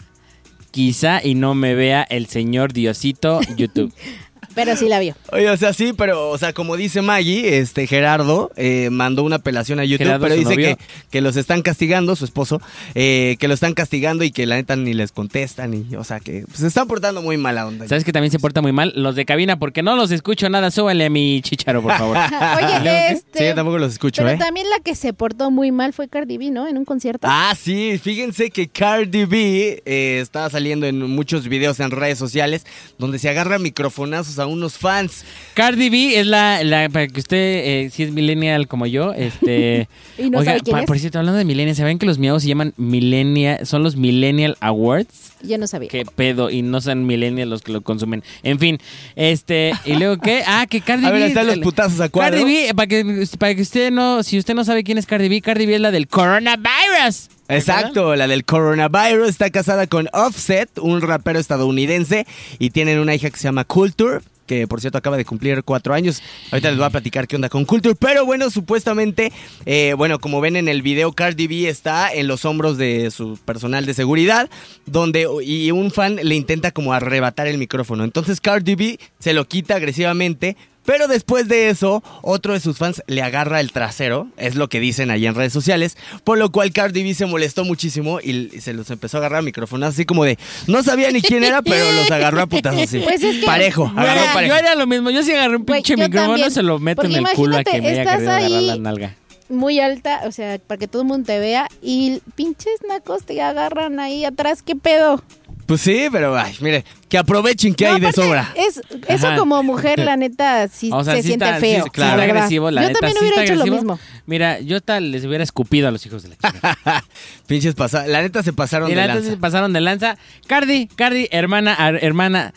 quizá 0.71 1.23
y 1.23 1.35
no 1.35 1.55
me 1.55 1.75
vea 1.75 2.03
el 2.03 2.27
señor 2.27 2.73
Diosito 2.73 3.41
YouTube. 3.57 3.93
Pero 4.57 4.75
sí 4.75 4.89
la 4.89 4.99
vio. 4.99 5.15
Oye, 5.33 5.51
o 5.51 5.57
sea, 5.57 5.75
sí, 5.75 5.93
pero, 5.93 6.31
o 6.31 6.39
sea, 6.39 6.55
como 6.55 6.77
dice 6.77 7.03
Maggie, 7.03 7.59
este 7.59 7.87
Gerardo 7.87 8.51
eh, 8.57 8.89
mandó 8.91 9.23
una 9.23 9.37
apelación 9.37 9.79
a 9.79 9.85
YouTube, 9.85 10.07
Gerardo, 10.07 10.25
pero 10.25 10.35
dice 10.35 10.57
que, 10.57 10.79
que 11.11 11.21
los 11.21 11.37
están 11.37 11.61
castigando, 11.61 12.17
su 12.17 12.25
esposo, 12.25 12.63
eh, 12.95 13.37
que 13.39 13.49
lo 13.49 13.55
están 13.55 13.75
castigando 13.75 14.25
y 14.25 14.31
que 14.31 14.47
la 14.47 14.57
neta 14.57 14.75
ni 14.75 14.95
les 14.95 15.13
contestan, 15.13 15.75
y, 15.75 15.95
o 15.95 16.05
sea, 16.05 16.21
que 16.21 16.45
pues, 16.47 16.61
se 16.61 16.67
están 16.67 16.89
portando 16.89 17.21
muy 17.21 17.37
mala 17.37 17.67
onda. 17.67 17.87
¿Sabes 17.87 18.03
que 18.03 18.13
también 18.13 18.33
se 18.33 18.39
porta 18.39 18.63
muy 18.63 18.73
mal? 18.73 18.95
Los 18.97 19.15
de 19.15 19.27
cabina, 19.27 19.59
porque 19.59 19.83
no 19.83 19.95
los 19.95 20.11
escucho 20.11 20.49
nada. 20.49 20.71
Súbanle 20.71 21.05
a 21.05 21.11
mi 21.11 21.43
chicharo, 21.43 21.83
por 21.83 21.93
favor. 21.93 22.17
Oye, 22.57 23.13
este. 23.13 23.39
Sí, 23.39 23.45
yo 23.45 23.55
tampoco 23.55 23.77
los 23.77 23.93
escucho, 23.93 24.23
pero 24.23 24.37
¿eh? 24.37 24.39
también 24.39 24.71
la 24.71 24.81
que 24.81 24.95
se 24.95 25.13
portó 25.13 25.51
muy 25.51 25.71
mal 25.71 25.93
fue 25.93 26.09
Cardi 26.09 26.39
B, 26.39 26.51
¿no? 26.51 26.67
En 26.67 26.79
un 26.79 26.87
concierto. 26.87 27.27
Ah, 27.31 27.55
sí, 27.61 28.01
fíjense 28.03 28.51
que 28.51 28.69
Cardi 28.69 29.27
B 29.27 29.83
eh, 29.85 30.19
está 30.21 30.49
saliendo 30.49 30.87
en 30.87 31.03
muchos 31.03 31.47
videos 31.47 31.79
en 31.81 31.91
redes 31.91 32.19
sociales 32.19 32.65
donde 32.99 33.19
se 33.19 33.29
agarra 33.29 33.59
microfonazos 33.59 34.39
a 34.39 34.46
unos 34.47 34.79
fans. 34.79 35.25
Cardi 35.55 35.89
B 35.91 36.19
es 36.19 36.27
la, 36.27 36.63
la- 36.65 36.89
para 36.89 37.09
que 37.09 37.21
usted, 37.21 37.37
eh, 37.37 37.91
si 37.93 38.03
es 38.03 38.11
millennial 38.13 38.69
como 38.69 38.87
yo, 38.87 39.13
este... 39.13 39.89
Y 40.19 40.31
no 40.31 40.43
sabe 40.43 40.61
quién 40.61 40.75
pa- 40.77 40.81
es. 40.81 40.87
por 40.87 40.99
cierto, 40.99 41.19
hablando 41.19 41.37
de 41.39 41.45
millennial, 41.45 41.77
¿saben 41.77 41.99
que 41.99 42.07
los 42.07 42.19
miados 42.19 42.43
se 42.43 42.49
llaman 42.49 42.73
millennial, 42.79 43.67
son 43.67 43.83
los 43.83 43.97
millennial 43.97 44.57
awards? 44.61 45.33
Yo 45.43 45.59
no 45.59 45.67
sabía. 45.67 45.91
Qué 45.91 46.07
pedo, 46.07 46.49
y 46.51 46.63
no 46.63 46.81
son 46.81 47.05
millennials 47.07 47.51
los 47.51 47.61
que 47.63 47.71
lo 47.73 47.83
consumen. 47.83 48.23
En 48.43 48.59
fin, 48.59 48.79
este, 49.15 49.73
¿y 49.85 49.93
luego 49.97 50.17
qué? 50.17 50.43
Ah, 50.47 50.67
que 50.69 50.81
Cardi 50.81 51.05
A 51.07 51.11
B... 51.11 51.19
ver, 51.19 51.29
están 51.29 51.47
los 51.47 51.59
putazos 51.59 52.01
a 52.01 52.09
cuadro. 52.09 52.39
Cardi 52.39 52.45
B, 52.67 52.75
para 52.75 52.87
que, 52.87 53.27
para 53.39 53.55
que 53.55 53.61
usted 53.63 53.91
no, 53.91 54.23
si 54.23 54.39
usted 54.39 54.55
no 54.55 54.65
sabe 54.65 54.83
quién 54.85 54.97
es 54.97 55.05
Cardi 55.05 55.29
B, 55.29 55.43
Cardi 55.43 55.67
B 55.67 55.75
es 55.75 55.81
la 55.83 55.91
del 55.91 56.09
coronavirus. 56.09 57.29
Exacto, 57.49 58.17
la 58.17 58.27
del 58.27 58.45
coronavirus 58.45 59.29
está 59.29 59.51
casada 59.51 59.87
con 59.87 60.09
Offset, 60.13 60.79
un 60.79 61.01
rapero 61.01 61.39
estadounidense, 61.39 62.27
y 62.59 62.71
tienen 62.71 62.99
una 62.99 63.15
hija 63.15 63.31
que 63.31 63.37
se 63.37 63.45
llama 63.45 63.65
Culture, 63.65 64.21
que 64.47 64.67
por 64.67 64.81
cierto 64.81 64.99
acaba 64.99 65.17
de 65.17 65.25
cumplir 65.25 65.63
cuatro 65.63 65.95
años. 65.95 66.23
Ahorita 66.51 66.71
les 66.71 66.79
voy 66.79 66.87
a 66.87 66.91
platicar 66.91 67.27
qué 67.27 67.37
onda 67.37 67.49
con 67.49 67.65
Culture, 67.65 67.95
pero 67.95 68.25
bueno, 68.25 68.51
supuestamente, 68.51 69.33
eh, 69.67 69.95
bueno, 69.97 70.19
como 70.19 70.41
ven 70.41 70.57
en 70.57 70.69
el 70.69 70.83
video, 70.83 71.13
Cardi 71.13 71.47
B 71.47 71.69
está 71.69 72.13
en 72.13 72.27
los 72.27 72.45
hombros 72.45 72.79
de 72.79 73.11
su 73.11 73.39
personal 73.45 73.85
de 73.87 73.95
seguridad, 73.95 74.49
donde 74.87 75.27
y 75.43 75.71
un 75.71 75.91
fan 75.91 76.17
le 76.23 76.35
intenta 76.35 76.71
como 76.71 76.93
arrebatar 76.93 77.47
el 77.47 77.59
micrófono. 77.59 78.05
Entonces 78.05 78.41
Cardi 78.41 78.75
B 78.75 78.99
se 79.19 79.33
lo 79.33 79.47
quita 79.47 79.77
agresivamente. 79.77 80.57
Pero 80.87 81.09
después 81.09 81.49
de 81.49 81.69
eso, 81.69 82.03
otro 82.23 82.53
de 82.55 82.61
sus 82.61 82.79
fans 82.79 83.03
le 83.09 83.21
agarra 83.23 83.61
el 83.61 83.73
trasero, 83.73 84.29
es 84.37 84.55
lo 84.55 84.69
que 84.69 84.81
dicen 84.81 85.11
ahí 85.11 85.27
en 85.27 85.35
redes 85.35 85.53
sociales, 85.53 85.97
por 86.25 86.39
lo 86.39 86.51
cual 86.53 86.73
Cardi 86.73 87.03
B 87.03 87.13
se 87.15 87.27
molestó 87.27 87.65
muchísimo 87.65 88.21
y 88.21 88.49
se 88.61 88.73
los 88.73 88.89
empezó 88.91 89.17
a 89.17 89.21
agarrar 89.21 89.41
a 89.41 89.43
micrófonos 89.43 89.89
así 89.91 90.05
como 90.05 90.25
de, 90.25 90.39
no 90.69 90.83
sabía 90.83 91.11
ni 91.11 91.21
quién 91.23 91.43
era, 91.45 91.61
pero 91.63 91.91
los 91.93 92.11
agarró 92.11 92.41
a 92.41 92.47
putazos 92.47 92.81
así. 92.83 93.01
Pues 93.01 93.23
es 93.23 93.41
que- 93.41 93.47
parejo, 93.47 93.91
Yo 93.95 94.01
agarró 94.01 94.23
parejo. 94.33 94.55
yo 94.55 94.59
haría 94.59 94.75
lo 94.77 94.87
mismo, 94.87 95.11
yo 95.11 95.23
si 95.23 95.33
agarré 95.33 95.57
un 95.57 95.65
pinche 95.65 95.97
micrófono, 95.97 96.33
también. 96.35 96.51
se 96.53 96.63
lo 96.63 96.79
meto 96.79 97.03
en 97.05 97.17
el 97.17 97.27
culo 97.35 97.57
a 97.59 97.65
que 97.65 97.81
me 97.83 97.89
haya 97.89 98.05
querido 98.05 98.31
agarrar 98.31 98.43
ahí- 98.53 98.67
la 98.69 98.77
nalga. 98.77 99.17
Muy 99.49 99.79
alta, 99.81 100.23
o 100.25 100.33
sea, 100.33 100.59
para 100.59 100.79
que 100.79 100.89
todo 100.89 101.03
el 101.03 101.09
mundo 101.09 101.27
te 101.27 101.39
vea. 101.39 101.69
Y 101.81 102.21
pinches 102.35 102.81
nacos 102.89 103.25
te 103.25 103.41
agarran 103.41 104.01
ahí 104.01 104.25
atrás. 104.25 104.61
¿Qué 104.63 104.75
pedo? 104.75 105.23
Pues 105.67 105.81
sí, 105.81 106.07
pero 106.11 106.37
ay, 106.37 106.55
mire, 106.61 106.85
que 107.09 107.19
aprovechen 107.19 107.75
que 107.75 107.85
No, 107.87 107.95
hay 107.95 108.01
de 108.01 108.13
sobra. 108.13 108.53
Es, 108.57 108.81
eso 109.09 109.29
Ajá. 109.29 109.37
como 109.37 109.63
mujer, 109.63 109.99
la 110.01 110.17
neta, 110.17 110.67
sí 110.69 110.91
O 110.93 111.05
sea, 111.05 111.15
se 111.15 111.23
sí 111.23 111.29
siente 111.29 111.45
está, 111.45 111.59
feo. 111.61 111.85
sí, 111.85 111.91
claro, 111.91 112.17
la 112.17 112.23
agresivo, 112.25 112.71
la 112.71 112.83
Yo 112.83 112.89
neta, 112.89 113.01
también 113.01 113.19
sí 113.19 113.25
hubiera 113.25 113.43
hecho 113.45 113.53
agresivo. 113.53 113.77
lo 113.77 113.83
mismo. 113.83 113.99
Mira, 114.27 114.61
yo 114.61 114.81
tal 114.81 115.13
les 115.13 115.25
hubiera 115.25 115.45
escupido 115.45 115.87
a 115.89 115.91
los 115.93 116.05
hijos 116.05 116.23
de 116.25 116.31
la 116.31 116.35
chica. 116.37 117.05
Pinches 117.47 117.75
pasaron, 117.75 118.11
la 118.11 118.23
neta 118.23 118.43
se 118.43 118.53
pasaron 118.53 118.89
Y 118.89 118.91
de 118.91 118.97
la 118.97 119.03
neta 119.03 119.15
lanza. 119.17 119.31
se 119.31 119.37
pasaron 119.37 119.73
de 119.73 119.81
lanza. 119.81 120.19
Cardi, 120.49 120.89
Cardi, 120.89 121.29
hermana, 121.31 121.75
ar- 121.75 122.03
hermana, 122.03 122.53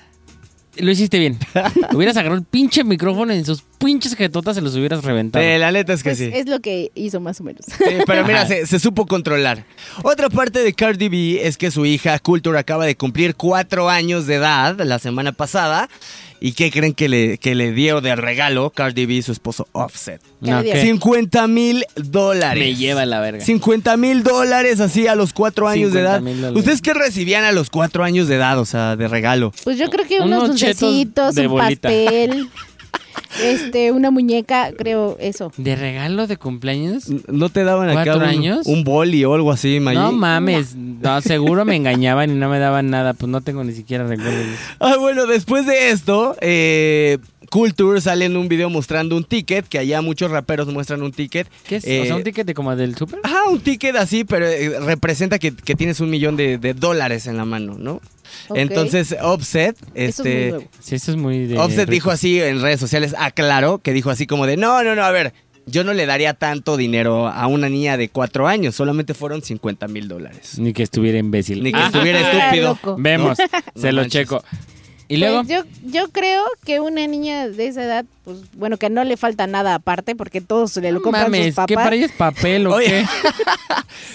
lo 0.77 0.91
hiciste 0.91 1.19
bien. 1.19 1.37
hubieras 1.93 2.17
agarrado 2.17 2.39
el 2.39 2.45
pinche 2.45 2.83
micrófono 2.83 3.33
en 3.33 3.45
sus 3.45 3.63
pinches 3.79 4.15
jetotas 4.15 4.55
se 4.55 4.61
los 4.61 4.75
hubieras 4.75 5.03
reventado. 5.03 5.43
Sí, 5.43 5.57
la 5.57 5.71
neta 5.71 5.93
es 5.93 6.03
que 6.03 6.09
Pues 6.09 6.17
sí. 6.17 6.29
Es 6.33 6.47
lo 6.47 6.59
que 6.59 6.91
hizo 6.95 7.19
más 7.19 7.39
o 7.41 7.43
menos. 7.43 7.65
Sí, 7.65 7.83
pero 8.05 8.25
mira, 8.25 8.45
se, 8.45 8.65
se 8.65 8.79
supo 8.79 9.05
controlar. 9.05 9.65
Otra 10.03 10.29
parte 10.29 10.59
de 10.59 10.73
Cardi 10.73 11.09
B 11.09 11.47
es 11.47 11.57
que 11.57 11.71
su 11.71 11.85
hija 11.85 12.19
Culture 12.19 12.59
acaba 12.59 12.85
de 12.85 12.95
cumplir 12.95 13.35
cuatro 13.35 13.89
años 13.89 14.27
de 14.27 14.35
edad 14.35 14.79
la 14.81 14.99
semana 14.99 15.31
pasada. 15.31 15.89
¿Y 16.41 16.53
qué 16.53 16.71
creen 16.71 16.93
que 16.93 17.09
le, 17.09 17.37
que 17.37 17.53
le 17.53 17.73
dio 17.73 17.99
de 17.99 18.15
regalo 18.15 18.69
Cardi 18.69 19.05
B 19.05 19.15
y 19.15 19.21
su 19.21 19.31
esposo 19.33 19.67
Offset? 19.73 20.21
¿Qué 20.43 20.51
No? 20.51 20.63
¿qué? 20.63 20.81
50 20.81 21.47
mil 21.47 21.85
dólares. 21.95 22.63
Me 22.63 22.75
lleva 22.75 23.05
la 23.05 23.19
verga. 23.19 23.43
50 23.43 23.97
mil 23.97 24.23
dólares 24.23 24.79
así 24.79 25.07
a 25.07 25.15
los 25.15 25.33
cuatro 25.33 25.67
años 25.67 25.91
de 25.91 25.99
edad. 26.01 26.17
50,000 26.19 26.41
dólares. 26.41 26.59
¿Ustedes 26.59 26.81
qué 26.81 26.93
recibían 26.93 27.43
a 27.43 27.51
los 27.51 27.69
cuatro 27.69 28.03
años 28.05 28.27
de 28.29 28.35
edad, 28.35 28.57
o 28.57 28.65
sea, 28.65 28.95
de 28.95 29.07
regalo? 29.09 29.51
Pues 29.65 29.77
yo 29.77 29.89
creo 29.89 30.07
que 30.07 30.15
Unos 30.21 30.27
unos 30.27 30.49
dulcecitos, 30.51 31.35
de 31.35 31.47
un 31.47 31.51
bolita. 31.53 31.89
pastel, 31.89 32.49
este, 33.43 33.91
una 33.91 34.11
muñeca, 34.11 34.71
creo 34.77 35.17
eso. 35.19 35.51
¿De 35.57 35.75
regalo 35.75 36.27
de 36.27 36.37
cumpleaños? 36.37 37.09
¿No 37.27 37.49
te 37.49 37.63
daban 37.63 37.89
acá 37.89 38.03
¿Cuatro 38.05 38.23
un, 38.23 38.29
años? 38.29 38.65
un 38.67 38.83
boli 38.83 39.23
o 39.25 39.33
algo 39.33 39.51
así, 39.51 39.79
Mayí? 39.79 39.97
No 39.97 40.11
mames, 40.11 40.75
no, 40.75 41.21
seguro 41.21 41.65
me 41.65 41.75
engañaban 41.75 42.31
y 42.31 42.33
no 42.35 42.49
me 42.49 42.59
daban 42.59 42.89
nada, 42.89 43.13
pues 43.13 43.29
no 43.29 43.41
tengo 43.41 43.63
ni 43.63 43.73
siquiera 43.73 44.05
recuerdo. 44.07 44.39
Ah, 44.79 44.95
bueno, 44.99 45.25
después 45.27 45.65
de 45.65 45.91
esto, 45.91 46.35
eh, 46.41 47.17
Culture 47.49 47.99
sale 48.01 48.25
en 48.25 48.37
un 48.37 48.47
video 48.47 48.69
mostrando 48.69 49.15
un 49.17 49.23
ticket, 49.23 49.67
que 49.67 49.79
allá 49.79 50.01
muchos 50.01 50.31
raperos 50.31 50.67
muestran 50.67 51.01
un 51.01 51.11
ticket. 51.11 51.47
¿Qué 51.67 51.77
es? 51.77 51.85
Eh, 51.87 52.01
o 52.01 52.05
sea, 52.05 52.15
un 52.15 52.23
ticket 52.23 52.45
de 52.47 52.53
como 52.53 52.75
del 52.75 52.95
súper. 52.95 53.19
Ajá, 53.23 53.49
un 53.49 53.59
ticket 53.59 53.95
así, 53.95 54.23
pero 54.23 54.47
eh, 54.47 54.79
representa 54.79 55.39
que, 55.39 55.55
que 55.55 55.75
tienes 55.75 55.99
un 55.99 56.09
millón 56.09 56.35
de, 56.37 56.57
de 56.57 56.73
dólares 56.73 57.27
en 57.27 57.37
la 57.37 57.45
mano, 57.45 57.75
¿no? 57.77 58.01
Entonces, 58.53 59.15
Offset, 59.21 59.75
Eso 59.95 60.23
es 60.23 60.25
muy 60.25 60.59
este. 60.59 60.69
Sí, 60.79 60.95
eso 60.95 61.11
es 61.11 61.17
muy 61.17 61.45
de. 61.47 61.57
Offset 61.57 61.79
rico. 61.81 61.91
dijo 61.91 62.11
así 62.11 62.39
en 62.41 62.61
redes 62.61 62.79
sociales, 62.79 63.15
aclaró 63.17 63.79
que 63.79 63.91
dijo 63.93 64.09
así 64.09 64.27
como 64.27 64.45
de, 64.45 64.55
no, 64.57 64.83
no, 64.83 64.95
no, 64.95 65.03
a 65.03 65.11
ver, 65.11 65.33
yo 65.65 65.83
no 65.83 65.93
le 65.93 66.05
daría 66.05 66.33
tanto 66.35 66.77
dinero 66.77 67.27
a 67.27 67.47
una 67.47 67.69
niña 67.69 67.97
de 67.97 68.09
cuatro 68.09 68.47
años, 68.47 68.75
solamente 68.75 69.13
fueron 69.13 69.41
50 69.41 69.87
mil 69.87 70.07
dólares. 70.07 70.57
Ni 70.59 70.73
que 70.73 70.83
estuviera 70.83 71.17
imbécil. 71.17 71.63
Ni 71.63 71.71
que 71.71 71.79
Ah, 71.79 71.87
estuviera 71.87 72.19
Ah, 72.19 72.55
estúpido. 72.55 72.97
Vemos, 72.97 73.37
No 73.75 73.81
se 73.81 73.91
lo 73.91 74.01
manches. 74.01 74.21
checo. 74.21 74.43
Y 75.09 75.17
luego. 75.17 75.43
Pues 75.43 75.49
yo, 75.49 75.63
yo 75.85 76.09
creo 76.09 76.43
que 76.63 76.79
una 76.79 77.05
niña 77.07 77.49
de 77.49 77.67
esa 77.67 77.83
edad, 77.83 78.05
pues 78.23 78.37
bueno, 78.53 78.77
que 78.77 78.91
no 78.91 79.03
le 79.03 79.17
falta 79.17 79.47
nada 79.47 79.73
aparte 79.73 80.15
porque 80.15 80.39
todos 80.39 80.77
le 80.77 80.91
lo 80.91 81.01
compran 81.01 81.23
mames, 81.25 81.47
sus 81.47 81.55
papás. 81.55 81.67
¿qué 81.67 81.75
para 81.75 81.95
ella 81.95 82.05
es 82.05 82.11
papel 82.11 82.67
o 82.67 82.75
Oye. 82.75 83.05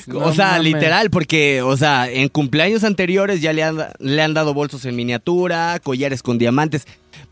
qué? 0.06 0.12
o 0.14 0.32
sea, 0.32 0.52
mames. 0.52 0.72
literal, 0.72 1.10
porque, 1.10 1.62
o 1.62 1.76
sea, 1.76 2.08
en 2.08 2.28
cumpleaños 2.28 2.84
anteriores 2.84 3.40
ya 3.40 3.52
le 3.52 3.64
han, 3.64 3.78
le 3.98 4.22
han 4.22 4.34
dado 4.34 4.54
bolsos 4.54 4.84
en 4.84 4.94
miniatura, 4.94 5.80
collares 5.82 6.22
con 6.22 6.38
diamantes. 6.38 6.86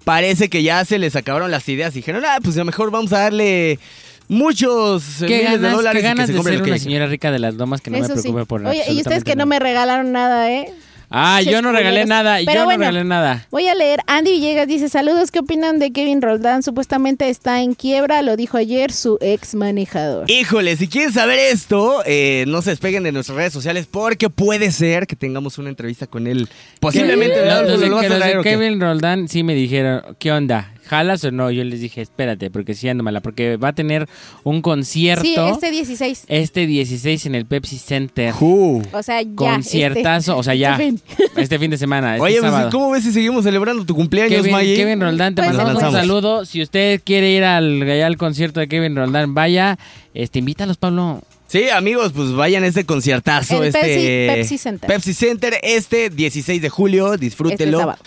Parece 0.05 0.51
que 0.51 0.65
ya 0.65 0.85
se 0.85 0.99
les 0.99 1.15
acabaron 1.15 1.53
las 1.53 1.69
ideas 1.69 1.95
y 1.95 2.01
dijeron, 2.01 2.25
ah, 2.27 2.39
pues 2.43 2.57
a 2.57 2.61
lo 2.61 2.65
mejor 2.65 2.91
vamos 2.91 3.13
a 3.13 3.21
darle 3.21 3.79
muchos 4.27 5.05
¿Qué 5.21 5.39
miles 5.45 5.61
de 5.61 5.71
dólares 5.71 6.03
qué 6.03 6.09
y 6.09 6.15
que 6.15 6.27
se 6.27 6.33
de 6.33 6.43
ser 6.43 6.63
una 6.63 6.79
señora 6.79 7.07
rica 7.07 7.31
de 7.31 7.39
las 7.39 7.55
lomas 7.55 7.81
que 7.81 7.91
no 7.91 7.99
me 7.99 8.05
Eso 8.07 8.17
sí. 8.17 8.23
preocupe 8.23 8.47
por 8.47 8.67
Oye, 8.67 8.85
y 8.91 8.99
ustedes 8.99 9.23
que 9.23 9.37
no 9.37 9.47
me 9.47 9.59
regalaron 9.61 10.11
nada, 10.11 10.51
¿eh? 10.51 10.73
Ah, 11.13 11.41
yo 11.43 11.63
no 11.63 11.71
regalé 11.73 12.03
culeros. 12.03 12.09
nada, 12.09 12.39
Pero 12.45 12.61
yo 12.61 12.65
bueno. 12.65 12.79
no 12.85 12.91
regalé 12.91 13.05
nada. 13.05 13.47
Voy 13.51 13.69
a 13.69 13.75
leer. 13.75 14.01
Andy 14.07 14.31
Villegas 14.33 14.67
dice, 14.67 14.89
saludos, 14.89 15.31
¿qué 15.31 15.41
opinan 15.41 15.79
de 15.79 15.93
Kevin 15.93 16.23
Roldán? 16.23 16.63
Supuestamente 16.63 17.29
está 17.29 17.61
en 17.63 17.75
quiebra, 17.75 18.23
lo 18.23 18.37
dijo 18.37 18.57
ayer 18.57 18.91
su 18.93 19.19
ex 19.21 19.55
manejador. 19.55 20.31
Híjole, 20.31 20.77
si 20.77 20.89
quieren 20.89 21.13
saber 21.13 21.39
esto, 21.39 22.03
eh, 22.07 22.45
no 22.49 22.63
se 22.63 22.71
despeguen 22.71 23.03
de 23.03 23.13
nuestras 23.13 23.37
redes 23.37 23.53
sociales 23.53 23.87
porque 23.91 24.31
puede 24.31 24.71
ser 24.73 25.07
que 25.07 25.15
tengamos 25.17 25.59
una 25.59 25.69
entrevista 25.69 26.07
con 26.07 26.27
él. 26.27 26.49
Posiblemente. 26.81 27.35
Que- 27.43 27.49
¿no? 27.49 27.63
los, 27.63 27.71
¿Lo 27.73 27.79
de- 27.79 27.91
vas 27.91 28.01
que 28.01 28.07
a 28.07 28.09
los 28.09 28.19
de 28.19 28.21
traer 28.25 28.39
o 28.39 28.43
qué? 28.43 28.51
Kevin 28.51 28.81
Roldán 28.81 29.29
sí 29.29 29.43
me 29.43 29.55
dijeron, 29.55 30.03
¿qué 30.19 30.33
onda? 30.33 30.72
¿Jalas 30.93 31.25
o 31.25 31.31
no? 31.31 31.51
Yo 31.51 31.65
les 31.65 31.81
dije, 31.81 32.03
espérate, 32.03 32.51
porque 32.51 32.75
sí 32.75 32.87
ando 32.87 33.03
mala, 33.03 33.21
porque 33.23 33.57
va 33.57 33.69
a 33.69 33.73
tener 33.73 34.07
un 34.45 34.61
concierto 34.61 35.25
Sí, 35.25 35.35
este 35.39 35.71
16. 35.71 36.25
este 36.29 36.67
16 36.67 37.25
en 37.25 37.35
el 37.35 37.47
Pepsi 37.47 37.79
Center. 37.79 38.35
O 38.39 38.83
sea, 39.03 39.23
ya. 39.23 39.29
Conciertazo, 39.35 40.33
este- 40.33 40.41
o 40.41 40.43
sea, 40.43 40.55
ya. 40.55 40.73
este 40.73 40.85
fin. 40.85 41.01
Este 41.37 41.59
fin 41.59 41.71
de 41.71 41.79
semana. 41.79 42.17
este 42.17 42.23
Oye, 42.25 42.41
pues, 42.41 42.53
sábado. 42.53 42.69
¿cómo 42.71 42.91
ves 42.91 43.05
si 43.05 43.13
seguimos 43.13 43.45
celebrando 43.45 43.87
tu 43.87 43.95
cumpleaños, 43.95 44.43
Kevin? 44.45 44.77
Kevin 44.77 45.01
Roldán, 45.01 45.35
te 45.35 45.43
Pues, 45.43 45.57
mandamos 45.57 45.83
un 45.83 45.93
saludo. 45.93 46.45
Si 46.45 46.61
usted 46.61 47.01
quiere 47.03 47.31
ir 47.31 47.45
al, 47.45 47.81
allá 47.83 48.07
al 48.07 48.19
concierto 48.19 48.61
de 48.61 48.69
Kevin 48.69 48.95
Roldán, 48.95 49.33
vaya, 49.33 49.79
este, 50.13 50.41
invítalos, 50.41 50.77
Pablo. 50.77 51.23
Sí, 51.47 51.69
amigos, 51.71 52.13
pues 52.15 52.33
vayan 52.33 52.65
a 52.65 52.67
este 52.67 52.85
conciertazo. 52.85 53.63
El 53.63 53.69
este 53.69 53.81
Pepsi- 54.29 54.35
Pepsi 54.37 54.59
Center. 54.59 54.89
Pepsi 54.89 55.15
Center, 55.15 55.55
este 55.63 56.11
16 56.11 56.61
de 56.61 56.69
julio, 56.69 57.17
disfrútelo. 57.17 57.79
Este 57.79 57.81
sábado. 57.83 58.03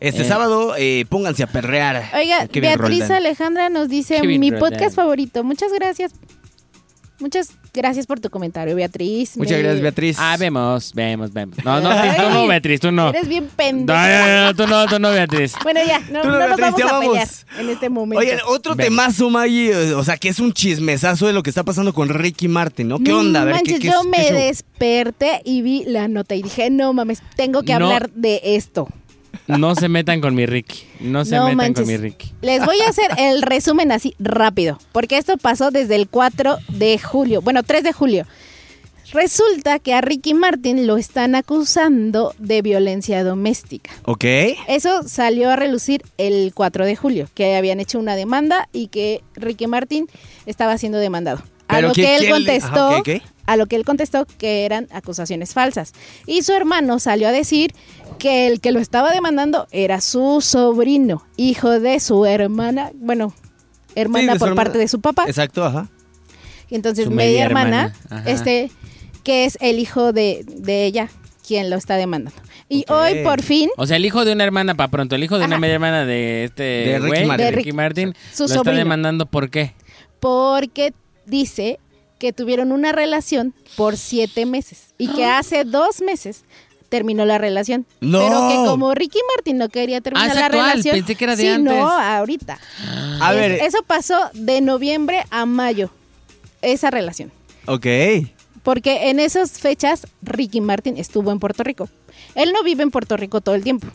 Este 0.00 0.22
Eh. 0.22 0.24
sábado, 0.24 0.74
eh, 0.78 1.04
pónganse 1.08 1.42
a 1.42 1.46
perrear. 1.46 2.10
Oiga, 2.14 2.46
Kevin 2.48 2.70
Beatriz 2.70 3.00
Roldán. 3.00 3.12
Alejandra 3.18 3.68
nos 3.68 3.88
dice 3.88 4.20
Kevin 4.20 4.40
mi 4.40 4.50
Roldán. 4.50 4.70
podcast 4.70 4.96
favorito. 4.96 5.44
Muchas 5.44 5.72
gracias. 5.72 6.12
Muchas 7.18 7.50
gracias 7.74 8.06
por 8.06 8.18
tu 8.18 8.30
comentario, 8.30 8.74
Beatriz. 8.74 9.36
Muchas 9.36 9.58
Me- 9.58 9.62
gracias, 9.62 9.82
Beatriz. 9.82 10.16
Ah, 10.18 10.38
vemos, 10.40 10.94
vemos, 10.94 11.30
vemos. 11.34 11.54
No, 11.62 11.78
no, 11.78 11.90
Ay, 11.90 12.12
tú 12.16 12.30
no, 12.30 12.46
Beatriz, 12.46 12.80
tú 12.80 12.90
no. 12.90 13.10
Eres 13.10 13.28
bien 13.28 13.44
No, 13.44 13.50
pendejo. 13.56 13.98
no, 13.98 14.44
no, 14.46 14.54
tú 14.56 14.66
no, 14.66 14.86
tú 14.86 14.98
no, 14.98 15.10
Beatriz. 15.10 15.52
Bueno, 15.62 15.80
ya, 15.86 15.98
no, 16.10 16.22
Tú 16.22 16.28
no, 16.28 16.38
no 16.38 16.48
nos 16.48 16.56
Beatriz, 16.56 16.60
vamos 16.64 16.78
ya 16.78 16.84
a 16.88 16.92
vamos. 16.92 17.08
pelear 17.10 17.28
en 17.60 17.68
este 17.68 17.88
momento. 17.90 18.20
Oye, 18.20 18.38
otro 18.48 18.74
Ven. 18.74 18.86
temazo, 18.86 19.28
Maggie, 19.28 19.70
eh, 19.70 19.94
o 19.94 20.02
sea, 20.02 20.16
que 20.16 20.30
es 20.30 20.38
un 20.38 20.54
chismesazo 20.54 21.26
de 21.26 21.34
lo 21.34 21.42
que 21.42 21.50
está 21.50 21.62
pasando 21.62 21.92
con 21.92 22.08
Ricky 22.08 22.48
Martin, 22.48 22.88
¿no? 22.88 22.96
¿Qué 23.00 23.10
No 23.10 23.18
onda? 23.20 23.42
A 23.42 23.44
ver, 23.44 23.52
¿qué, 23.56 23.58
manches, 23.72 23.80
qué, 23.80 23.86
yo 23.88 24.00
qué 24.00 24.08
me 24.08 24.32
desperté 24.32 25.42
y 25.44 25.60
vi 25.60 25.84
la 25.86 26.08
nota 26.08 26.34
y 26.34 26.42
dije, 26.42 26.70
no 26.70 26.94
mames, 26.94 27.22
tengo 27.36 27.62
que 27.64 27.78
No. 27.78 27.84
hablar 27.84 28.10
de 28.12 28.40
esto. 28.42 28.88
No 29.58 29.74
se 29.74 29.88
metan 29.88 30.20
con 30.20 30.34
mi 30.34 30.46
Ricky. 30.46 30.82
No 31.00 31.24
se 31.24 31.36
No 31.36 31.44
metan 31.44 31.56
manches. 31.56 31.84
con 31.84 31.86
mi 31.88 31.96
Ricky. 31.96 32.32
Les 32.42 32.64
voy 32.64 32.80
a 32.80 32.88
hacer 32.88 33.10
el 33.18 33.42
resumen 33.42 33.92
así 33.92 34.14
rápido, 34.18 34.78
porque 34.92 35.18
esto 35.18 35.36
pasó 35.38 35.70
desde 35.70 35.96
el 35.96 36.08
4 36.08 36.58
de 36.68 36.98
julio, 36.98 37.42
bueno, 37.42 37.62
3 37.62 37.82
de 37.84 37.92
julio. 37.92 38.26
Resulta 39.12 39.80
que 39.80 39.92
a 39.92 40.00
Ricky 40.00 40.34
Martin 40.34 40.86
lo 40.86 40.96
están 40.96 41.34
acusando 41.34 42.32
de 42.38 42.62
violencia 42.62 43.24
doméstica. 43.24 43.90
Ok. 44.04 44.24
Eso 44.68 45.02
salió 45.02 45.50
a 45.50 45.56
relucir 45.56 46.02
el 46.16 46.52
4 46.54 46.86
de 46.86 46.94
julio, 46.94 47.28
que 47.34 47.56
habían 47.56 47.80
hecho 47.80 47.98
una 47.98 48.14
demanda 48.14 48.68
y 48.72 48.86
que 48.86 49.22
Ricky 49.34 49.66
Martin 49.66 50.06
estaba 50.46 50.78
siendo 50.78 50.98
demandado. 50.98 51.42
A 51.66 51.76
Pero 51.76 51.88
lo 51.88 51.94
¿qué- 51.94 52.02
que 52.02 52.16
él 52.16 52.22
le- 52.22 52.30
contestó, 52.30 52.88
Ajá. 52.88 53.02
A 53.50 53.56
lo 53.56 53.66
que 53.66 53.74
él 53.76 53.84
contestó 53.84 54.26
que 54.38 54.64
eran 54.64 54.86
acusaciones 54.92 55.54
falsas. 55.54 55.92
Y 56.26 56.42
su 56.42 56.52
hermano 56.52 56.98
salió 57.00 57.26
a 57.28 57.32
decir 57.32 57.72
que 58.18 58.46
el 58.46 58.60
que 58.60 58.70
lo 58.70 58.78
estaba 58.78 59.10
demandando 59.12 59.66
era 59.72 60.00
su 60.00 60.40
sobrino, 60.40 61.26
hijo 61.36 61.80
de 61.80 61.98
su 62.00 62.26
hermana, 62.26 62.92
bueno, 62.94 63.34
hermana 63.96 64.34
por 64.36 64.48
hermana. 64.50 64.54
parte 64.54 64.78
de 64.78 64.86
su 64.88 65.00
papá. 65.00 65.24
Exacto, 65.26 65.64
ajá. 65.64 65.88
Y 66.68 66.76
entonces 66.76 67.06
Su 67.06 67.10
media, 67.10 67.30
media 67.30 67.44
hermana, 67.46 67.94
este, 68.26 68.70
que 69.24 69.44
es 69.46 69.58
el 69.60 69.80
hijo 69.80 70.12
de, 70.12 70.44
de 70.46 70.84
ella, 70.86 71.08
quien 71.46 71.70
lo 71.70 71.76
está 71.76 71.96
demandando. 71.96 72.40
Y 72.68 72.84
hoy 72.88 73.24
por 73.24 73.42
fin 73.42 73.68
O 73.76 73.84
sea, 73.88 73.96
el 73.96 74.04
hijo 74.04 74.24
de 74.24 74.32
una 74.32 74.44
hermana, 74.44 74.76
para 74.76 74.88
pronto, 74.92 75.16
el 75.16 75.24
hijo 75.24 75.40
de 75.40 75.44
una 75.46 75.58
media 75.58 75.74
hermana 75.74 76.06
de 76.06 76.44
este 76.44 76.62
De 76.62 76.98
Ricky 77.00 77.08
güey, 77.08 77.26
Martin. 77.26 77.36
de 77.38 77.44
De 77.50 77.56
Ricky 77.56 77.70
Rick- 77.70 77.74
Martin, 77.74 78.14
su 78.32 78.46
lo 78.46 78.54
está 78.54 78.70
demandando, 78.70 79.26
¿por 79.26 79.50
qué? 79.50 79.74
porque 80.20 80.92
dice 81.26 81.80
que 82.20 82.32
tuvieron 82.32 82.70
una 82.70 82.92
relación 82.92 83.52
por 83.76 83.96
siete 83.96 84.46
meses 84.46 84.94
y 84.98 85.08
que 85.08 85.24
hace 85.24 85.64
dos 85.64 86.00
meses 86.02 86.44
terminó 86.88 87.24
la 87.24 87.38
relación. 87.38 87.86
¡No! 88.00 88.18
Pero 88.20 88.48
que 88.48 88.54
como 88.70 88.94
Ricky 88.94 89.18
Martin 89.36 89.58
no 89.58 89.68
quería 89.68 90.00
terminar 90.00 90.30
Ah, 90.30 90.34
la 90.34 90.46
actual, 90.46 90.70
relación. 90.70 90.94
pensé 90.96 91.14
que 91.16 91.24
era 91.24 91.34
de 91.36 91.42
sí, 91.42 91.48
antes. 91.48 91.72
ahorita. 91.78 92.58
A 93.20 93.30
Es- 93.32 93.36
ver, 93.40 93.52
Eso 93.62 93.78
pasó 93.86 94.16
de 94.34 94.60
noviembre 94.60 95.24
a 95.30 95.46
mayo, 95.46 95.90
esa 96.62 96.90
relación. 96.90 97.32
ok. 97.66 97.86
Porque 98.62 99.08
en 99.08 99.18
esas 99.20 99.52
fechas 99.52 100.06
Ricky 100.20 100.60
Martin 100.60 100.98
estuvo 100.98 101.32
en 101.32 101.38
Puerto 101.40 101.62
Rico. 101.64 101.88
Él 102.34 102.52
no 102.52 102.62
vive 102.62 102.82
en 102.82 102.90
Puerto 102.90 103.16
Rico 103.16 103.40
todo 103.40 103.54
el 103.54 103.62
tiempo. 103.64 103.86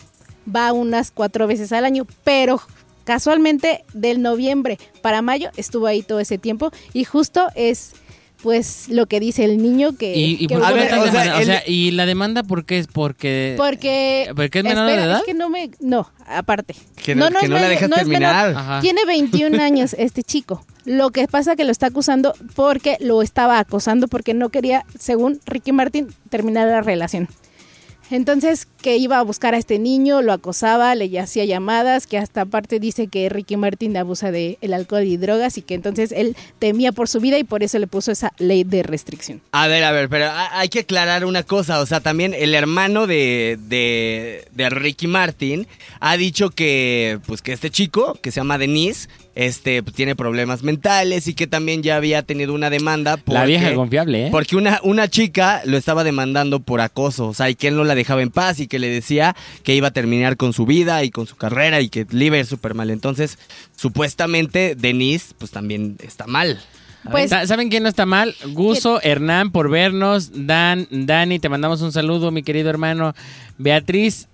Va 0.53 0.73
unas 0.73 1.11
cuatro 1.11 1.45
veces 1.45 1.71
al 1.71 1.85
año, 1.85 2.07
pero 2.23 2.59
casualmente 3.03 3.83
del 3.93 4.21
noviembre 4.23 4.79
para 5.03 5.21
mayo 5.21 5.51
estuvo 5.57 5.85
ahí 5.85 6.01
todo 6.01 6.19
ese 6.19 6.39
tiempo 6.39 6.71
y 6.93 7.03
justo 7.03 7.47
es 7.53 7.91
pues 8.41 8.87
lo 8.89 9.05
que 9.07 9.19
dice 9.19 9.43
el 9.45 9.57
niño 9.61 9.95
que, 9.97 10.15
¿Y, 10.15 10.33
y 10.43 10.47
que 10.47 10.55
por 10.55 10.63
hubo 10.63 10.67
qué 10.67 10.73
lo 10.73 10.79
A 10.79 10.83
ver, 10.83 10.83
están 10.85 10.99
o 10.99 11.03
sea, 11.03 11.11
demandando? 11.11 11.37
O 11.37 11.41
él- 11.41 11.45
sea, 11.47 11.63
¿y 11.67 11.91
la 11.91 12.05
demanda 12.05 12.43
por 12.43 12.65
qué 12.65 12.77
es? 12.79 12.87
Porque... 12.87 13.55
porque 13.57 14.29
¿Porque 14.35 14.59
es 14.59 14.63
menor 14.63 14.87
de 14.87 14.93
edad? 14.95 15.17
es 15.17 15.23
que 15.23 15.33
no 15.33 15.49
me 15.49 15.71
no, 15.79 16.11
aparte. 16.27 16.75
Que 17.03 17.15
no- 17.15 17.29
que 17.29 17.45
es 17.45 17.49
no 17.49 17.57
la 17.59 17.67
dejas 17.67 17.89
no 17.89 17.95
terminar. 17.95 18.81
Tiene 18.81 19.05
21 19.05 19.61
años 19.61 19.95
este 19.97 20.23
chico. 20.23 20.63
Lo 20.85 21.09
que 21.09 21.27
pasa 21.27 21.55
que 21.55 21.63
lo 21.63 21.71
está 21.71 21.87
acusando 21.87 22.35
porque 22.55 22.97
lo 22.99 23.21
estaba 23.23 23.57
acosando 23.59 24.07
porque 24.07 24.33
no 24.35 24.49
quería, 24.49 24.85
según 24.99 25.39
Ricky 25.45 25.71
Martin, 25.71 26.07
terminar 26.29 26.67
la 26.67 26.81
relación. 26.81 27.27
Entonces, 28.11 28.67
que 28.81 28.97
iba 28.97 29.17
a 29.19 29.23
buscar 29.23 29.55
a 29.55 29.57
este 29.57 29.79
niño, 29.79 30.21
lo 30.21 30.31
acosaba, 30.33 30.93
le 30.95 31.19
hacía 31.19 31.43
llamadas, 31.45 32.05
que 32.07 32.17
hasta 32.17 32.41
aparte 32.41 32.79
dice 32.79 33.07
que 33.07 33.27
Ricky 33.29 33.57
Martin 33.57 33.97
abusa 33.97 34.31
del 34.31 34.57
el 34.61 34.73
alcohol 34.73 35.03
y 35.03 35.17
drogas 35.17 35.57
y 35.57 35.61
que 35.63 35.73
entonces 35.73 36.11
él 36.11 36.35
temía 36.59 36.91
por 36.91 37.07
su 37.09 37.19
vida 37.19 37.39
y 37.39 37.43
por 37.43 37.63
eso 37.63 37.79
le 37.79 37.87
puso 37.87 38.11
esa 38.11 38.31
ley 38.37 38.63
de 38.63 38.83
restricción. 38.83 39.41
A 39.51 39.67
ver, 39.67 39.83
a 39.83 39.91
ver, 39.91 40.07
pero 40.09 40.25
ha- 40.25 40.59
hay 40.59 40.69
que 40.69 40.79
aclarar 40.81 41.25
una 41.25 41.43
cosa. 41.43 41.79
O 41.79 41.85
sea, 41.85 41.99
también 41.99 42.33
el 42.33 42.53
hermano 42.53 43.07
de, 43.07 43.57
de, 43.67 44.47
de 44.51 44.69
Ricky 44.69 45.07
Martin 45.07 45.67
ha 45.99 46.15
dicho 46.17 46.51
que, 46.51 47.19
pues, 47.25 47.41
que 47.41 47.53
este 47.53 47.71
chico, 47.71 48.19
que 48.21 48.31
se 48.31 48.39
llama 48.39 48.57
Denise, 48.57 49.09
este, 49.35 49.83
pues, 49.83 49.95
tiene 49.95 50.15
problemas 50.15 50.63
mentales 50.63 51.27
y 51.27 51.33
que 51.33 51.45
también 51.45 51.83
ya 51.83 51.97
había 51.97 52.23
tenido 52.23 52.53
una 52.53 52.69
demanda. 52.69 53.17
Porque, 53.17 53.33
La 53.39 53.45
vieja 53.45 53.73
confiable, 53.75 54.27
¿eh? 54.27 54.29
Porque 54.31 54.55
una, 54.55 54.79
una 54.83 55.07
chica 55.09 55.61
lo 55.65 55.75
estaba 55.77 56.03
demandando 56.03 56.61
por 56.61 56.79
acoso. 56.81 57.27
O 57.27 57.33
sea, 57.33 57.49
y 57.49 57.55
que 57.55 57.67
él 57.67 57.75
no 57.75 57.83
la 57.83 57.95
dejaba 57.95 58.21
en 58.21 58.29
paz 58.31 58.59
y 58.61 58.67
que 58.67 58.79
le 58.79 58.87
decía 58.89 59.35
que 59.63 59.75
iba 59.75 59.89
a 59.89 59.91
terminar 59.91 60.37
con 60.37 60.53
su 60.53 60.65
vida 60.65 61.03
y 61.03 61.11
con 61.11 61.27
su 61.27 61.35
carrera 61.35 61.81
y 61.81 61.89
que 61.89 62.07
le 62.09 62.25
iba 62.25 62.37
a 62.37 62.39
ir 62.39 62.45
súper 62.45 62.73
mal. 62.73 62.89
Entonces, 62.89 63.37
supuestamente, 63.75 64.75
Denise, 64.75 65.33
pues 65.37 65.51
también 65.51 65.97
está 66.01 66.25
mal. 66.27 66.59
Pues 67.11 67.29
Sa- 67.29 67.45
¿Saben 67.45 67.69
quién 67.69 67.83
no 67.83 67.89
está 67.89 68.05
mal? 68.07 68.33
Guso, 68.53 68.99
Hernán, 69.03 69.51
por 69.51 69.69
vernos. 69.69 70.31
Dan, 70.33 70.87
Dani, 70.89 71.37
te 71.39 71.49
mandamos 71.49 71.81
un 71.81 71.91
saludo, 71.91 72.31
mi 72.31 72.41
querido 72.41 72.69
hermano. 72.71 73.13
Beatriz 73.59 74.27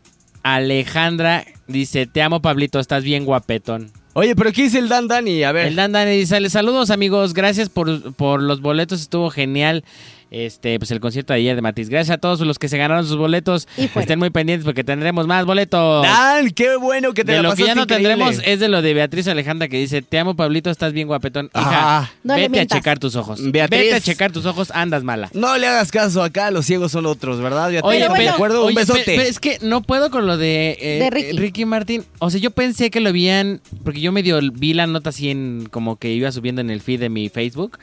Alejandra 0.44 1.46
dice, 1.68 2.06
te 2.08 2.22
amo, 2.22 2.42
Pablito, 2.42 2.80
estás 2.80 3.04
bien 3.04 3.26
guapetón. 3.26 3.92
Oye, 4.14 4.36
pero 4.36 4.52
¿qué 4.52 4.64
dice 4.64 4.80
el 4.80 4.90
Dan 4.90 5.08
Dani? 5.08 5.44
A 5.44 5.52
ver. 5.52 5.68
El 5.68 5.76
Dan 5.76 5.94
Dani 5.94 6.12
dice, 6.12 6.50
saludos 6.50 6.90
amigos, 6.90 7.34
gracias 7.34 7.70
por, 7.70 8.14
por 8.14 8.42
los 8.42 8.62
boletos, 8.62 9.02
estuvo 9.02 9.30
genial. 9.30 9.84
Este, 10.32 10.80
pues 10.80 10.90
el 10.92 11.00
concierto 11.00 11.34
de 11.34 11.40
ayer 11.40 11.56
de 11.56 11.62
Matiz. 11.62 11.90
Gracias 11.90 12.16
a 12.16 12.18
todos 12.18 12.40
los 12.42 12.58
que 12.58 12.70
se 12.70 12.78
ganaron 12.78 13.06
sus 13.06 13.18
boletos. 13.18 13.68
Estén 13.78 14.18
muy 14.18 14.30
pendientes 14.30 14.66
porque 14.66 14.84
tendremos 14.84 15.28
más 15.28 15.46
boletos. 15.46 16.04
Dan, 16.04 16.50
qué 16.52 16.78
bueno 16.78 17.14
que 17.14 17.24
te 17.26 17.34
de 17.34 17.42
la 17.44 17.50
lo 17.50 17.56
que 17.56 17.66
ya 17.66 17.76
no 17.76 17.84
increíble. 17.84 18.10
tendremos 18.10 18.42
es 18.46 18.60
de 18.62 18.70
lo 18.70 18.82
de 18.82 18.94
Beatriz 18.94 19.28
Alejandra 19.28 19.68
que 19.68 19.78
dice, 19.78 20.02
te 20.02 20.18
amo 20.18 20.36
Pablito, 20.36 20.70
estás 20.72 20.94
bien 20.94 21.08
guapetón. 21.08 21.48
Hija, 21.54 22.00
Ah. 22.02 22.12
No 22.24 22.36
vete 22.36 22.62
a 22.62 22.66
checar 22.66 22.98
tus 22.98 23.16
ojos. 23.16 23.40
Beatriz. 23.52 23.82
Vete 23.82 23.96
a 23.96 24.00
checar 24.02 24.32
tus 24.32 24.46
ojos, 24.46 24.72
andas 24.74 25.04
mala. 25.04 25.30
No 25.34 25.58
le 25.58 25.68
hagas 25.68 25.92
caso 25.92 26.24
acá, 26.24 26.50
los 26.50 26.66
ciegos 26.66 26.92
son 26.94 27.06
otros, 27.06 27.42
¿verdad? 27.42 27.70
Ya 27.70 27.82
Oye, 27.84 28.00
de 28.08 28.30
acuerdo, 28.30 28.66
un 28.66 28.74
besote. 28.74 29.28
es 29.28 29.40
que 29.40 29.58
no 29.62 29.82
puedo 29.82 30.10
con 30.12 30.28
lo 30.28 30.38
de, 30.38 30.78
eh, 30.80 31.00
De 31.04 31.10
Ricky. 31.10 31.30
eh, 31.30 31.34
Ricky 31.40 31.66
Martin. 31.66 32.06
O 32.20 32.30
sea, 32.30 32.40
yo 32.40 32.52
pensé 32.52 32.90
que 32.90 33.02
lo 33.02 33.10
habían, 33.10 33.60
porque 33.84 34.00
yo 34.00 34.12
medio 34.14 34.40
vi 34.54 34.74
la 34.74 34.88
nota 34.88 35.10
así 35.10 35.30
en, 35.30 35.68
como 35.70 35.98
que 35.98 36.12
iba 36.14 36.32
subiendo 36.32 36.62
en 36.62 36.70
el 36.70 36.80
feed 36.80 37.02
de 37.02 37.10
mi 37.10 37.28
Facebook. 37.28 37.78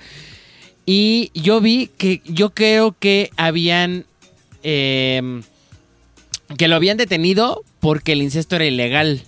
Y 0.91 1.31
yo 1.35 1.61
vi 1.61 1.91
que, 1.99 2.23
yo 2.25 2.55
creo 2.55 2.97
que 2.99 3.31
habían, 3.37 4.07
eh, 4.63 5.43
que 6.57 6.67
lo 6.67 6.77
habían 6.77 6.97
detenido 6.97 7.63
porque 7.79 8.13
el 8.13 8.23
incesto 8.23 8.57
era 8.57 8.65
ilegal. 8.65 9.23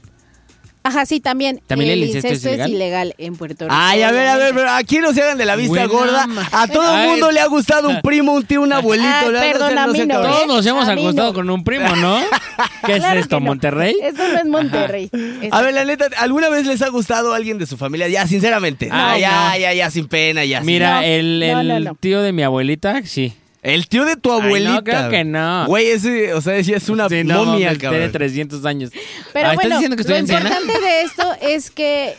Ajá, 0.82 1.04
sí, 1.04 1.20
también. 1.20 1.60
¿También 1.66 1.90
el 1.90 2.02
el 2.02 2.08
incesto 2.08 2.28
es 2.28 2.34
incesto 2.34 2.48
es 2.48 2.54
ilegal? 2.54 2.70
ilegal 2.70 3.14
en 3.18 3.36
Puerto 3.36 3.64
Rico. 3.66 3.76
Ay, 3.78 4.02
a 4.02 4.10
ver, 4.12 4.26
a 4.28 4.36
ver, 4.36 4.54
aquí 4.68 4.98
no 4.98 5.12
se 5.12 5.22
hagan 5.22 5.36
de 5.36 5.44
la 5.44 5.54
vista 5.56 5.86
Buena 5.86 5.86
gorda. 5.86 6.26
A 6.52 6.66
todo 6.68 6.96
el 7.02 7.08
mundo 7.08 7.30
le 7.30 7.40
ha 7.40 7.46
gustado 7.46 7.88
un 7.90 8.00
primo, 8.00 8.32
un 8.32 8.44
tío, 8.44 8.62
un 8.62 8.72
abuelito. 8.72 9.08
Ay, 9.10 9.52
perdón, 9.52 9.76
a 9.78 9.86
mí 9.88 10.06
no. 10.06 10.22
Todos 10.22 10.46
nos 10.46 10.64
hemos 10.66 10.88
A 10.88 10.92
acostado 10.92 11.28
no. 11.28 11.34
con 11.34 11.50
un 11.50 11.64
primo, 11.64 11.94
¿no? 11.96 12.18
¿Qué 12.86 12.92
es 12.92 12.98
Claro 13.00 13.20
esto, 13.20 13.36
que 13.36 13.40
no. 13.40 13.46
Monterrey? 13.46 13.94
Eso 14.02 14.26
no 14.28 14.38
es 14.38 14.46
Monterrey. 14.46 15.10
Es- 15.42 15.52
A 15.52 15.60
ver, 15.62 15.74
la 15.74 15.84
neta, 15.84 16.08
¿alguna 16.18 16.48
vez 16.48 16.66
les 16.66 16.80
ha 16.82 16.88
gustado 16.88 17.34
alguien 17.34 17.58
de 17.58 17.66
su 17.66 17.76
familia? 17.76 18.08
Ya, 18.08 18.26
sinceramente. 18.26 18.86
No, 18.88 18.94
Ah, 18.96 19.18
ya, 19.18 19.50
no. 19.52 19.58
ya, 19.58 19.74
ya, 19.74 19.90
sin 19.90 20.08
pena, 20.08 20.44
ya. 20.44 20.60
Mira, 20.62 21.04
el, 21.04 21.40
no, 21.40 21.60
el 21.60 21.68
no, 21.68 21.80
no. 21.80 21.94
tío 21.96 22.22
de 22.22 22.32
mi 22.32 22.42
abuelita, 22.42 23.02
sí. 23.04 23.34
El 23.62 23.88
tío 23.88 24.04
de 24.06 24.16
tu 24.16 24.32
Ay, 24.32 24.38
no, 24.40 24.44
abuelita. 24.46 24.82
creo 24.82 25.10
que 25.10 25.24
no. 25.24 25.66
Güey, 25.66 25.88
ese, 25.88 26.32
o 26.34 26.40
sea, 26.40 26.62
sí 26.64 26.72
es 26.72 26.88
una 26.88 27.08
Sí, 27.08 27.24
no, 27.24 27.44
momia, 27.44 27.68
tiene 27.70 27.78
cabrón. 27.78 28.12
300 28.12 28.64
años. 28.64 28.90
Pero 29.32 29.48
Ah, 29.48 29.52
¿Estás 29.52 29.54
bueno, 29.56 29.76
diciendo 29.76 29.96
que 29.96 30.02
lo 30.02 30.08
estoy 30.16 30.16
anciana? 30.20 30.48
importante 30.60 30.80
de 30.86 31.02
esto 31.02 31.32
es 31.42 31.70
que 31.70 32.14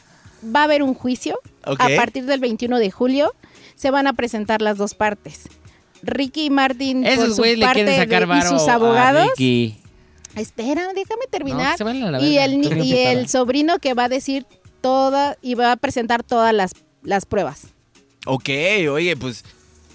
va 0.55 0.61
a 0.61 0.63
haber 0.65 0.83
un 0.83 0.93
juicio 0.93 1.39
a 1.63 1.75
partir 1.95 2.25
del 2.25 2.39
21 2.39 2.77
de 2.79 2.91
julio. 2.91 3.33
Se 3.75 3.89
van 3.89 4.05
a 4.07 4.13
presentar 4.13 4.61
las 4.61 4.77
dos 4.77 4.93
partes. 4.93 5.47
Ricky 6.03 6.45
y 6.45 6.49
Martin 6.51 7.01
por 7.03 7.11
Esos 7.11 7.29
su 7.35 7.41
güeyes 7.41 7.57
le 7.59 7.65
parte 7.65 7.83
quieren 7.85 7.99
sacar 8.01 8.27
de- 8.27 8.37
y 8.37 8.41
sus 8.43 8.67
a 8.67 8.73
abogados. 8.75 9.27
Ricky. 9.37 9.77
Espera, 10.35 10.87
déjame 10.95 11.25
terminar. 11.29 11.75
y 12.21 12.37
el, 12.37 12.85
y 12.85 12.97
el 12.97 13.27
sobrino 13.27 13.79
que 13.79 13.93
va 13.93 14.05
a 14.05 14.09
decir 14.09 14.45
toda 14.79 15.37
y 15.41 15.55
va 15.55 15.71
a 15.73 15.75
presentar 15.77 16.23
todas 16.23 16.53
las, 16.53 16.71
las 17.03 17.25
pruebas. 17.25 17.63
Ok, 18.27 18.49
oye, 18.91 19.15
pues. 19.17 19.43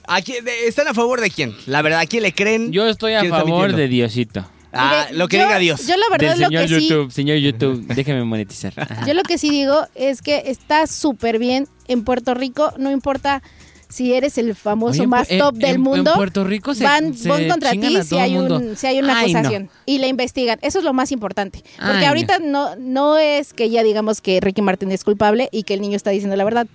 ¿A 0.07 0.21
quién- 0.23 0.45
de- 0.45 0.66
¿Están 0.69 0.88
a 0.88 0.95
favor 0.95 1.21
de 1.21 1.31
quién? 1.31 1.55
La 1.66 1.83
verdad, 1.83 2.01
¿a 2.01 2.07
quién 2.07 2.23
le 2.23 2.33
creen? 2.33 2.73
Yo 2.73 2.87
estoy 2.88 3.14
a 3.14 3.21
¿Quién 3.21 3.33
está 3.33 3.45
favor 3.45 3.75
de 3.75 3.88
Diosito. 3.88 4.45
Ah, 4.73 5.07
Mire, 5.09 5.19
lo 5.19 5.29
que 5.29 5.38
yo- 5.38 5.45
diga 5.45 5.59
Dios. 5.59 5.87
Yo 5.87 5.97
la 5.97 6.07
verdad 6.11 6.33
Del 6.33 6.40
lo 6.40 6.47
señor 6.49 6.62
que 6.62 6.69
sí, 6.69 6.88
YouTube, 6.88 7.12
señor 7.12 7.37
YouTube, 7.38 7.87
déjeme 7.95 8.25
monetizar. 8.25 8.73
Yo 9.07 9.14
lo 9.14 9.23
que 9.23 9.38
sí 9.38 9.49
digo 9.51 9.87
es 9.95 10.21
que 10.21 10.42
está 10.47 10.87
súper 10.87 11.38
bien 11.38 11.66
en 11.88 12.05
Puerto 12.05 12.35
Rico, 12.35 12.73
no 12.77 12.90
importa 12.90 13.42
si 13.88 14.12
eres 14.12 14.37
el 14.37 14.55
famoso 14.55 14.99
Oye, 15.01 15.07
más 15.07 15.31
Pu- 15.31 15.38
top 15.38 15.55
del 15.55 15.77
en- 15.77 15.81
mundo. 15.81 16.11
En 16.11 16.16
Puerto 16.16 16.45
Rico 16.45 16.75
se, 16.75 16.85
van, 16.85 17.14
se 17.14 17.29
van 17.29 17.49
contra 17.49 17.71
ti 17.71 18.03
si 18.03 18.19
hay, 18.19 18.33
mundo. 18.35 18.57
un, 18.57 18.77
si 18.77 18.87
hay 18.87 18.99
una 18.99 19.19
Ay, 19.21 19.33
no. 19.33 19.38
acusación 19.38 19.71
y 19.87 19.99
la 19.99 20.09
investigan. 20.09 20.59
Eso 20.61 20.81
es 20.81 20.85
lo 20.85 20.92
más 20.92 21.11
importante. 21.12 21.62
Porque 21.77 21.92
Ay, 21.92 22.01
no. 22.03 22.09
ahorita 22.09 22.38
no. 22.40 22.77
no 22.77 23.16
es 23.16 23.55
que 23.55 23.71
ya 23.71 23.83
digamos 23.85 24.21
que 24.21 24.40
Ricky 24.40 24.61
Martin 24.61 24.90
es 24.90 25.05
culpable 25.05 25.49
y 25.53 25.62
que 25.62 25.73
el 25.75 25.81
niño 25.81 25.97
está 25.97 26.11
diciendo 26.11 26.37
la 26.37 26.45
verdad. 26.45 26.66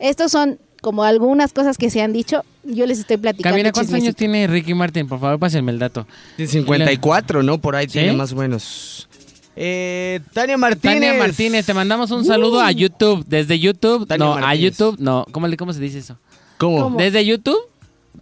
Estos 0.00 0.32
son 0.32 0.58
como 0.88 1.04
algunas 1.04 1.52
cosas 1.52 1.76
que 1.76 1.90
se 1.90 2.00
han 2.00 2.14
dicho. 2.14 2.46
Yo 2.64 2.86
les 2.86 2.98
estoy 2.98 3.18
platicando. 3.18 3.54
Camila, 3.54 3.72
¿cuántos 3.72 3.94
años 3.94 4.16
tiene 4.16 4.46
Ricky 4.46 4.72
Martin? 4.72 5.06
Por 5.06 5.20
favor, 5.20 5.38
pásenme 5.38 5.70
el 5.70 5.78
dato. 5.78 6.06
54, 6.38 7.42
¿no? 7.42 7.58
Por 7.58 7.76
ahí 7.76 7.84
¿Sí? 7.84 7.98
tiene 7.98 8.14
más 8.14 8.32
o 8.32 8.36
menos. 8.36 9.06
Eh, 9.54 10.20
Tania 10.32 10.56
Martínez. 10.56 10.94
Tania 10.94 11.12
Martínez, 11.12 11.66
te 11.66 11.74
mandamos 11.74 12.10
un 12.10 12.24
saludo 12.24 12.62
a 12.62 12.72
YouTube. 12.72 13.22
Desde 13.28 13.58
YouTube, 13.58 14.06
Tania 14.06 14.24
no, 14.24 14.34
a. 14.34 14.54
YouTube, 14.54 14.96
no. 14.98 15.26
¿Cómo, 15.30 15.46
le, 15.46 15.58
¿Cómo 15.58 15.74
se 15.74 15.80
dice 15.80 15.98
eso? 15.98 16.16
¿Cómo? 16.56 16.80
¿Cómo? 16.80 16.96
¿Desde 16.98 17.22
YouTube? 17.26 17.60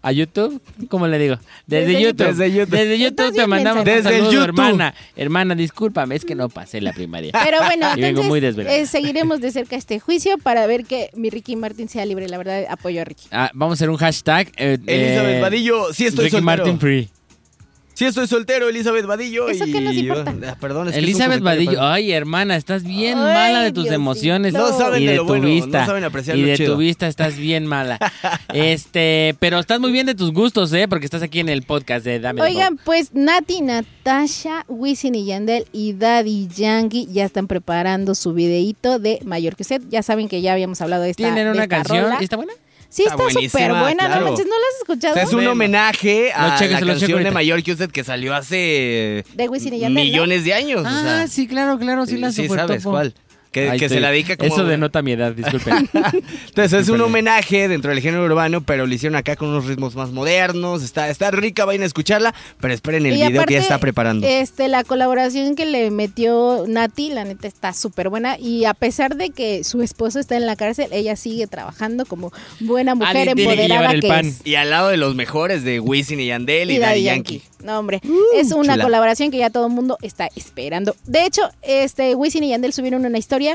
¿A 0.03 0.13
YouTube? 0.13 0.61
¿Cómo 0.89 1.07
le 1.07 1.19
digo? 1.19 1.37
Desde, 1.67 1.87
Desde 1.87 2.03
YouTube. 2.03 2.27
YouTube. 2.27 2.27
Desde 2.37 2.53
YouTube. 2.53 2.71
Desde 2.79 2.99
YouTube 2.99 3.07
Estás 3.27 3.33
te 3.35 3.47
mandamos. 3.47 3.85
Desde 3.85 4.03
saludo, 4.03 4.33
YouTube. 4.33 4.45
hermana. 4.45 4.95
Hermana, 5.17 5.55
discúlpame, 5.55 6.17
es 6.17 6.25
que 6.25 6.35
no 6.35 6.49
pasé 6.49 6.81
la 6.81 6.93
primaria. 6.93 7.33
Pero 7.45 7.59
bueno, 7.59 7.89
Y 7.97 8.01
vengo 8.01 8.23
entonces 8.23 8.57
muy 8.57 8.67
eh, 8.67 8.87
seguiremos 8.87 9.41
de 9.41 9.51
cerca 9.51 9.77
este 9.77 10.01
juicio 10.01 10.39
para 10.39 10.67
ver 10.67 10.85
que 10.85 11.11
mi 11.15 11.31
Ricky 11.31 11.57
Martin 11.57 11.89
sea 11.89 12.05
libre. 12.07 12.29
La 12.29 12.39
verdad, 12.39 12.65
apoyo 12.69 13.01
a 13.01 13.05
Ricky. 13.05 13.29
Ah, 13.31 13.51
vamos 13.55 13.73
a 13.73 13.77
hacer 13.77 13.91
un 13.91 13.97
hashtag. 13.97 14.53
eh, 14.57 14.79
Elizabeth 14.87 15.37
eh, 15.37 15.41
Vadillo, 15.41 15.93
sí 15.93 16.07
estoy 16.07 16.25
Ricky 16.27 16.37
soltero. 16.39 16.45
Martin 16.65 16.79
Free. 16.81 17.09
Sí 17.97 18.05
estoy 18.05 18.27
soltero, 18.27 18.69
Elizabeth 18.69 19.07
Vadillo. 19.07 19.49
¿Eso 19.49 19.65
y... 19.67 19.73
qué 19.73 19.81
nos 19.81 19.95
importa? 19.95 20.35
Ah, 20.49 20.57
perdón, 20.61 20.89
es 20.89 20.93
que 20.93 20.99
Elizabeth 20.99 21.39
comentario 21.39 21.65
Vadillo, 21.65 21.79
para- 21.81 21.95
ay 21.95 22.13
hermana, 22.13 22.57
estás 22.57 22.85
bien 22.85 23.17
Ay, 23.17 23.25
mala 23.25 23.63
de 23.63 23.73
tus 23.73 23.87
emociones 23.91 24.53
No 24.53 24.69
saben 24.77 25.03
y 25.03 25.07
de 25.07 25.13
de, 25.13 25.17
lo 25.17 25.23
tu 25.23 25.29
bueno, 25.29 25.49
no 25.49 25.55
vista 25.55 25.87
saben 25.87 26.05
apreciar 26.05 26.37
y 26.37 26.43
lo 26.43 26.49
de 26.49 26.57
chido. 26.59 26.75
tu 26.75 26.79
vista 26.81 27.07
estás 27.09 27.39
bien 27.39 27.65
mala. 27.67 27.99
este, 28.53 29.35
pero 29.41 29.59
estás 29.59 29.81
muy 29.81 29.93
bien 29.93 30.05
de 30.07 30.15
tus 30.15 30.31
gustos, 30.33 30.71
eh, 30.75 30.89
porque 30.89 31.07
estás 31.07 31.23
aquí 31.23 31.41
en 31.41 31.49
el 31.49 31.63
podcast 31.63 32.05
de 32.05 32.21
Dame 32.21 32.43
Oigan, 32.43 32.77
pues 32.85 33.15
Nati, 33.15 33.63
Natasha, 33.63 34.67
Wisin 34.69 35.15
y 35.15 35.25
Yandel 35.25 35.65
y 35.73 35.95
Daddy 35.95 36.49
Yankee 36.55 37.09
ya 37.11 37.25
están 37.25 37.47
preparando 37.47 38.15
su 38.15 38.35
videíto 38.35 38.99
de 38.99 39.21
Mayor 39.25 39.57
que 39.57 39.63
usted. 39.63 39.81
Ya 39.89 40.03
saben 40.03 40.29
que 40.29 40.43
ya 40.43 40.53
habíamos 40.53 40.83
hablado 40.83 41.03
de 41.05 41.11
esta 41.11 41.23
Tienen 41.23 41.49
una 41.49 41.63
esta 41.65 41.77
canción, 41.77 42.05
rola. 42.05 42.19
¿y 42.21 42.25
está 42.25 42.37
buena? 42.37 42.53
Sí, 42.88 43.03
Está 43.05 43.16
súper 43.31 43.72
buena, 43.72 44.07
claro. 44.07 44.20
no 44.20 44.27
manches, 44.31 44.46
¿no 44.46 44.53
la 44.53 44.59
has 44.66 44.75
O 44.75 44.83
escuchado? 44.83 45.14
sea, 45.14 45.22
es 45.25 45.33
un 45.33 45.46
homenaje 45.46 46.33
a 46.33 46.49
Lo 46.49 46.57
cheques, 46.59 46.81
la 46.81 46.87
canción 46.87 47.09
de 47.09 47.12
ahorita. 47.14 47.31
Mayor 47.33 47.62
que 47.62 47.72
usted 47.72 47.90
que 47.90 48.05
salió 48.05 48.35
hace 48.35 49.25
De 49.35 49.49
Wisin 49.49 49.75
y 49.75 49.81
Yandel, 49.81 50.05
¿no? 50.05 50.11
millones 50.11 50.44
de 50.44 50.55
años. 50.55 50.83
o 50.83 50.88
Ah, 50.88 51.01
sea, 51.03 51.29
sí, 51.29 51.46
claro, 51.46 51.79
claro, 51.79 52.07
sí 52.07 52.16
la 52.16 52.31
sí 52.33 52.49
sabes 52.49 52.83
topo. 52.83 52.92
cuál. 52.92 53.14
Que, 53.57 53.71
Ay, 53.71 53.79
que 53.79 53.88
se 53.88 54.01
la 54.01 54.11
dedica 54.11 54.37
como... 54.37 54.53
Eso 54.53 54.66
denota 54.66 55.01
mi 55.01 55.12
edad, 55.12 55.33
disculpen. 55.33 55.88
Entonces 56.49 56.75
es 56.75 56.88
un 56.90 57.01
homenaje 57.01 57.69
dentro 57.69 57.90
del 57.90 58.03
género 58.03 58.23
urbano, 58.27 58.61
pero 58.61 58.87
lo 58.87 58.92
hicieron 58.92 59.16
acá 59.16 59.35
con 59.35 59.49
unos 59.49 59.64
ritmos 59.64 59.95
más 59.97 60.11
modernos. 60.11 60.83
Está, 60.83 61.09
está 61.09 61.31
rica, 61.31 61.64
vayan 61.64 61.83
a 61.83 61.87
escucharla, 61.87 62.35
pero 62.61 62.75
esperen 62.75 63.07
el 63.07 63.16
Y 63.16 63.29
video 63.29 63.47
que 63.47 63.55
ya 63.55 63.61
está 63.61 63.79
preparando. 63.79 64.27
Este, 64.27 64.69
la 64.69 64.85
colaboración 64.85 65.57
que 65.57 65.64
le 65.64 65.90
metió 65.90 66.66
Nati, 66.69 67.09
la 67.09 67.25
neta 67.25 67.49
está 67.49 67.73
súper 67.73 68.11
buena. 68.11 68.38
Y 68.38 68.66
a 68.66 68.75
pesar 68.75 69.16
de 69.16 69.31
que 69.31 69.64
su 69.64 69.81
esposo 69.81 70.19
está 70.19 70.37
en 70.37 70.45
la 70.45 70.57
cárcel, 70.57 70.88
ella 70.92 71.16
sigue 71.16 71.47
trabajando 71.47 72.05
como 72.05 72.35
buena 72.61 72.95
mujer 72.95 73.16
Alguien 73.16 73.37
tiene 73.37 73.57
que 73.57 73.62
empoderada 73.62 74.01
que 74.01 74.07
pan. 74.07 74.27
es. 74.27 74.42
Y 74.45 74.57
al 74.57 74.69
lado 74.69 74.88
de 74.88 74.99
los 74.99 75.14
mejores 75.14 75.64
de 75.64 75.81
Wisin 75.81 76.21
y 76.21 76.27
Yandel 76.27 76.71
y, 76.71 76.75
Y 76.75 76.79
Daddy 76.79 77.05
Yankee. 77.05 77.38
Yankee. 77.38 77.57
No, 77.64 77.79
hombre. 77.79 78.03
es 78.35 78.53
una 78.53 78.75
chula. 78.75 78.85
colaboración 78.85 79.31
que 79.31 79.38
ya 79.38 79.49
todo 79.49 79.66
el 79.66 79.73
mundo 79.73 79.97
está 80.03 80.29
esperando. 80.37 80.95
De 81.07 81.25
hecho, 81.25 81.40
este 81.62 82.14
Wisin 82.14 82.45
y 82.45 82.51
Yandel 82.51 82.75
subieron 82.75 83.07
una 83.07 83.16
historia 83.16 83.46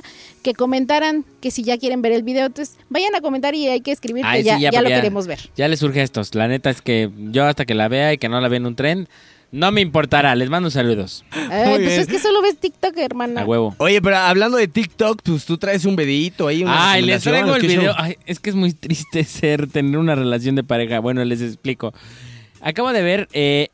que 0.44 0.54
comentaran 0.54 1.26
que 1.42 1.52
si 1.52 1.64
ya 1.64 1.78
quieren 1.78 2.02
ver 2.02 2.14
el 2.14 2.24
video, 2.24 2.46
entonces 2.46 2.78
vayan 2.90 3.14
a 3.16 3.22
comentar 3.22 3.56
y 3.56 3.68
hay 3.68 3.82
que 3.82 3.92
escribir 3.92 4.24
Ay, 4.26 4.42
que 4.42 4.46
ya, 4.46 4.58
sí, 4.58 4.62
ya 4.72 4.82
lo 4.82 4.90
queremos 4.90 5.28
ver. 5.28 5.40
Ya 5.56 5.68
les 5.68 5.80
surge 5.80 6.02
estos. 6.02 6.34
La 6.36 6.48
neta 6.48 6.70
es 6.70 6.82
que 6.82 7.10
yo 7.32 7.46
hasta 7.46 7.66
que 7.66 7.74
la 7.74 7.88
vea 7.88 8.14
y 8.14 8.18
que 8.18 8.30
no 8.30 8.40
la 8.40 8.48
vea 8.48 8.58
en 8.58 8.66
un 8.66 8.76
tren, 8.76 9.10
no 9.52 9.72
me 9.72 9.82
importará. 9.82 10.34
Les 10.36 10.50
mando 10.50 10.72
saludos. 10.72 11.26
Ay, 11.32 11.50
pues 11.50 11.80
bien. 11.80 12.00
es 12.00 12.08
que 12.08 12.20
solo 12.20 12.42
ves 12.42 12.58
TikTok, 12.58 12.98
hermana. 12.98 13.42
A 13.42 13.46
huevo. 13.46 13.76
Oye, 13.80 14.02
pero 14.02 14.18
hablando 14.18 14.58
de 14.58 14.68
TikTok, 14.68 15.22
pues 15.24 15.46
tú 15.46 15.58
traes 15.58 15.86
un 15.86 15.96
videíto 15.96 16.48
ahí. 16.48 16.64
Una 16.64 16.94
Ay, 16.94 17.02
les 17.02 17.24
traigo 17.24 17.52
¿o 17.52 17.56
el 17.56 17.62
video. 17.62 17.94
Ay, 17.98 18.18
es 18.26 18.40
que 18.40 18.50
es 18.50 18.56
muy 18.56 18.74
triste 18.74 19.24
ser, 19.26 19.68
tener 19.68 19.98
una 19.98 20.16
relación 20.16 20.56
de 20.56 20.64
pareja. 20.64 21.00
Bueno, 21.00 21.24
les 21.26 21.42
explico. 21.42 21.94
Acabo 22.62 22.94
de 22.94 23.02
ver, 23.02 23.28
eh, 23.34 23.70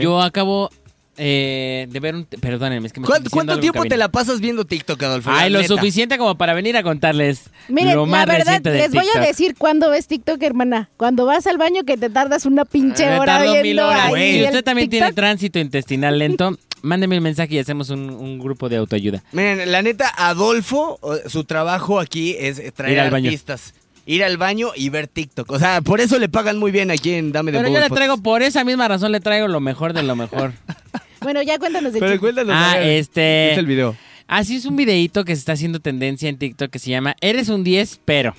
yo 0.00 0.20
acabo 0.20 0.70
eh, 1.16 1.86
de 1.90 2.00
ver 2.00 2.14
un... 2.14 2.24
Perdónenme, 2.24 2.86
es 2.86 2.92
que 2.92 3.00
me 3.00 3.06
¿Cuánto, 3.06 3.30
cuánto 3.30 3.58
tiempo 3.60 3.84
te 3.84 3.96
la 3.96 4.08
pasas 4.10 4.40
viendo 4.40 4.64
TikTok, 4.64 5.02
Adolfo? 5.02 5.30
Ay, 5.30 5.50
La 5.50 5.58
lo 5.58 5.62
neta. 5.62 5.74
suficiente 5.74 6.16
como 6.18 6.36
para 6.36 6.54
venir 6.54 6.76
a 6.76 6.82
contarles 6.82 7.42
Miren, 7.68 7.94
lo 7.96 8.06
la 8.06 8.10
más 8.12 8.26
verdad, 8.26 8.44
reciente 8.44 8.70
de 8.70 8.78
les 8.78 8.92
voy 8.92 9.06
a 9.14 9.20
decir 9.20 9.54
cuándo 9.56 9.90
ves 9.90 10.06
TikTok, 10.06 10.42
hermana. 10.42 10.88
Cuando 10.96 11.26
vas 11.26 11.46
al 11.46 11.58
baño 11.58 11.84
que 11.84 11.96
te 11.96 12.08
tardas 12.10 12.46
una 12.46 12.64
pinche 12.64 13.06
Me 13.06 13.18
hora 13.18 13.42
viendo 13.42 13.62
mil 13.62 13.78
horas. 13.80 14.00
ahí 14.04 14.10
Güey, 14.10 14.38
el 14.40 14.44
usted 14.46 14.64
también 14.64 14.88
tiene 14.90 15.12
tránsito 15.12 15.58
intestinal 15.58 16.18
lento. 16.18 16.56
Mándeme 16.82 17.16
un 17.18 17.22
mensaje 17.22 17.54
y 17.54 17.58
hacemos 17.60 17.90
un, 17.90 18.10
un 18.10 18.38
grupo 18.40 18.68
de 18.68 18.76
autoayuda. 18.78 19.22
Miren, 19.32 19.70
la 19.70 19.82
neta, 19.82 20.12
Adolfo, 20.16 20.98
su 21.28 21.44
trabajo 21.44 22.00
aquí 22.00 22.34
es 22.38 22.60
traer 22.74 22.94
Ir 22.94 23.00
al 23.00 23.10
baño. 23.10 23.28
artistas. 23.28 23.74
Ir 24.04 24.24
al 24.24 24.36
baño 24.36 24.70
y 24.74 24.88
ver 24.88 25.06
TikTok. 25.06 25.48
O 25.52 25.58
sea, 25.60 25.80
por 25.80 26.00
eso 26.00 26.18
le 26.18 26.28
pagan 26.28 26.58
muy 26.58 26.72
bien 26.72 26.90
aquí 26.90 27.12
en 27.12 27.30
Dame 27.30 27.52
de 27.52 27.58
Pero 27.58 27.72
yo 27.72 27.78
le 27.78 27.88
traigo, 27.88 28.16
por 28.16 28.42
esa 28.42 28.64
misma 28.64 28.88
razón, 28.88 29.12
le 29.12 29.20
traigo 29.20 29.46
lo 29.46 29.60
mejor 29.60 29.92
de 29.92 30.02
lo 30.02 30.16
mejor. 30.16 30.54
Bueno, 31.22 31.42
ya 31.42 31.58
cuéntanos 31.58 31.92
de 31.92 32.00
Pero 32.00 32.18
cuéntanos. 32.20 32.54
Ah, 32.56 32.74
ver, 32.78 32.88
este- 32.98 33.52
Es 33.52 33.58
el 33.58 33.66
video. 33.66 33.96
Así 34.28 34.56
es 34.56 34.64
un 34.64 34.76
videíto 34.76 35.24
que 35.24 35.34
se 35.34 35.40
está 35.40 35.52
haciendo 35.52 35.80
tendencia 35.80 36.28
en 36.28 36.38
TikTok 36.38 36.70
que 36.70 36.78
se 36.78 36.90
llama 36.90 37.16
Eres 37.20 37.48
un 37.48 37.64
10, 37.64 38.00
pero, 38.04 38.34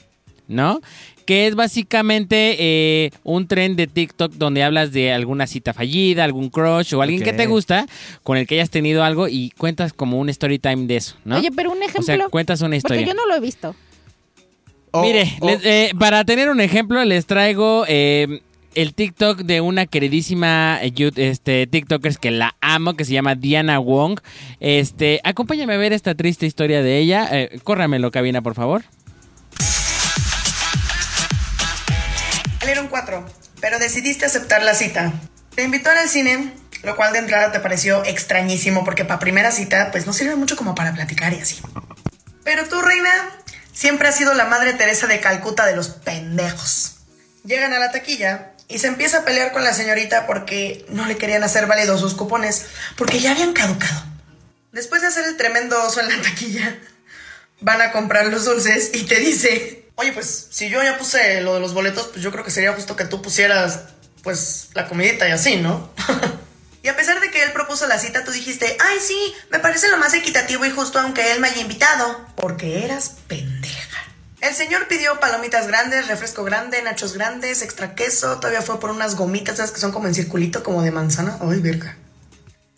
¿no? 0.48 0.82
Que 1.26 1.48
es 1.48 1.56
básicamente 1.56 2.56
eh, 2.60 3.12
un 3.24 3.48
tren 3.48 3.76
de 3.76 3.88
TikTok 3.88 4.34
donde 4.34 4.64
hablas 4.64 4.92
de 4.92 5.14
alguna 5.14 5.46
cita 5.48 5.74
fallida, 5.74 6.24
algún 6.24 6.50
crush 6.50 6.94
o 6.96 7.02
alguien 7.02 7.22
que 7.24 7.32
te 7.32 7.46
gusta, 7.46 7.86
con 8.24 8.38
el 8.38 8.46
que 8.48 8.56
hayas 8.56 8.70
tenido 8.70 9.04
algo 9.04 9.28
y 9.30 9.52
cuentas 9.58 9.94
como 9.94 10.20
un 10.20 10.30
story 10.30 10.60
time 10.60 10.86
de 10.88 10.98
eso, 10.98 11.16
¿no? 11.26 11.38
Oye, 11.38 11.50
pero 11.56 11.72
un 11.72 11.78
o 11.78 11.82
ejemplo. 11.82 12.04
sea, 12.04 12.28
cuentas 12.30 12.62
una 12.62 12.76
historia. 12.76 12.98
porque 13.06 13.10
yo 13.10 13.16
no 13.16 13.26
lo 13.28 13.36
he 13.36 13.40
visto. 13.40 13.76
O- 14.92 15.02
Mire, 15.04 15.32
o- 15.40 15.48
les- 15.48 15.64
eh, 15.66 15.92
para 15.98 16.24
tener 16.26 16.50
un 16.50 16.60
ejemplo, 16.60 17.04
les 17.06 17.26
traigo 17.26 17.86
eh, 17.88 18.42
el 18.76 18.94
TikTok 18.94 19.40
de 19.40 19.62
una 19.62 19.86
queridísima 19.86 20.80
eh, 20.82 20.94
este, 21.16 21.68
TikToker 21.68 22.18
que 22.18 22.32
la 22.32 22.56
amo, 22.62 22.96
que 22.96 23.06
se 23.06 23.14
llama 23.14 23.36
Diana 23.36 23.80
Wong. 23.80 24.20
Este, 24.60 25.22
acompáñame 25.24 25.74
a 25.74 25.78
ver 25.78 25.94
esta 25.94 26.16
triste 26.16 26.46
historia 26.46 26.82
de 26.82 26.98
ella. 26.98 27.28
Eh, 27.32 27.60
córramelo, 27.64 28.12
cabina, 28.12 28.42
por 28.42 28.56
favor. 28.56 28.84
Salieron 32.60 32.88
cuatro, 32.88 33.26
pero 33.60 33.80
decidiste 33.80 34.26
aceptar 34.26 34.64
la 34.64 34.74
cita. 34.74 35.14
Te 35.56 35.64
invitó 35.64 35.90
al 35.90 36.10
cine, 36.10 36.54
lo 36.84 36.96
cual 36.96 37.14
de 37.14 37.20
entrada 37.20 37.52
te 37.52 37.60
pareció 37.60 38.04
extrañísimo 38.06 38.84
porque 38.84 39.06
para 39.06 39.20
primera 39.20 39.52
cita 39.52 39.90
pues 39.92 40.08
no 40.08 40.14
sirve 40.14 40.36
mucho 40.36 40.56
como 40.56 40.74
para 40.74 40.94
platicar 40.94 41.34
y 41.34 41.40
así. 41.40 41.62
Pero 42.44 42.66
tú, 42.68 42.82
reina, 42.82 43.10
siempre 43.72 44.08
has 44.08 44.16
sido 44.16 44.34
la 44.34 44.46
madre 44.46 44.74
Teresa 44.74 45.08
de 45.08 45.20
Calcuta 45.20 45.66
de 45.66 45.76
los 45.76 45.90
pendejos. 45.90 46.98
Llegan 47.46 47.74
a 47.74 47.80
la 47.80 47.92
taquilla 47.92 48.53
y 48.68 48.80
se 48.80 48.88
empieza 48.88 49.20
a 49.20 49.26
pelear 49.26 49.52
con 49.52 49.64
la 49.64 49.74
señorita 49.74 50.26
porque 50.26 50.86
no 50.90 51.06
le 51.06 51.18
querían 51.18 51.44
hacer 51.44 51.68
válidos 51.68 52.00
sus 52.00 52.14
cupones 52.16 52.66
porque 52.96 53.20
ya 53.20 53.32
habían 53.32 53.54
caducado. 53.54 54.04
Después 54.72 55.02
de 55.02 55.08
hacer 55.08 55.26
el 55.26 55.38
tremendo 55.38 55.82
oso 55.84 56.00
en 56.00 56.10
la 56.10 56.22
taquilla, 56.22 56.76
van 57.62 57.82
a 57.82 57.92
comprar 57.92 58.26
los 58.28 58.46
dulces 58.46 58.92
y 58.94 59.04
te 59.04 59.20
dice, 59.20 59.86
oye, 59.96 60.12
pues 60.12 60.48
si 60.50 60.70
yo 60.70 60.84
ya 60.84 60.98
puse 60.98 61.42
lo 61.42 61.56
de 61.56 61.60
los 61.60 61.74
boletos, 61.74 62.08
pues 62.08 62.22
yo 62.22 62.32
creo 62.32 62.44
que 62.44 62.52
sería 62.52 62.74
justo 62.74 62.96
que 62.96 63.06
tú 63.06 63.22
pusieras, 63.22 63.82
pues, 64.24 64.70
la 64.74 64.88
comidita 64.88 65.28
y 65.28 65.32
así, 65.32 65.58
¿no? 65.58 65.94
y 66.84 66.88
a 66.88 66.96
pesar 66.96 67.20
de 67.22 67.32
que 67.32 67.44
él 67.44 67.52
propuso 67.54 67.88
la 67.88 68.00
cita, 68.00 68.24
tú 68.24 68.32
dijiste, 68.32 68.78
ay, 68.80 68.98
sí, 69.00 69.34
me 69.52 69.60
parece 69.60 69.90
lo 69.90 69.98
más 69.98 70.14
equitativo 70.14 70.66
y 70.66 70.72
justo 70.72 71.00
aunque 71.00 71.32
él 71.32 71.40
me 71.40 71.50
haya 71.50 71.62
invitado, 71.62 72.26
porque 72.36 72.84
eras 72.84 73.18
pendeja. 73.28 73.83
El 74.44 74.54
señor 74.54 74.90
pidió 74.90 75.22
palomitas 75.22 75.68
grandes, 75.68 76.10
refresco 76.10 76.44
grande, 76.44 76.82
nachos 76.82 77.14
grandes, 77.14 77.62
extra 77.62 77.96
queso, 77.96 78.42
todavía 78.42 78.62
fue 78.62 78.78
por 78.78 78.90
unas 78.90 79.16
gomitas, 79.16 79.54
esas 79.54 79.72
que 79.72 79.80
son 79.80 79.94
como 79.94 80.10
en 80.10 80.14
circulito, 80.14 80.64
como 80.64 80.82
de 80.82 80.92
manzana. 80.92 81.38
Ay, 81.40 81.62
verga. 81.62 81.96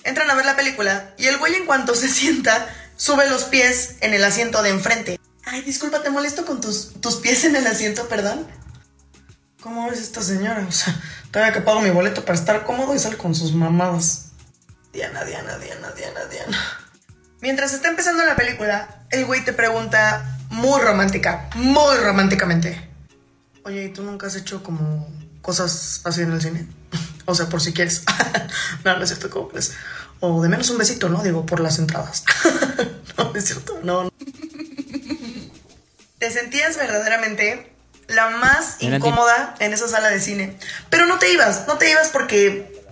Entran 0.04 0.30
a 0.30 0.36
ver 0.36 0.46
la 0.46 0.56
película 0.56 1.16
y 1.18 1.26
el 1.26 1.40
güey 1.40 1.56
en 1.56 1.66
cuanto 1.66 1.96
se 1.96 2.08
sienta, 2.08 2.70
sube 2.98 3.28
los 3.28 3.46
pies 3.46 3.96
en 4.02 4.14
el 4.14 4.24
asiento 4.24 4.62
de 4.62 4.70
enfrente. 4.70 5.20
Ay, 5.44 5.64
disculpa, 5.64 6.04
te 6.04 6.12
molesto 6.12 6.46
con 6.46 6.62
tus, 6.62 7.02
tus 7.02 7.16
pies 7.16 7.46
en 7.46 7.56
el 7.56 7.66
asiento, 7.66 8.08
perdón. 8.08 8.46
¿Cómo 9.60 9.90
ves 9.90 10.02
esta 10.02 10.22
señora? 10.22 10.64
O 10.70 10.72
sea, 10.72 10.96
todavía 11.32 11.52
que 11.52 11.62
pago 11.62 11.82
mi 11.82 11.90
boleto 11.90 12.24
para 12.26 12.38
estar 12.38 12.64
cómodo 12.64 12.94
y 12.94 13.00
sale 13.00 13.18
con 13.18 13.34
sus 13.34 13.56
mamadas. 13.56 14.28
Diana, 14.94 15.26
Diana, 15.26 15.58
Diana, 15.58 15.92
Diana, 15.94 16.26
Diana. 16.26 16.60
Mientras 17.42 17.74
está 17.74 17.88
empezando 17.88 18.24
la 18.24 18.36
película, 18.36 19.02
el 19.10 19.26
güey 19.26 19.44
te 19.44 19.52
pregunta 19.52 20.35
muy 20.50 20.82
romántica, 20.82 21.50
muy 21.56 21.98
románticamente. 21.98 22.90
Oye, 23.64 23.86
¿y 23.86 23.90
tú 23.90 24.04
nunca 24.04 24.28
has 24.28 24.36
hecho 24.36 24.62
como 24.62 25.08
cosas 25.42 26.02
así 26.04 26.22
en 26.22 26.32
el 26.32 26.42
cine? 26.42 26.68
o 27.26 27.36
sea, 27.36 27.48
por 27.48 27.62
si 27.62 27.74
quieres. 27.74 28.04
no, 28.84 28.98
no 28.98 29.04
es 29.04 29.10
cierto, 29.10 29.30
¿cómo 29.30 29.50
crees? 29.50 29.74
O 30.20 30.42
de 30.42 30.50
menos 30.50 30.70
un 30.70 30.78
besito, 30.78 31.10
¿no? 31.10 31.24
Digo, 31.24 31.46
por 31.46 31.60
las 31.60 31.80
entradas. 31.80 32.24
no, 33.18 33.32
no 33.32 33.36
es 33.36 33.46
cierto, 33.46 33.80
no. 33.84 34.12
Te 36.20 36.32
sentías 36.32 36.78
verdaderamente 36.78 37.76
la 38.08 38.30
más 38.30 38.78
incómoda 38.82 39.56
en 39.60 39.74
esa 39.74 39.88
sala 39.88 40.10
de 40.10 40.20
cine. 40.20 40.58
Pero 40.90 41.06
no 41.06 41.20
te 41.20 41.32
ibas, 41.32 41.68
no 41.68 41.78
te 41.78 41.90
ibas 41.90 42.10
porque... 42.10 42.84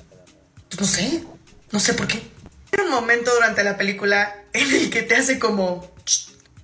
pues, 0.70 0.82
no 0.82 0.88
sé, 0.88 1.24
no 1.72 1.80
sé 1.80 1.94
por 1.94 2.08
qué. 2.08 2.32
Hay 2.72 2.86
un 2.86 2.92
momento 2.92 3.34
durante 3.34 3.64
la 3.64 3.78
película 3.78 4.36
en 4.54 4.74
el 4.74 4.90
que 4.90 5.04
te 5.04 5.16
hace 5.16 5.40
como... 5.40 5.92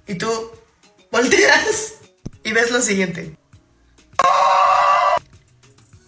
Y 0.07 0.15
tú 0.15 0.51
volteas 1.11 1.93
y 2.43 2.51
ves 2.51 2.71
lo 2.71 2.81
siguiente. 2.81 3.35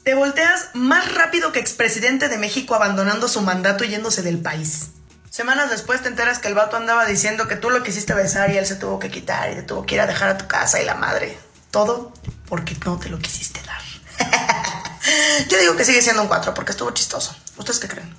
Te 0.03 0.15
volteas 0.15 0.69
más 0.73 1.13
rápido 1.13 1.51
que 1.51 1.59
expresidente 1.59 2.27
de 2.27 2.37
México 2.37 2.73
abandonando 2.73 3.27
su 3.27 3.41
mandato 3.41 3.83
y 3.83 3.89
yéndose 3.89 4.23
del 4.23 4.39
país. 4.39 4.89
Semanas 5.29 5.69
después 5.69 6.01
te 6.01 6.09
enteras 6.09 6.39
que 6.39 6.47
el 6.47 6.55
vato 6.55 6.75
andaba 6.75 7.05
diciendo 7.05 7.47
que 7.47 7.55
tú 7.55 7.69
lo 7.69 7.83
quisiste 7.83 8.13
besar 8.13 8.51
y 8.51 8.57
él 8.57 8.65
se 8.65 8.75
tuvo 8.75 8.99
que 8.99 9.09
quitar 9.09 9.51
y 9.51 9.55
te 9.55 9.63
tuvo 9.63 9.85
que 9.85 9.95
ir 9.95 10.01
a 10.01 10.07
dejar 10.07 10.29
a 10.29 10.37
tu 10.37 10.47
casa 10.47 10.81
y 10.81 10.85
la 10.85 10.95
madre. 10.95 11.37
Todo 11.69 12.11
porque 12.47 12.75
no 12.85 12.99
te 12.99 13.09
lo 13.09 13.19
quisiste 13.19 13.61
dar. 13.61 13.81
Yo 15.49 15.59
digo 15.59 15.77
que 15.77 15.85
sigue 15.85 16.01
siendo 16.01 16.23
un 16.23 16.27
4 16.27 16.53
porque 16.53 16.71
estuvo 16.71 16.91
chistoso. 16.91 17.35
¿Ustedes 17.57 17.79
qué 17.79 17.87
creen? 17.87 18.13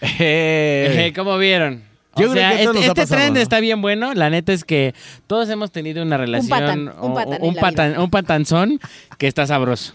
Eh, 0.00 1.12
¿Cómo 1.14 1.36
vieron? 1.38 1.91
Yo 2.16 2.28
o 2.28 2.32
creo 2.32 2.34
sea, 2.34 2.50
que 2.56 2.62
este, 2.64 2.78
ha 2.78 2.80
este 2.82 2.94
pasado, 3.02 3.20
trend 3.20 3.36
¿no? 3.36 3.42
está 3.42 3.60
bien 3.60 3.80
bueno. 3.82 4.12
La 4.14 4.28
neta 4.30 4.52
es 4.52 4.64
que 4.64 4.94
todos 5.26 5.48
hemos 5.48 5.70
tenido 5.72 6.02
una 6.02 6.16
relación. 6.18 6.44
un 6.44 6.48
patán 6.50 6.88
un, 7.00 7.14
patan- 7.54 7.90
vida. 7.92 8.00
un 8.02 8.10
patanzón 8.10 8.80
que 9.18 9.26
está 9.26 9.46
sabroso. 9.46 9.94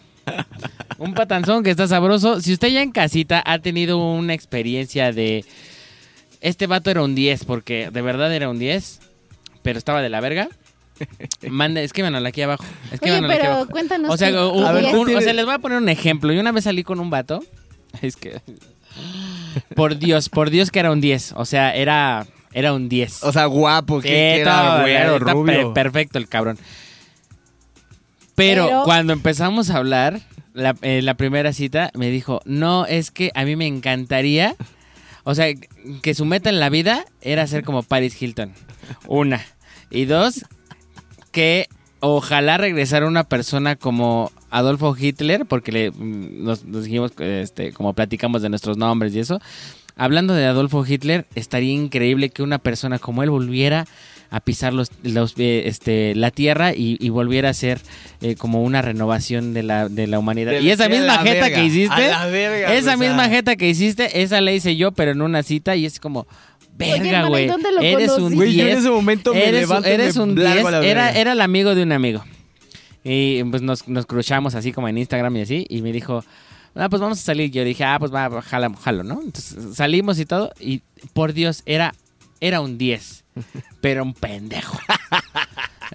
un 0.98 1.14
patanzón 1.14 1.64
que 1.64 1.70
está 1.70 1.88
sabroso. 1.88 2.42
Si 2.42 2.54
usted 2.54 2.70
ya 2.70 2.82
en 2.82 2.92
casita 2.92 3.42
ha 3.46 3.60
tenido 3.60 3.98
una 3.98 4.34
experiencia 4.34 5.12
de. 5.12 5.46
Este 6.42 6.68
vato 6.68 6.90
era 6.92 7.04
un 7.04 7.16
10, 7.16 7.46
porque 7.46 7.90
de 7.92 8.02
verdad 8.02 8.34
era 8.34 8.50
un 8.50 8.60
10, 8.60 9.00
pero 9.64 9.78
estaba 9.78 10.02
de 10.02 10.10
la 10.10 10.20
verga. 10.22 10.48
Escríbanlo 11.42 12.28
aquí 12.28 12.42
abajo. 12.42 12.64
Oye, 12.64 12.96
escríbanlo 12.96 13.28
aquí 13.30 13.38
pero 13.40 13.52
abajo. 13.54 13.70
cuéntanos. 13.72 14.12
O 14.12 14.18
sea, 14.18 14.30
un- 14.48 14.64
ver, 14.74 14.86
un- 14.96 15.10
un- 15.10 15.16
o 15.16 15.22
sea, 15.22 15.34
les 15.34 15.46
voy 15.46 15.54
a 15.54 15.60
poner 15.60 15.78
un 15.78 15.90
ejemplo. 15.90 16.32
Yo 16.34 16.42
una 16.42 16.52
vez 16.52 16.64
salí 16.64 16.84
con 16.84 17.00
un 17.00 17.10
vato. 17.10 17.44
Es 18.02 18.16
que. 18.16 18.42
Por 19.76 19.98
Dios, 19.98 20.30
por 20.30 20.50
Dios 20.50 20.72
que 20.72 20.80
era 20.80 20.92
un 20.92 21.02
10. 21.02 21.34
O 21.36 21.46
sea, 21.46 21.76
era, 21.76 22.26
era 22.54 22.74
un 22.74 22.90
10. 22.90 23.24
o 23.24 23.32
sea, 23.32 23.46
guapo, 23.46 24.02
que, 24.02 24.08
Sí, 24.08 24.14
que 24.14 24.40
era 24.42 24.62
todo, 24.62 24.82
güero, 24.82 25.18
está 25.18 25.34
rubio. 25.34 25.74
per- 25.74 25.84
perfecto 25.84 26.18
el 26.18 26.28
cabrón. 26.28 26.58
Pero, 28.36 28.66
Pero- 28.68 28.84
cuando 28.84 29.14
empezamos 29.14 29.70
a 29.70 29.78
hablar, 29.78 30.22
la, 30.54 30.76
eh, 30.82 31.02
la 31.02 31.16
primera 31.16 31.54
cita 31.54 31.92
me 31.96 32.10
dijo, 32.10 32.42
no, 32.46 32.86
es 32.86 33.12
que 33.12 33.32
a 33.36 33.46
mí 33.46 33.56
me 33.56 33.66
encantaría, 33.68 34.56
o 35.24 35.34
sea, 35.36 35.48
que 36.02 36.14
su 36.14 36.26
meta 36.26 36.50
en 36.50 36.60
la 36.60 36.70
vida 36.70 37.06
era 37.22 37.48
ser 37.48 37.64
como 37.64 37.84
Paris 37.84 38.20
Hilton. 38.22 38.54
Una. 39.08 39.44
Y 39.90 40.06
dos, 40.06 40.46
que 41.32 41.68
ojalá 42.00 42.58
regresara 42.58 43.08
una 43.08 43.24
persona 43.24 43.76
como 43.76 44.32
Adolfo 44.50 44.96
Hitler, 44.98 45.46
porque 45.46 45.72
le, 45.72 45.92
mm, 45.92 46.44
nos, 46.44 46.66
nos 46.66 46.84
dijimos, 46.86 47.12
este, 47.20 47.72
como 47.74 47.94
platicamos 47.94 48.42
de 48.42 48.50
nuestros 48.50 48.78
nombres 48.78 49.14
y 49.16 49.20
eso. 49.20 49.40
Hablando 49.96 50.34
de 50.34 50.46
Adolfo 50.46 50.86
Hitler, 50.86 51.26
estaría 51.36 51.74
increíble 51.74 52.30
que 52.30 52.44
una 52.44 52.60
persona 52.60 53.00
como 53.00 53.24
él 53.24 53.30
volviera 53.32 53.86
a 54.30 54.42
pisar 54.42 54.74
los, 54.74 54.92
los, 55.04 55.34
eh, 55.38 55.64
este, 55.68 56.14
la 56.14 56.32
tierra 56.32 56.74
y, 56.74 56.98
y 57.00 57.10
volviera 57.10 57.50
a 57.50 57.54
ser 57.54 57.80
eh, 58.22 58.36
como 58.36 58.62
una 58.62 58.82
renovación 58.82 59.54
de 59.54 59.64
la, 59.64 59.88
de 59.90 60.06
la 60.06 60.20
humanidad. 60.20 60.52
De- 60.52 60.62
y 60.62 60.70
esa 60.70 60.88
misma 60.90 61.18
jeta 61.20 61.46
verga, 61.46 61.56
que 61.56 61.66
hiciste, 61.66 61.94
a 62.06 62.10
la 62.10 62.26
verga, 62.28 62.74
esa 62.76 62.98
misma 62.98 63.30
jeta 63.30 63.56
que 63.56 63.70
hiciste, 63.70 64.22
esa 64.22 64.40
la 64.42 64.52
hice 64.52 64.76
yo, 64.76 64.92
pero 64.92 65.12
en 65.12 65.22
una 65.22 65.44
cita 65.44 65.76
y 65.76 65.86
es 65.86 66.00
como... 66.00 66.28
Verga, 66.78 66.96
hermana, 67.08 67.26
¿y 67.26 67.30
güey. 67.30 67.48
dónde 67.48 67.72
lo 67.72 67.82
Eres 67.82 68.10
un 68.12 68.16
conociste? 68.16 68.36
Güey, 68.36 68.54
yo 68.54 68.62
en 68.62 68.68
10. 68.68 68.80
ese 68.80 68.90
momento 68.92 69.34
me 69.34 69.44
eres, 69.48 69.62
levanto 69.62 70.24
un 70.24 70.44
largo 70.44 70.68
a 70.68 70.72
10. 70.72 70.84
la 70.84 70.86
Era, 70.88 71.12
era 71.12 71.32
el 71.32 71.42
amigo 71.42 71.74
de 71.74 71.82
un 71.82 71.92
amigo. 71.92 72.24
Y 73.10 73.42
pues 73.46 73.62
nos, 73.62 73.88
nos 73.88 74.06
cruchamos 74.06 74.54
así 74.54 74.74
como 74.74 74.90
en 74.90 74.98
Instagram 74.98 75.38
y 75.38 75.42
así. 75.42 75.66
Y 75.70 75.82
me 75.82 75.94
dijo, 75.94 76.26
ah, 76.76 76.90
pues 76.90 77.02
vamos 77.02 77.20
a 77.20 77.22
salir. 77.22 77.50
Yo 77.52 77.64
dije, 77.64 77.86
ah, 77.86 77.98
pues 78.00 78.14
va, 78.14 78.42
jala, 78.42 78.70
jalo, 78.74 79.04
¿no? 79.04 79.22
Entonces 79.22 79.76
salimos 79.76 80.20
y 80.20 80.26
todo. 80.26 80.52
Y 80.60 80.82
por 81.14 81.32
Dios, 81.32 81.64
era, 81.66 81.94
era 82.42 82.60
un 82.60 82.78
10. 82.78 83.24
Pero 83.82 84.04
un 84.04 84.14
pendejo. 84.14 84.78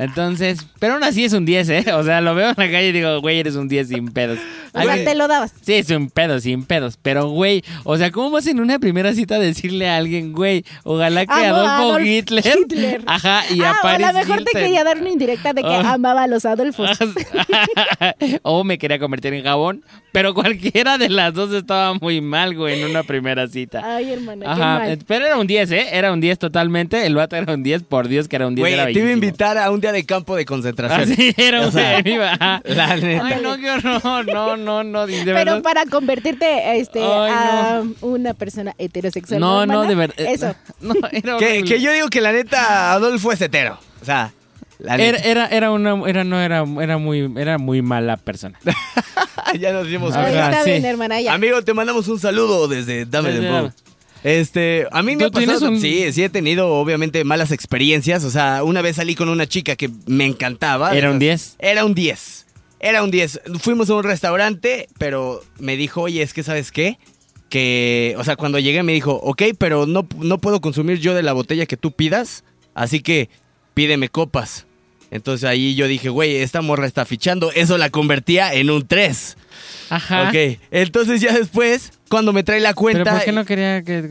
Entonces, 0.03 0.67
pero 0.79 0.95
aún 0.95 1.05
así 1.05 1.25
es 1.25 1.33
un 1.33 1.45
10, 1.45 1.69
¿eh? 1.71 1.85
O 1.95 2.03
sea, 2.03 2.21
lo 2.21 2.35
veo 2.35 2.49
en 2.51 2.55
la 2.57 2.71
calle 2.71 2.89
y 2.89 2.93
digo, 2.93 3.21
güey, 3.21 3.39
eres 3.41 3.57
un 3.57 3.69
10 3.69 3.89
sin 3.89 4.09
pedos. 4.09 4.39
O 4.75 4.83
sea, 4.83 4.95
te 5.05 5.15
lo 5.15 5.29
dabas. 5.29 5.53
Sí, 5.61 5.83
sin 5.83 6.09
pedos, 6.11 6.45
sin 6.45 6.65
pedos. 6.65 6.99
Pero, 7.01 7.29
güey, 7.29 7.63
o 7.85 7.97
sea, 7.97 8.11
¿cómo 8.11 8.31
vas 8.31 8.47
en 8.47 8.61
una 8.61 8.79
primera 8.79 9.13
cita 9.13 9.37
a 9.37 9.39
decirle 9.39 9.89
a 9.89 9.97
alguien, 9.99 10.33
güey, 10.33 10.65
ojalá 10.85 11.27
que 11.27 11.33
Amo 11.33 11.43
a 11.43 11.77
Adolfo 11.77 11.93
Adolf 11.93 12.07
Hitler, 12.07 12.45
Hitler. 12.59 13.03
Ajá, 13.07 13.43
y 13.51 13.61
ah, 13.61 13.75
a 13.83 13.95
a 13.95 13.99
lo 13.99 14.13
mejor 14.19 14.45
te 14.45 14.53
quería 14.59 14.85
dar 14.85 14.99
una 14.99 15.11
indirecta 15.11 15.53
de 15.53 15.63
que 15.63 15.69
Ah. 15.69 15.93
amaba 15.95 16.23
a 16.23 16.27
los 16.27 16.45
Adolfos. 16.45 16.91
o 18.43 18.65
me 18.65 18.79
quería 18.79 18.99
convertir 18.99 19.35
en 19.35 19.45
jabón. 19.45 19.85
Pero 20.13 20.35
cualquiera 20.35 20.99
de 20.99 21.09
las 21.09 21.33
dos 21.33 21.53
estaba 21.53 21.95
muy 21.95 22.21
mal, 22.21 22.55
güey, 22.55 22.81
en 22.83 22.91
una 22.91 23.03
primera 23.03 23.49
cita. 23.49 23.81
Ay, 23.83 24.13
hermana, 24.13 24.45
qué 24.45 24.51
Ajá, 24.51 24.79
mal. 24.79 24.91
eh, 24.91 24.99
pero 25.07 25.25
era 25.27 25.39
un 25.39 25.47
10, 25.47 25.71
¿eh? 25.73 25.87
Era 25.93 26.13
un 26.13 26.21
10 26.21 26.39
totalmente. 26.39 27.07
El 27.07 27.15
vato 27.15 27.35
era 27.37 27.53
un 27.55 27.63
10, 27.63 27.85
por 27.85 28.09
Dios 28.09 28.29
que 28.29 28.37
era 28.37 28.47
un 28.47 28.55
10. 28.55 28.63
Güey, 28.63 28.75
era 28.75 28.85
te 28.85 28.93
iba 28.93 29.09
a 29.09 29.13
invitar 29.13 29.57
a 29.59 29.71
un 29.71 29.81
día 29.81 29.91
de 29.93 30.05
campo 30.05 30.37
de 30.37 30.45
concentración. 30.45 31.01
Así 31.13 31.33
era 31.37 31.63
O 31.63 31.67
un 31.67 31.73
sea, 31.73 32.01
iba, 32.07 32.37
la 32.65 32.97
neta. 32.97 33.27
Ay, 33.27 33.41
no, 33.43 33.57
qué 33.57 33.71
horror. 33.71 34.27
No, 34.27 34.57
no, 34.57 34.85
no. 34.85 35.07
De 35.07 35.23
Pero 35.25 35.35
verdad. 35.35 35.63
para 35.63 35.87
convertirte 35.87 36.79
este, 36.79 37.01
Ay, 37.01 37.33
a 37.33 37.83
una 38.03 38.35
persona 38.35 38.75
heterosexual. 38.79 39.41
No, 39.41 39.65
no, 39.67 39.83
de 39.83 39.95
verdad. 39.95 40.15
Eso. 40.21 40.55
No, 40.83 40.95
era 41.11 41.37
Que, 41.39 41.63
que 41.63 41.81
yo 41.81 41.93
digo 41.93 42.09
que 42.09 42.21
la 42.21 42.33
neta 42.33 42.93
Adolfo 42.93 43.33
es 43.33 43.41
hetero. 43.41 43.79
O 44.01 44.05
sea, 44.05 44.33
la 44.83 44.97
Era, 44.97 45.19
era, 45.19 45.47
era 45.47 45.71
una, 45.71 46.09
era, 46.09 46.25
no, 46.25 46.41
era, 46.41 46.65
era 46.81 46.99
muy, 46.99 47.33
era 47.37 47.59
muy 47.59 47.83
mala 47.83 48.17
persona. 48.17 48.59
ya 49.59 49.73
nos 49.73 49.87
dimos 49.87 50.13
cuenta. 50.15 50.51
está 50.51 50.65
sí. 50.65 50.71
bien, 50.71 50.85
hermana, 50.85 51.21
ya. 51.21 51.33
Amigo, 51.35 51.63
te 51.63 51.75
mandamos 51.75 52.09
un 52.09 52.19
saludo 52.19 52.69
desde 52.69 53.07
Dame 53.07 53.33
Desde 53.33 53.51
de. 53.51 53.73
Este, 54.25 54.87
a 54.93 55.03
mí 55.03 55.17
me 55.17 55.29
¿Tú 55.29 55.39
ha 55.39 55.41
pasado, 55.41 55.69
un- 55.69 55.81
sí, 55.81 56.13
sí 56.13 56.23
he 56.23 56.29
tenido 56.29 56.69
obviamente 56.69 57.25
malas 57.25 57.51
experiencias, 57.51 58.23
o 58.25 58.31
sea, 58.31 58.63
una 58.63 58.81
vez 58.81 58.97
salí 58.97 59.17
con 59.17 59.29
una 59.29 59.47
chica 59.49 59.75
que 59.75 59.91
me 60.07 60.27
encantaba. 60.27 60.97
¿Era 60.97 61.11
un 61.11 61.21
Esas- 61.21 61.57
10? 61.59 61.71
Era 61.71 61.85
un 61.85 61.95
10. 61.95 62.47
Era 62.79 63.03
un 63.03 63.11
10. 63.11 63.41
Fuimos 63.61 63.91
a 63.91 63.95
un 63.95 64.05
restaurante, 64.05 64.89
pero 64.99 65.43
me 65.59 65.77
dijo, 65.77 66.03
oye, 66.03 66.23
es 66.23 66.35
que 66.35 66.43
¿sabes 66.45 66.71
qué? 66.71 66.99
Que, 67.49 68.15
o 68.17 68.25
sea, 68.25 68.37
cuando 68.37 68.59
llegué 68.59 68.83
me 68.83 68.93
dijo, 68.93 69.13
ok, 69.15 69.43
pero 69.59 69.87
no, 69.87 70.07
no 70.19 70.39
puedo 70.39 70.61
consumir 70.61 70.99
yo 71.01 71.15
de 71.15 71.23
la 71.23 71.33
botella 71.33 71.67
que 71.67 71.77
tú 71.77 71.93
pidas, 71.93 72.45
así 72.75 73.01
que 73.01 73.29
pídeme 73.75 74.09
copas. 74.09 74.67
Entonces 75.13 75.49
ahí 75.49 75.75
yo 75.75 75.87
dije, 75.87 76.09
güey, 76.09 76.37
esta 76.37 76.63
morra 76.63 76.87
está 76.87 77.05
fichando. 77.05 77.53
Eso 77.53 77.77
la 77.77 77.91
convertía 77.91 78.55
en 78.55 78.71
un 78.71 78.87
3. 78.87 79.37
Ajá. 79.91 80.29
Ok, 80.29 80.59
entonces 80.71 81.21
ya 81.21 81.35
después, 81.35 81.93
cuando 82.09 82.33
me 82.33 82.43
trae 82.43 82.61
la 82.61 82.71
¿Pero 82.71 82.81
cuenta, 82.81 83.13
por 83.13 83.25
qué 83.25 83.33
no 83.33 83.45
quería 83.45 83.83
que...? 83.83 84.09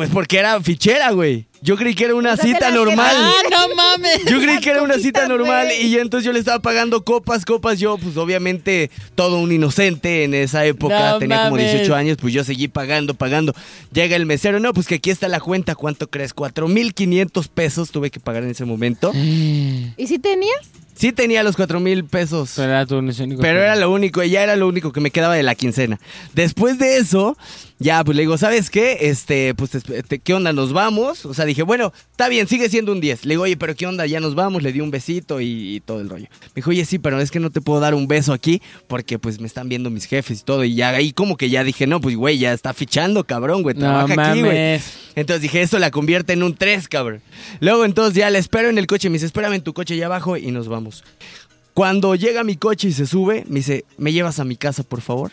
Pues 0.00 0.08
porque 0.08 0.38
era 0.38 0.58
fichera, 0.62 1.10
güey. 1.10 1.44
Yo 1.60 1.76
creí 1.76 1.94
que 1.94 2.06
era 2.06 2.14
una 2.14 2.32
O 2.32 2.36
sea, 2.36 2.42
te 2.46 2.52
cita 2.52 2.70
normal. 2.70 3.14
¡Ah, 3.14 3.34
no 3.50 3.74
mames! 3.74 4.24
Yo 4.24 4.40
creí 4.40 4.60
que 4.60 4.70
era 4.70 4.80
una 4.80 4.98
cita 4.98 5.28
normal 5.28 5.68
y 5.78 5.90
ya 5.90 6.00
entonces 6.00 6.24
yo 6.24 6.32
le 6.32 6.38
estaba 6.38 6.60
pagando 6.60 7.04
copas, 7.04 7.44
copas. 7.44 7.78
Yo, 7.78 7.98
pues 7.98 8.16
obviamente, 8.16 8.90
todo 9.14 9.36
un 9.36 9.52
inocente 9.52 10.24
en 10.24 10.32
esa 10.32 10.64
época, 10.64 11.10
No 11.10 11.18
tenía 11.18 11.36
como 11.42 11.56
mames. 11.56 11.70
18 11.72 11.94
años, 11.94 12.16
pues 12.18 12.32
yo 12.32 12.44
seguí 12.44 12.66
pagando, 12.68 13.12
pagando. 13.12 13.52
Llega 13.92 14.16
el 14.16 14.24
mesero, 14.24 14.58
no, 14.58 14.72
pues 14.72 14.86
que 14.86 14.94
aquí 14.94 15.10
está 15.10 15.28
la 15.28 15.38
cuenta, 15.38 15.74
¿cuánto 15.74 16.08
crees? 16.08 16.34
4.500 16.34 17.48
pesos 17.48 17.90
tuve 17.90 18.10
que 18.10 18.20
pagar 18.20 18.44
en 18.44 18.48
ese 18.48 18.64
momento. 18.64 19.12
¿Y 19.14 20.06
si 20.06 20.18
tenías? 20.18 20.70
Sí 20.94 21.12
tenía 21.12 21.42
los 21.42 21.56
4.000 21.56 22.08
pesos. 22.08 22.52
Pero 22.56 22.72
era 22.72 22.84
tu 22.84 22.96
único 22.98 23.40
Pero 23.40 23.60
era 23.60 23.74
lo 23.74 23.90
único, 23.90 24.22
ya 24.22 24.42
era 24.42 24.56
lo 24.56 24.68
único 24.68 24.92
que 24.92 25.00
me 25.00 25.10
quedaba 25.10 25.34
de 25.34 25.42
la 25.42 25.54
quincena. 25.54 25.98
Después 26.34 26.78
de 26.78 26.98
eso, 26.98 27.38
ya 27.82 28.04
pues 28.04 28.14
le 28.14 28.22
digo, 28.22 28.36
¿sabes 28.38 28.68
qué? 28.70 28.98
Este, 29.00 29.54
pues, 29.54 29.70
te- 29.70 30.02
te- 30.02 30.18
¿qué 30.18 30.34
onda? 30.34 30.52
¿Nos 30.52 30.72
vamos? 30.74 31.24
O 31.24 31.32
sea, 31.34 31.46
dije, 31.46 31.62
bueno, 31.62 31.92
está 32.10 32.28
bien, 32.28 32.46
sigue 32.46 32.68
siendo 32.68 32.92
un 32.92 33.00
10. 33.00 33.24
Le 33.24 33.32
digo, 33.32 33.42
oye, 33.44 33.56
pero 33.56 33.74
¿qué 33.74 33.86
onda? 33.86 34.04
Ya 34.06 34.20
nos 34.20 34.34
vamos, 34.34 34.62
le 34.62 34.70
di 34.72 34.80
un 34.80 34.90
besito 34.90 35.40
y, 35.40 35.76
y 35.76 35.80
todo 35.80 36.00
el 36.00 36.10
rollo. 36.10 36.26
Me 36.42 36.50
dijo, 36.56 36.70
oye, 36.70 36.84
sí, 36.84 36.98
pero 36.98 37.18
es 37.20 37.30
que 37.30 37.40
no 37.40 37.48
te 37.50 37.60
puedo 37.62 37.80
dar 37.80 37.94
un 37.94 38.06
beso 38.06 38.32
aquí 38.34 38.60
porque 38.86 39.18
pues 39.18 39.40
me 39.40 39.46
están 39.46 39.68
viendo 39.68 39.88
mis 39.90 40.04
jefes 40.04 40.40
y 40.40 40.44
todo. 40.44 40.62
Y 40.64 40.74
ya 40.74 40.90
ahí 40.90 41.12
como 41.12 41.36
que 41.36 41.48
ya 41.50 41.64
dije, 41.64 41.86
no, 41.86 42.00
pues 42.00 42.14
güey, 42.16 42.38
ya 42.38 42.52
está 42.52 42.74
fichando, 42.74 43.24
cabrón, 43.24 43.62
güey, 43.62 43.74
No 43.74 43.80
trabaja 43.80 44.06
aquí, 44.30 44.40
güey. 44.42 44.56
Entonces 45.16 45.42
dije, 45.42 45.62
esto 45.62 45.78
la 45.78 45.90
convierte 45.90 46.34
en 46.34 46.42
un 46.42 46.54
3, 46.54 46.86
cabrón. 46.86 47.22
Luego 47.60 47.84
entonces 47.86 48.14
ya 48.14 48.28
le 48.30 48.38
espero 48.38 48.68
en 48.68 48.76
el 48.78 48.86
coche, 48.86 49.08
me 49.08 49.14
dice, 49.14 49.26
espérame 49.26 49.54
en 49.54 49.62
tu 49.62 49.72
coche 49.72 49.94
allá 49.94 50.06
abajo 50.06 50.36
y 50.36 50.50
nos 50.50 50.68
vamos. 50.68 51.02
Cuando 51.72 52.14
llega 52.14 52.44
mi 52.44 52.56
coche 52.56 52.88
y 52.88 52.92
se 52.92 53.06
sube, 53.06 53.44
me 53.48 53.56
dice, 53.60 53.84
¿me 53.96 54.12
llevas 54.12 54.38
a 54.38 54.44
mi 54.44 54.56
casa, 54.56 54.82
por 54.82 55.00
favor? 55.00 55.30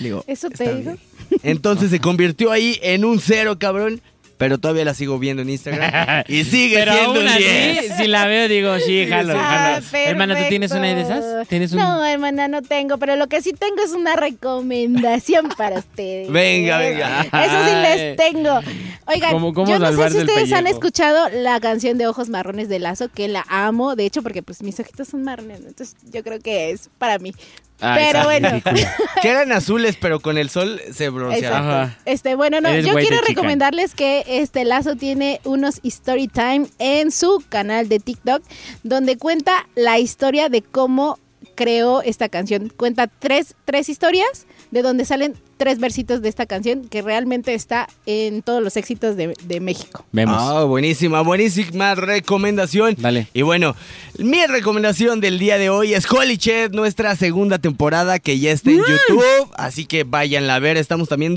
Digo, 0.00 0.24
¿Eso 0.26 0.48
te 0.50 0.64
"Está 0.64 0.76
dijo? 0.76 0.90
bien". 1.28 1.40
Entonces 1.44 1.90
se 1.90 2.00
convirtió 2.00 2.50
ahí 2.50 2.78
en 2.82 3.04
un 3.04 3.20
cero, 3.20 3.58
cabrón. 3.58 4.00
Pero 4.36 4.56
todavía 4.56 4.86
la 4.86 4.94
sigo 4.94 5.18
viendo 5.18 5.42
en 5.42 5.50
Instagram. 5.50 6.24
y 6.26 6.44
sigue 6.44 6.76
Pero 6.76 6.92
siendo 6.94 7.10
aún 7.10 7.22
un 7.24 7.28
así, 7.28 7.42
10. 7.42 7.96
si 7.98 8.06
la 8.08 8.26
veo, 8.26 8.48
digo, 8.48 8.78
sí, 8.78 9.06
jalo, 9.06 9.34
Ah, 9.36 9.82
jalo. 9.82 10.02
Hermana, 10.06 10.34
¿tú 10.34 10.44
tienes 10.48 10.70
una 10.70 10.94
de 10.94 11.02
esas? 11.02 11.46
¿Tienes 11.46 11.72
un... 11.72 11.78
No, 11.80 12.02
hermana, 12.06 12.48
no 12.48 12.62
tengo, 12.62 12.96
pero 12.96 13.16
lo 13.16 13.26
que 13.26 13.42
sí 13.42 13.52
tengo 13.52 13.82
es 13.84 13.92
una 13.92 14.16
recomendación 14.16 15.48
para 15.58 15.80
ustedes. 15.80 16.30
Venga, 16.30 16.78
venga. 16.78 17.20
Eso 17.24 17.64
sí 17.66 17.74
les 17.82 18.16
tengo. 18.16 18.60
Oigan, 19.06 19.30
¿Cómo- 19.32 19.52
cómo 19.52 19.70
yo 19.70 19.78
no 19.78 19.92
sé 19.92 20.10
si 20.10 20.18
ustedes 20.20 20.52
han 20.54 20.66
escuchado 20.66 21.28
la 21.28 21.60
canción 21.60 21.98
de 21.98 22.06
Ojos 22.06 22.30
Marrones 22.30 22.70
de 22.70 22.78
Lazo, 22.78 23.10
que 23.10 23.28
la 23.28 23.44
amo, 23.46 23.94
de 23.94 24.06
hecho, 24.06 24.22
porque 24.22 24.42
pues 24.42 24.62
mis 24.62 24.80
ojitos 24.80 25.08
son 25.08 25.22
marrones, 25.22 25.60
entonces 25.66 25.96
yo 26.10 26.22
creo 26.24 26.40
que 26.40 26.70
es 26.70 26.88
para 26.96 27.18
mí. 27.18 27.34
Ay, 27.80 28.08
pero 28.10 28.24
bueno. 28.24 28.48
Que 29.22 29.28
eran 29.28 29.52
azules, 29.52 29.96
pero 30.00 30.20
con 30.20 30.38
el 30.38 30.48
sol 30.50 30.80
se 30.92 31.08
bronceaban. 31.10 31.96
Este, 32.04 32.34
bueno, 32.34 32.60
no, 32.60 32.68
Eres 32.68 32.86
yo 32.86 32.94
quiero 32.94 33.20
recomendarles 33.26 33.94
que 33.94 34.24
este 34.26 34.64
Lazo 34.64 34.96
tiene 34.96 35.40
unos 35.44 35.80
story 35.82 36.28
time 36.28 36.66
en 36.78 37.10
su 37.10 37.42
canal 37.48 37.88
de 37.88 38.00
TikTok 38.00 38.42
donde 38.82 39.18
cuenta 39.18 39.66
la 39.74 39.98
historia 39.98 40.48
de 40.48 40.62
cómo 40.62 41.18
creó 41.54 42.02
esta 42.02 42.28
canción. 42.28 42.72
Cuenta 42.74 43.06
tres, 43.06 43.54
tres 43.64 43.88
historias 43.88 44.46
de 44.70 44.82
donde 44.82 45.04
salen 45.04 45.34
tres 45.60 45.78
versitos 45.78 46.22
de 46.22 46.30
esta 46.30 46.46
canción 46.46 46.88
que 46.88 47.02
realmente 47.02 47.52
está 47.52 47.86
en 48.06 48.40
todos 48.40 48.62
los 48.62 48.78
éxitos 48.78 49.14
de, 49.14 49.34
de 49.44 49.60
México. 49.60 50.06
Vemos. 50.10 50.34
Ah, 50.40 50.64
buenísima, 50.64 51.20
buenísima 51.20 51.94
recomendación. 51.94 52.96
Dale. 52.98 53.28
Y 53.34 53.42
bueno, 53.42 53.76
mi 54.16 54.46
recomendación 54.46 55.20
del 55.20 55.38
día 55.38 55.58
de 55.58 55.68
hoy 55.68 55.92
es 55.92 56.10
Holy 56.10 56.38
Chet, 56.38 56.72
nuestra 56.72 57.14
segunda 57.14 57.58
temporada 57.58 58.18
que 58.18 58.38
ya 58.38 58.52
está 58.52 58.70
en 58.70 58.78
YouTube. 58.78 59.50
Así 59.54 59.84
que 59.84 60.04
váyanla 60.04 60.54
a 60.54 60.58
ver. 60.60 60.78
Estamos 60.78 61.10
también, 61.10 61.36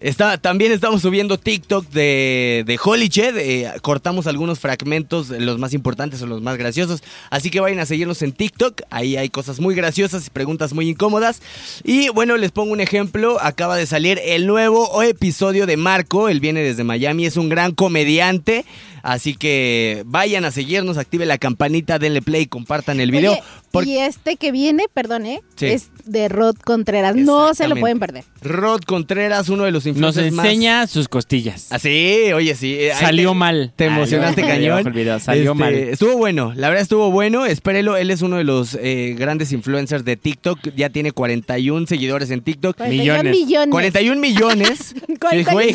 está, 0.00 0.38
también 0.38 0.72
estamos 0.72 1.00
subiendo 1.00 1.38
TikTok 1.38 1.88
de, 1.90 2.64
de 2.66 2.80
Holy 2.82 3.08
Chet. 3.08 3.36
Eh, 3.36 3.70
cortamos 3.80 4.26
algunos 4.26 4.58
fragmentos, 4.58 5.28
los 5.28 5.60
más 5.60 5.72
importantes 5.72 6.20
o 6.22 6.26
los 6.26 6.42
más 6.42 6.58
graciosos. 6.58 7.04
Así 7.30 7.48
que 7.48 7.60
vayan 7.60 7.78
a 7.78 7.86
seguirnos 7.86 8.22
en 8.22 8.32
TikTok. 8.32 8.82
Ahí 8.90 9.16
hay 9.16 9.28
cosas 9.28 9.60
muy 9.60 9.76
graciosas 9.76 10.26
y 10.26 10.30
preguntas 10.30 10.72
muy 10.72 10.88
incómodas. 10.88 11.40
Y 11.84 12.08
bueno, 12.08 12.36
les 12.36 12.50
pongo 12.50 12.72
un 12.72 12.80
ejemplo. 12.80 13.38
Acaba 13.52 13.76
de 13.76 13.84
salir 13.84 14.18
el 14.24 14.46
nuevo 14.46 15.02
episodio 15.02 15.66
de 15.66 15.76
Marco. 15.76 16.30
Él 16.30 16.40
viene 16.40 16.62
desde 16.62 16.84
Miami. 16.84 17.26
Es 17.26 17.36
un 17.36 17.50
gran 17.50 17.72
comediante. 17.72 18.64
Así 19.02 19.34
que 19.34 20.04
vayan 20.06 20.46
a 20.46 20.50
seguirnos, 20.50 20.96
active 20.96 21.26
la 21.26 21.36
campanita, 21.36 21.98
denle 21.98 22.22
play, 22.22 22.46
compartan 22.46 22.98
el 22.98 23.10
video. 23.10 23.36
Por- 23.72 23.86
Y 23.86 23.98
este 23.98 24.36
que 24.36 24.52
viene, 24.52 24.84
perdón, 24.94 25.26
¿eh? 25.26 25.40
Sí. 25.56 25.66
es 25.66 25.90
de 26.04 26.28
Rod 26.28 26.56
Contreras. 26.56 27.14
No 27.16 27.54
se 27.54 27.68
lo 27.68 27.76
pueden 27.76 27.98
perder. 28.00 28.24
Rod 28.42 28.80
Contreras, 28.82 29.48
uno 29.48 29.64
de 29.64 29.70
los 29.70 29.84
Nos 29.86 29.90
influencers 29.94 30.32
más- 30.32 30.46
enseña 30.46 30.86
sus 30.88 31.08
costillas. 31.08 31.68
Ah, 31.70 31.78
sí, 31.78 32.32
oye, 32.34 32.54
sí. 32.56 32.74
eh, 32.78 32.92
Salió 32.98 33.30
te- 33.30 33.34
mal. 33.36 33.72
Te 33.76 33.84
Ah, 33.84 33.96
emocionaste 33.96 34.42
no, 34.42 34.48
cañón. 34.48 34.92
video, 34.92 35.18
Salió 35.20 35.52
Este, 35.52 35.54
mal. 35.54 35.74
Estuvo 35.74 36.16
bueno, 36.16 36.52
la 36.56 36.68
verdad 36.68 36.82
estuvo 36.82 37.10
bueno. 37.10 37.46
Espérelo, 37.46 37.96
él 37.96 38.10
es 38.10 38.22
uno 38.22 38.36
de 38.36 38.44
los 38.44 38.76
eh, 38.80 39.14
grandes 39.18 39.52
influencers 39.52 40.04
de 40.04 40.16
TikTok. 40.16 40.58
Ya 40.76 40.90
tiene 40.90 41.12
41 41.12 41.86
seguidores 41.86 42.30
en 42.30 42.40
TikTok. 42.42 42.76
41 42.76 43.22
Millones. 43.30 43.32
millones. 43.40 43.68
41 43.70 44.20
millones. 44.20 44.94
41 45.20 45.52
Güey. 45.52 45.72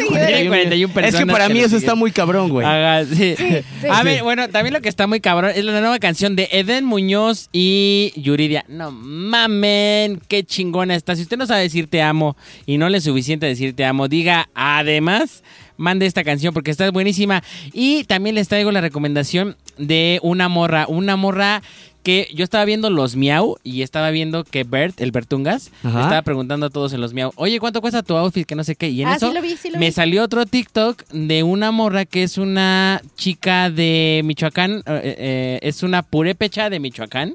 41 0.48 0.56
Es 0.90 0.94
que 0.94 1.02
personas 1.02 1.34
para 1.34 1.48
que 1.48 1.54
mí 1.54 1.60
eso 1.60 1.70
siguen. 1.70 1.80
está 1.84 1.96
muy 1.96 2.12
cabrón, 2.12 2.50
güey. 2.50 2.66
Haga- 2.68 3.06
sí. 3.06 3.36
sí. 3.38 3.48
A 3.90 4.04
ver, 4.04 4.24
bueno, 4.24 4.50
también 4.50 4.74
lo 4.74 4.82
que 4.82 4.90
está 4.90 5.08
muy 5.08 5.22
cabrón 5.22 5.52
es 5.56 5.64
la 5.64 5.80
nueva 5.80 6.00
canción 6.00 6.36
de 6.36 6.50
Eden 6.52 6.84
Muñoz 6.84 7.48
y 7.54 7.87
Yuridia. 8.15 8.65
No 8.67 8.91
mamen, 8.91 10.21
qué 10.28 10.43
chingona 10.43 10.95
está. 10.95 11.15
Si 11.15 11.21
usted 11.21 11.38
no 11.38 11.45
sabe 11.45 11.62
decir 11.63 11.88
te 11.89 12.02
amo 12.02 12.36
y 12.65 12.78
no 12.78 12.89
le 12.89 12.97
es 12.97 13.04
suficiente 13.04 13.45
decir 13.45 13.76
te 13.76 13.86
amo, 13.86 14.08
diga 14.08 14.50
además, 14.56 15.43
mande 15.78 16.06
esta 16.06 16.23
canción 16.23 16.54
porque 16.54 16.71
está 16.71 16.89
buenísima. 16.91 17.43
Y 17.73 18.04
también 18.06 18.36
les 18.36 18.47
traigo 18.47 18.71
la 18.71 18.82
recomendación 18.82 19.56
de 19.78 20.19
una 20.23 20.50
morra, 20.50 20.86
una 20.88 21.15
morra 21.15 21.62
que 22.04 22.30
yo 22.34 22.45
estaba 22.45 22.63
viendo 22.63 22.89
los 22.89 23.17
Miau 23.17 23.58
y 23.65 23.82
estaba 23.82 24.12
viendo 24.12 24.45
que 24.45 24.63
Bert, 24.63 25.02
el 25.02 25.12
Bertungas, 25.12 25.71
Ajá. 25.84 26.04
estaba 26.04 26.21
preguntando 26.21 26.67
a 26.67 26.69
todos 26.69 26.93
en 26.93 27.02
los 27.02 27.13
Miau, 27.13 27.34
oye, 27.36 27.60
¿cuánto 27.60 27.82
cuesta 27.82 28.02
tu 28.02 28.15
outfit? 28.15 28.47
Que 28.47 28.56
no 28.56 28.63
sé 28.63 28.76
qué. 28.78 28.88
Y 28.88 29.02
en 29.02 29.10
Ah, 29.10 29.15
eso 29.17 29.28
sí 29.28 29.36
lo 29.36 29.41
vi, 29.41 29.58
sí 29.58 29.69
lo 29.69 29.78
me 29.78 29.88
vi. 29.88 29.91
salió 29.91 30.23
otro 30.23 30.45
TikTok 30.45 31.06
de 31.10 31.43
una 31.43 31.71
morra 31.71 32.06
que 32.06 32.23
es 32.23 32.38
una 32.38 33.02
chica 33.17 33.69
de 33.69 34.21
Michoacán, 34.23 34.84
eh, 34.86 35.15
eh, 35.17 35.60
es 35.63 35.84
una 35.84 36.02
purépecha 36.02 36.69
de 36.69 36.80
Michoacán, 36.80 37.34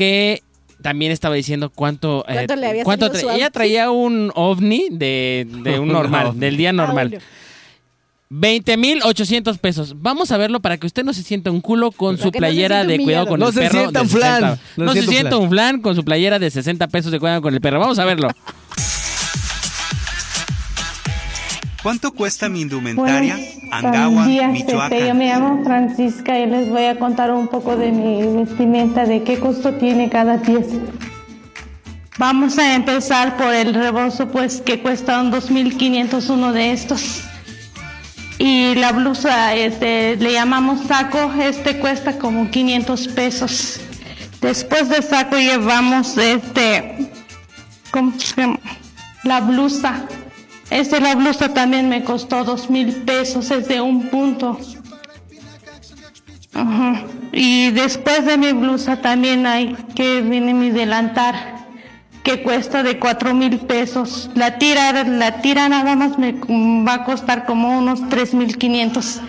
que 0.00 0.42
también 0.80 1.12
estaba 1.12 1.34
diciendo 1.34 1.68
cuánto... 1.68 2.24
eh, 2.26 2.32
¿Cuánto 2.32 2.56
le 2.56 2.66
había 2.68 2.84
cuánto 2.84 3.12
tra- 3.12 3.34
Ella 3.34 3.50
traía 3.50 3.90
un 3.90 4.32
ovni 4.34 4.86
de, 4.90 5.46
de 5.62 5.78
un 5.78 5.88
normal, 5.92 6.40
del 6.40 6.56
día 6.56 6.72
normal. 6.72 7.08
Ah, 7.08 7.18
bueno. 7.18 7.24
20 8.30 8.76
mil 8.78 9.00
800 9.04 9.58
pesos. 9.58 9.94
Vamos 10.00 10.30
a 10.32 10.38
verlo 10.38 10.60
para 10.60 10.78
que 10.78 10.86
usted 10.86 11.04
no 11.04 11.12
se 11.12 11.22
sienta 11.22 11.50
un 11.50 11.60
culo 11.60 11.90
con 11.90 12.14
Para 12.16 12.22
su 12.22 12.28
no 12.28 12.32
playera 12.32 12.84
de 12.84 12.98
cuidado 12.98 13.26
con 13.26 13.42
humillado. 13.42 13.42
el 13.42 13.46
No 13.46 13.52
se 13.52 13.60
perro. 13.60 13.78
sienta 13.80 13.98
de 13.98 14.04
un 14.04 14.10
flan. 14.10 14.40
60. 14.40 14.62
No 14.78 14.84
No, 14.86 14.92
se 14.94 15.00
se 15.02 15.06
sienta 15.08 15.36
un 15.36 15.50
flan 15.50 15.80
con 15.82 15.94
su 15.96 16.02
playera 16.04 16.38
de 16.38 16.50
60 16.50 16.88
pesos 16.88 17.12
de 17.12 17.18
cuidado 17.20 17.42
con 17.42 17.52
el 17.52 17.60
perro. 17.60 17.78
Vamos 17.80 17.98
a 17.98 18.04
verlo. 18.06 18.28
¿Cuánto 21.82 22.12
cuesta 22.12 22.48
mi 22.48 22.60
indumentaria? 22.60 23.38
Angawa, 23.70 24.24
Buenos 24.24 24.58
este, 24.58 24.72
yo 24.72 24.78
Michoacán. 24.78 25.18
me 25.18 25.28
llamo 25.28 25.64
Francisca 25.64 26.38
y 26.38 26.46
les 26.46 26.68
voy 26.68 26.84
a 26.84 26.98
contar 26.98 27.32
un 27.32 27.48
poco 27.48 27.76
de 27.76 27.90
mi 27.90 28.22
vestimenta, 28.36 29.06
de 29.06 29.22
qué 29.22 29.38
costo 29.38 29.74
tiene 29.74 30.10
cada 30.10 30.42
pieza. 30.42 30.76
Vamos 32.18 32.58
a 32.58 32.74
empezar 32.74 33.38
por 33.38 33.54
el 33.54 33.72
rebozo, 33.72 34.28
pues 34.28 34.60
que 34.60 34.80
cuesta 34.82 35.22
un 35.22 35.32
2.500 35.32 36.28
uno 36.28 36.52
de 36.52 36.72
estos. 36.72 37.22
Y 38.36 38.74
la 38.74 38.92
blusa, 38.92 39.54
este, 39.54 40.16
le 40.16 40.32
llamamos 40.32 40.86
saco, 40.86 41.32
este 41.40 41.78
cuesta 41.78 42.18
como 42.18 42.50
500 42.50 43.08
pesos. 43.08 43.80
Después 44.42 44.90
del 44.90 45.02
saco 45.02 45.36
llevamos 45.36 46.18
este, 46.18 47.10
¿cómo 47.90 48.12
se 48.18 48.40
llama? 48.40 48.58
La 49.24 49.40
blusa. 49.40 50.04
Este, 50.70 51.00
la 51.00 51.16
blusa 51.16 51.52
también 51.52 51.88
me 51.88 52.04
costó 52.04 52.44
dos 52.44 52.70
mil 52.70 52.92
pesos, 53.02 53.50
es 53.50 53.66
de 53.66 53.80
un 53.80 54.08
punto. 54.08 54.58
Y 57.32 57.70
después 57.70 58.24
de 58.24 58.38
mi 58.38 58.52
blusa 58.52 59.00
también 59.00 59.46
hay 59.46 59.76
que 59.94 60.20
viene 60.20 60.54
mi 60.54 60.70
delantar, 60.70 61.66
que 62.22 62.42
cuesta 62.42 62.82
de 62.82 62.98
cuatro 62.98 63.34
mil 63.34 63.58
pesos. 63.58 64.30
La 64.34 64.58
tira, 64.58 65.04
la 65.04 65.40
tira 65.40 65.68
nada 65.68 65.96
más 65.96 66.18
me 66.18 66.34
va 66.84 66.94
a 66.94 67.04
costar 67.04 67.46
como 67.46 67.78
unos 67.78 68.08
tres 68.08 68.34
mil 68.34 68.56
quinientos. 68.56 69.20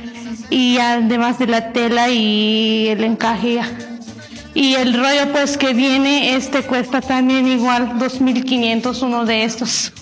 Y 0.49 0.77
además 0.77 1.39
de 1.39 1.47
la 1.47 1.71
tela 1.71 2.09
y 2.09 2.87
el 2.89 3.03
encaje. 3.03 3.61
Y 4.53 4.75
el 4.75 4.93
rollo 4.93 5.31
pues 5.31 5.57
que 5.57 5.73
viene, 5.73 6.35
este 6.35 6.61
cuesta 6.63 6.99
también 6.99 7.47
igual 7.47 7.97
2.500 7.97 9.01
uno 9.01 9.25
de 9.25 9.45
estos. 9.45 9.93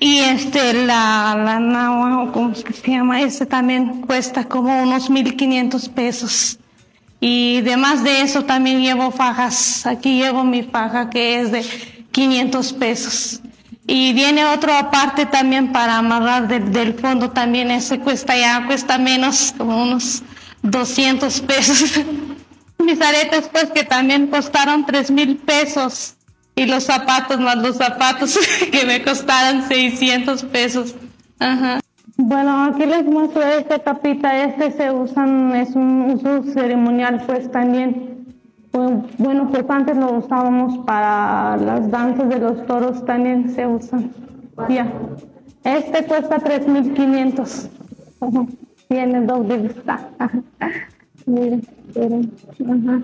Y 0.00 0.18
este, 0.18 0.72
la, 0.86 1.34
la 1.36 1.60
nahua, 1.60 2.24
o 2.24 2.52
que 2.52 2.72
se 2.72 2.90
llama, 2.90 3.20
este 3.22 3.46
también 3.46 4.02
cuesta 4.02 4.44
como 4.44 4.82
unos 4.82 5.10
1.500 5.10 5.88
pesos. 5.90 6.58
Y 7.20 7.58
además 7.60 8.04
de 8.04 8.20
eso 8.20 8.44
también 8.44 8.82
llevo 8.82 9.10
fajas. 9.10 9.86
Aquí 9.86 10.18
llevo 10.18 10.44
mi 10.44 10.62
faja 10.62 11.08
que 11.08 11.40
es 11.40 11.52
de 11.52 11.64
500 12.12 12.72
pesos. 12.74 13.40
Y 13.86 14.12
viene 14.12 14.44
otro 14.46 14.74
aparte 14.74 15.26
también 15.26 15.72
para 15.72 15.98
amarrar 15.98 16.48
del, 16.48 16.72
del 16.72 16.94
fondo 16.94 17.30
también. 17.30 17.70
Ese 17.70 17.98
cuesta 17.98 18.36
ya, 18.36 18.66
cuesta 18.66 18.98
menos, 18.98 19.54
como 19.56 19.82
unos 19.82 20.22
200 20.62 21.40
pesos. 21.42 22.00
Mis 22.78 23.00
aretes 23.00 23.48
pues 23.50 23.70
que 23.70 23.84
también 23.84 24.26
costaron 24.26 24.84
3 24.84 25.10
mil 25.10 25.36
pesos. 25.36 26.13
Y 26.56 26.66
los 26.66 26.84
zapatos 26.84 27.40
más 27.40 27.56
los 27.56 27.76
zapatos 27.76 28.38
que 28.72 28.86
me 28.86 29.02
costaron 29.02 29.62
600 29.62 30.44
pesos. 30.44 30.94
Ajá. 31.38 31.80
Bueno, 32.16 32.66
aquí 32.66 32.86
les 32.86 33.04
muestro 33.04 33.42
esta 33.42 33.80
tapita. 33.80 34.44
Este 34.44 34.70
se 34.70 34.90
usan, 34.92 35.54
es 35.56 35.74
un 35.74 36.12
uso 36.12 36.44
ceremonial 36.52 37.22
pues 37.26 37.50
también. 37.50 38.26
Pues, 38.70 38.90
Bueno, 39.18 39.50
pues 39.50 39.64
antes 39.68 39.96
lo 39.96 40.12
usábamos 40.12 40.78
para 40.86 41.56
las 41.56 41.90
danzas 41.90 42.28
de 42.28 42.38
los 42.38 42.64
toros 42.66 43.04
también 43.04 43.52
se 43.52 43.66
usan. 43.66 44.12
Ya. 44.68 44.92
Este 45.64 46.04
cuesta 46.04 46.38
3.500. 46.38 47.68
Ajá. 48.20 48.46
Tiene 48.88 49.20
doble 49.22 49.56
vista. 49.58 50.08
Miren, 51.26 51.66
miren. 51.94 52.32
Ajá. 52.68 53.02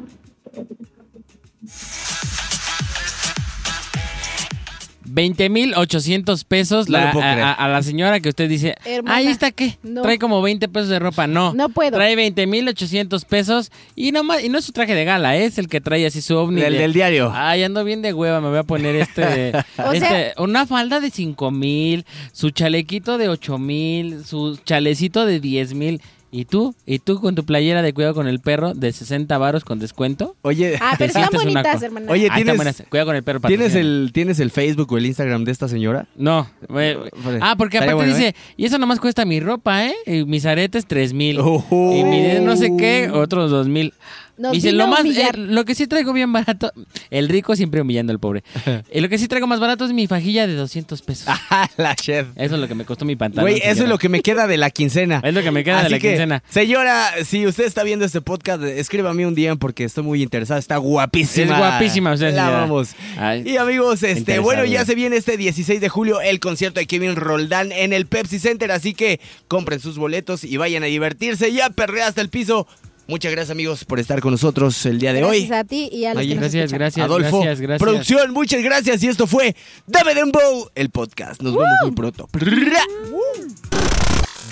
Veinte 5.12 5.48
mil 5.48 5.74
ochocientos 5.74 6.44
pesos 6.44 6.88
No 6.88 6.98
la- 6.98 7.52
a, 7.52 7.68
la 7.68 7.82
señora 7.82 8.20
que 8.20 8.28
usted 8.28 8.48
dice, 8.48 8.76
Hermana, 8.84 9.16
ahí 9.16 9.26
está 9.26 9.50
qué, 9.50 9.76
no. 9.82 10.02
trae 10.02 10.18
como 10.18 10.40
20 10.40 10.68
pesos 10.68 10.88
de 10.88 10.98
ropa, 11.00 11.26
no. 11.26 11.52
No 11.52 11.68
puedo. 11.68 11.96
Trae 11.96 12.14
veinte 12.14 12.46
mil 12.46 12.68
ochocientos 12.68 13.24
pesos 13.24 13.72
y 13.96 14.12
no, 14.12 14.22
y 14.38 14.48
no 14.48 14.58
es 14.58 14.64
su 14.64 14.72
traje 14.72 14.94
de 14.94 15.04
gala, 15.04 15.36
es 15.36 15.58
el 15.58 15.68
que 15.68 15.80
trae 15.80 16.06
así 16.06 16.20
su 16.22 16.36
ovni. 16.36 16.61
Del- 16.61 16.74
de- 16.74 16.78
del 16.78 16.92
diario. 16.92 17.32
Ay, 17.34 17.64
ando 17.64 17.82
bien 17.82 18.02
de 18.02 18.12
hueva, 18.12 18.40
me 18.40 18.48
voy 18.50 18.58
a 18.58 18.62
poner 18.62 18.94
este, 18.96 19.52
O 19.84 19.92
este 19.92 20.06
sea- 20.08 20.32
una 20.38 20.66
falda 20.66 21.00
de 21.00 21.11
cinco 21.11 21.50
mil, 21.50 22.04
su 22.32 22.50
chalequito 22.50 23.18
de 23.18 23.28
ocho 23.28 23.58
mil, 23.58 24.24
su 24.24 24.58
chalecito 24.64 25.26
de 25.26 25.40
diez 25.40 25.74
mil. 25.74 26.00
¿Y 26.32 26.44
tú? 26.44 26.76
¿Y 26.86 27.00
tú 27.00 27.20
con 27.20 27.34
tu 27.34 27.44
playera 27.44 27.82
de 27.82 27.92
cuidado 27.92 28.14
con 28.14 28.28
el 28.28 28.38
perro 28.38 28.72
de 28.72 28.92
60 28.92 29.36
varos 29.38 29.64
con 29.64 29.80
descuento? 29.80 30.36
Oye, 30.42 30.76
Ah, 30.80 30.94
pero 30.96 31.12
están 31.18 31.28
bonitas, 31.32 31.82
hermana. 31.82 32.06
Oye, 32.10 32.28
Ah, 32.30 32.36
¿tienes- 32.36 32.54
buenas. 32.56 32.82
Cuidado 32.88 33.06
con 33.08 33.16
el 33.16 33.22
perro. 33.24 33.40
¿tienes 33.40 33.74
el, 33.74 34.10
¿tienes 34.14 34.38
el 34.38 34.50
Facebook 34.52 34.92
o 34.92 34.98
el 34.98 35.06
Instagram 35.06 35.44
de 35.44 35.50
esta 35.50 35.66
señora? 35.66 36.06
No. 36.16 36.48
eh. 36.76 36.96
Ah, 37.40 37.56
porque 37.58 37.78
aparte 37.78 37.94
bueno, 37.94 38.14
dice, 38.14 38.34
y 38.56 38.64
eso 38.64 38.78
nomás 38.78 39.00
cuesta 39.00 39.24
mi 39.24 39.40
ropa, 39.40 39.86
¿eh? 39.86 39.94
Y 40.06 40.24
mis 40.24 40.46
aretes, 40.46 40.86
tres 40.86 41.12
mil. 41.12 41.40
Ojo. 41.40 41.92
Y 41.96 42.04
mi 42.04 42.20
no 42.44 42.56
sé 42.56 42.76
qué, 42.78 43.10
otros 43.12 43.50
dos 43.50 43.66
mil. 43.68 43.92
Nos 44.36 44.52
Dice, 44.52 44.72
vino 44.72 44.86
lo 44.86 44.90
más, 44.90 45.04
eh, 45.04 45.30
lo 45.34 45.64
que 45.64 45.74
sí 45.74 45.86
traigo 45.86 46.12
bien 46.12 46.32
barato, 46.32 46.72
el 47.10 47.28
rico 47.28 47.54
siempre 47.56 47.80
humillando 47.80 48.12
al 48.12 48.18
pobre. 48.18 48.42
Eh, 48.92 49.00
lo 49.00 49.08
que 49.08 49.18
sí 49.18 49.28
traigo 49.28 49.46
más 49.46 49.60
barato 49.60 49.84
es 49.84 49.92
mi 49.92 50.06
fajilla 50.06 50.46
de 50.46 50.54
200 50.54 51.02
pesos. 51.02 51.26
Ah, 51.50 51.68
la 51.76 51.96
chef. 51.96 52.28
Eso 52.36 52.54
es 52.54 52.60
lo 52.60 52.68
que 52.68 52.74
me 52.74 52.84
costó 52.84 53.04
mi 53.04 53.16
pantalón. 53.16 53.50
Güey, 53.50 53.60
eso 53.64 53.82
es 53.82 53.88
lo 53.88 53.98
que 53.98 54.08
me 54.08 54.20
queda 54.20 54.46
de 54.46 54.56
la 54.56 54.70
quincena. 54.70 55.20
Es 55.30 55.34
lo 55.34 55.42
que 55.42 55.50
me 55.50 55.64
queda 55.64 55.82
de 55.82 55.90
la 55.90 55.98
que, 55.98 56.08
quincena. 56.08 56.42
Señora, 56.48 57.10
si 57.24 57.46
usted 57.46 57.64
está 57.64 57.82
viendo 57.82 58.04
este 58.04 58.20
podcast, 58.20 58.62
escríbame 58.62 59.26
un 59.26 59.34
día 59.34 59.54
porque 59.56 59.84
estoy 59.84 60.04
muy 60.04 60.22
interesada. 60.22 60.58
Está 60.60 60.76
guapísima. 60.76 61.52
Es 61.52 61.58
guapísima 61.58 62.12
usted, 62.12 62.34
La 62.34 62.50
vamos. 62.50 62.94
Ay, 63.16 63.42
y 63.46 63.56
amigos, 63.56 64.02
este, 64.02 64.38
bueno, 64.38 64.64
ya 64.64 64.84
se 64.84 64.94
viene 64.94 65.16
este 65.16 65.36
16 65.36 65.80
de 65.80 65.88
julio 65.88 66.20
el 66.20 66.40
concierto 66.40 66.80
de 66.80 66.86
Kevin 66.86 67.16
Roldán 67.16 67.72
en 67.72 67.92
el 67.92 68.06
Pepsi 68.06 68.38
Center, 68.38 68.70
así 68.70 68.94
que 68.94 69.20
compren 69.48 69.80
sus 69.80 69.98
boletos 69.98 70.44
y 70.44 70.56
vayan 70.56 70.82
a 70.82 70.86
divertirse 70.86 71.48
y 71.48 71.60
a 71.60 71.70
perrear 71.70 72.08
hasta 72.08 72.20
el 72.20 72.28
piso. 72.28 72.66
Muchas 73.11 73.32
gracias, 73.32 73.50
amigos, 73.50 73.84
por 73.84 73.98
estar 73.98 74.20
con 74.20 74.30
nosotros 74.30 74.86
el 74.86 75.00
día 75.00 75.12
de 75.12 75.24
hoy. 75.24 75.46
Gracias 75.46 75.58
a 75.58 75.64
ti 75.64 75.88
y 75.90 76.04
a 76.04 76.14
los 76.14 76.22
que 76.22 76.34
Gracias, 76.36 76.72
gracias, 76.72 77.04
Adolfo, 77.04 77.40
gracias, 77.40 77.61
gracias. 77.61 77.82
producción, 77.82 78.32
muchas 78.32 78.62
gracias. 78.62 79.02
Y 79.02 79.08
esto 79.08 79.26
fue 79.26 79.56
Dame 79.88 80.14
Dembow, 80.14 80.70
el 80.76 80.90
podcast. 80.90 81.42
Nos 81.42 81.52
vemos 81.54 81.68
muy 81.82 81.90
pronto. 81.90 82.28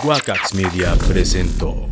Guacax 0.03 0.55
Media 0.55 0.97
presentó 1.07 1.89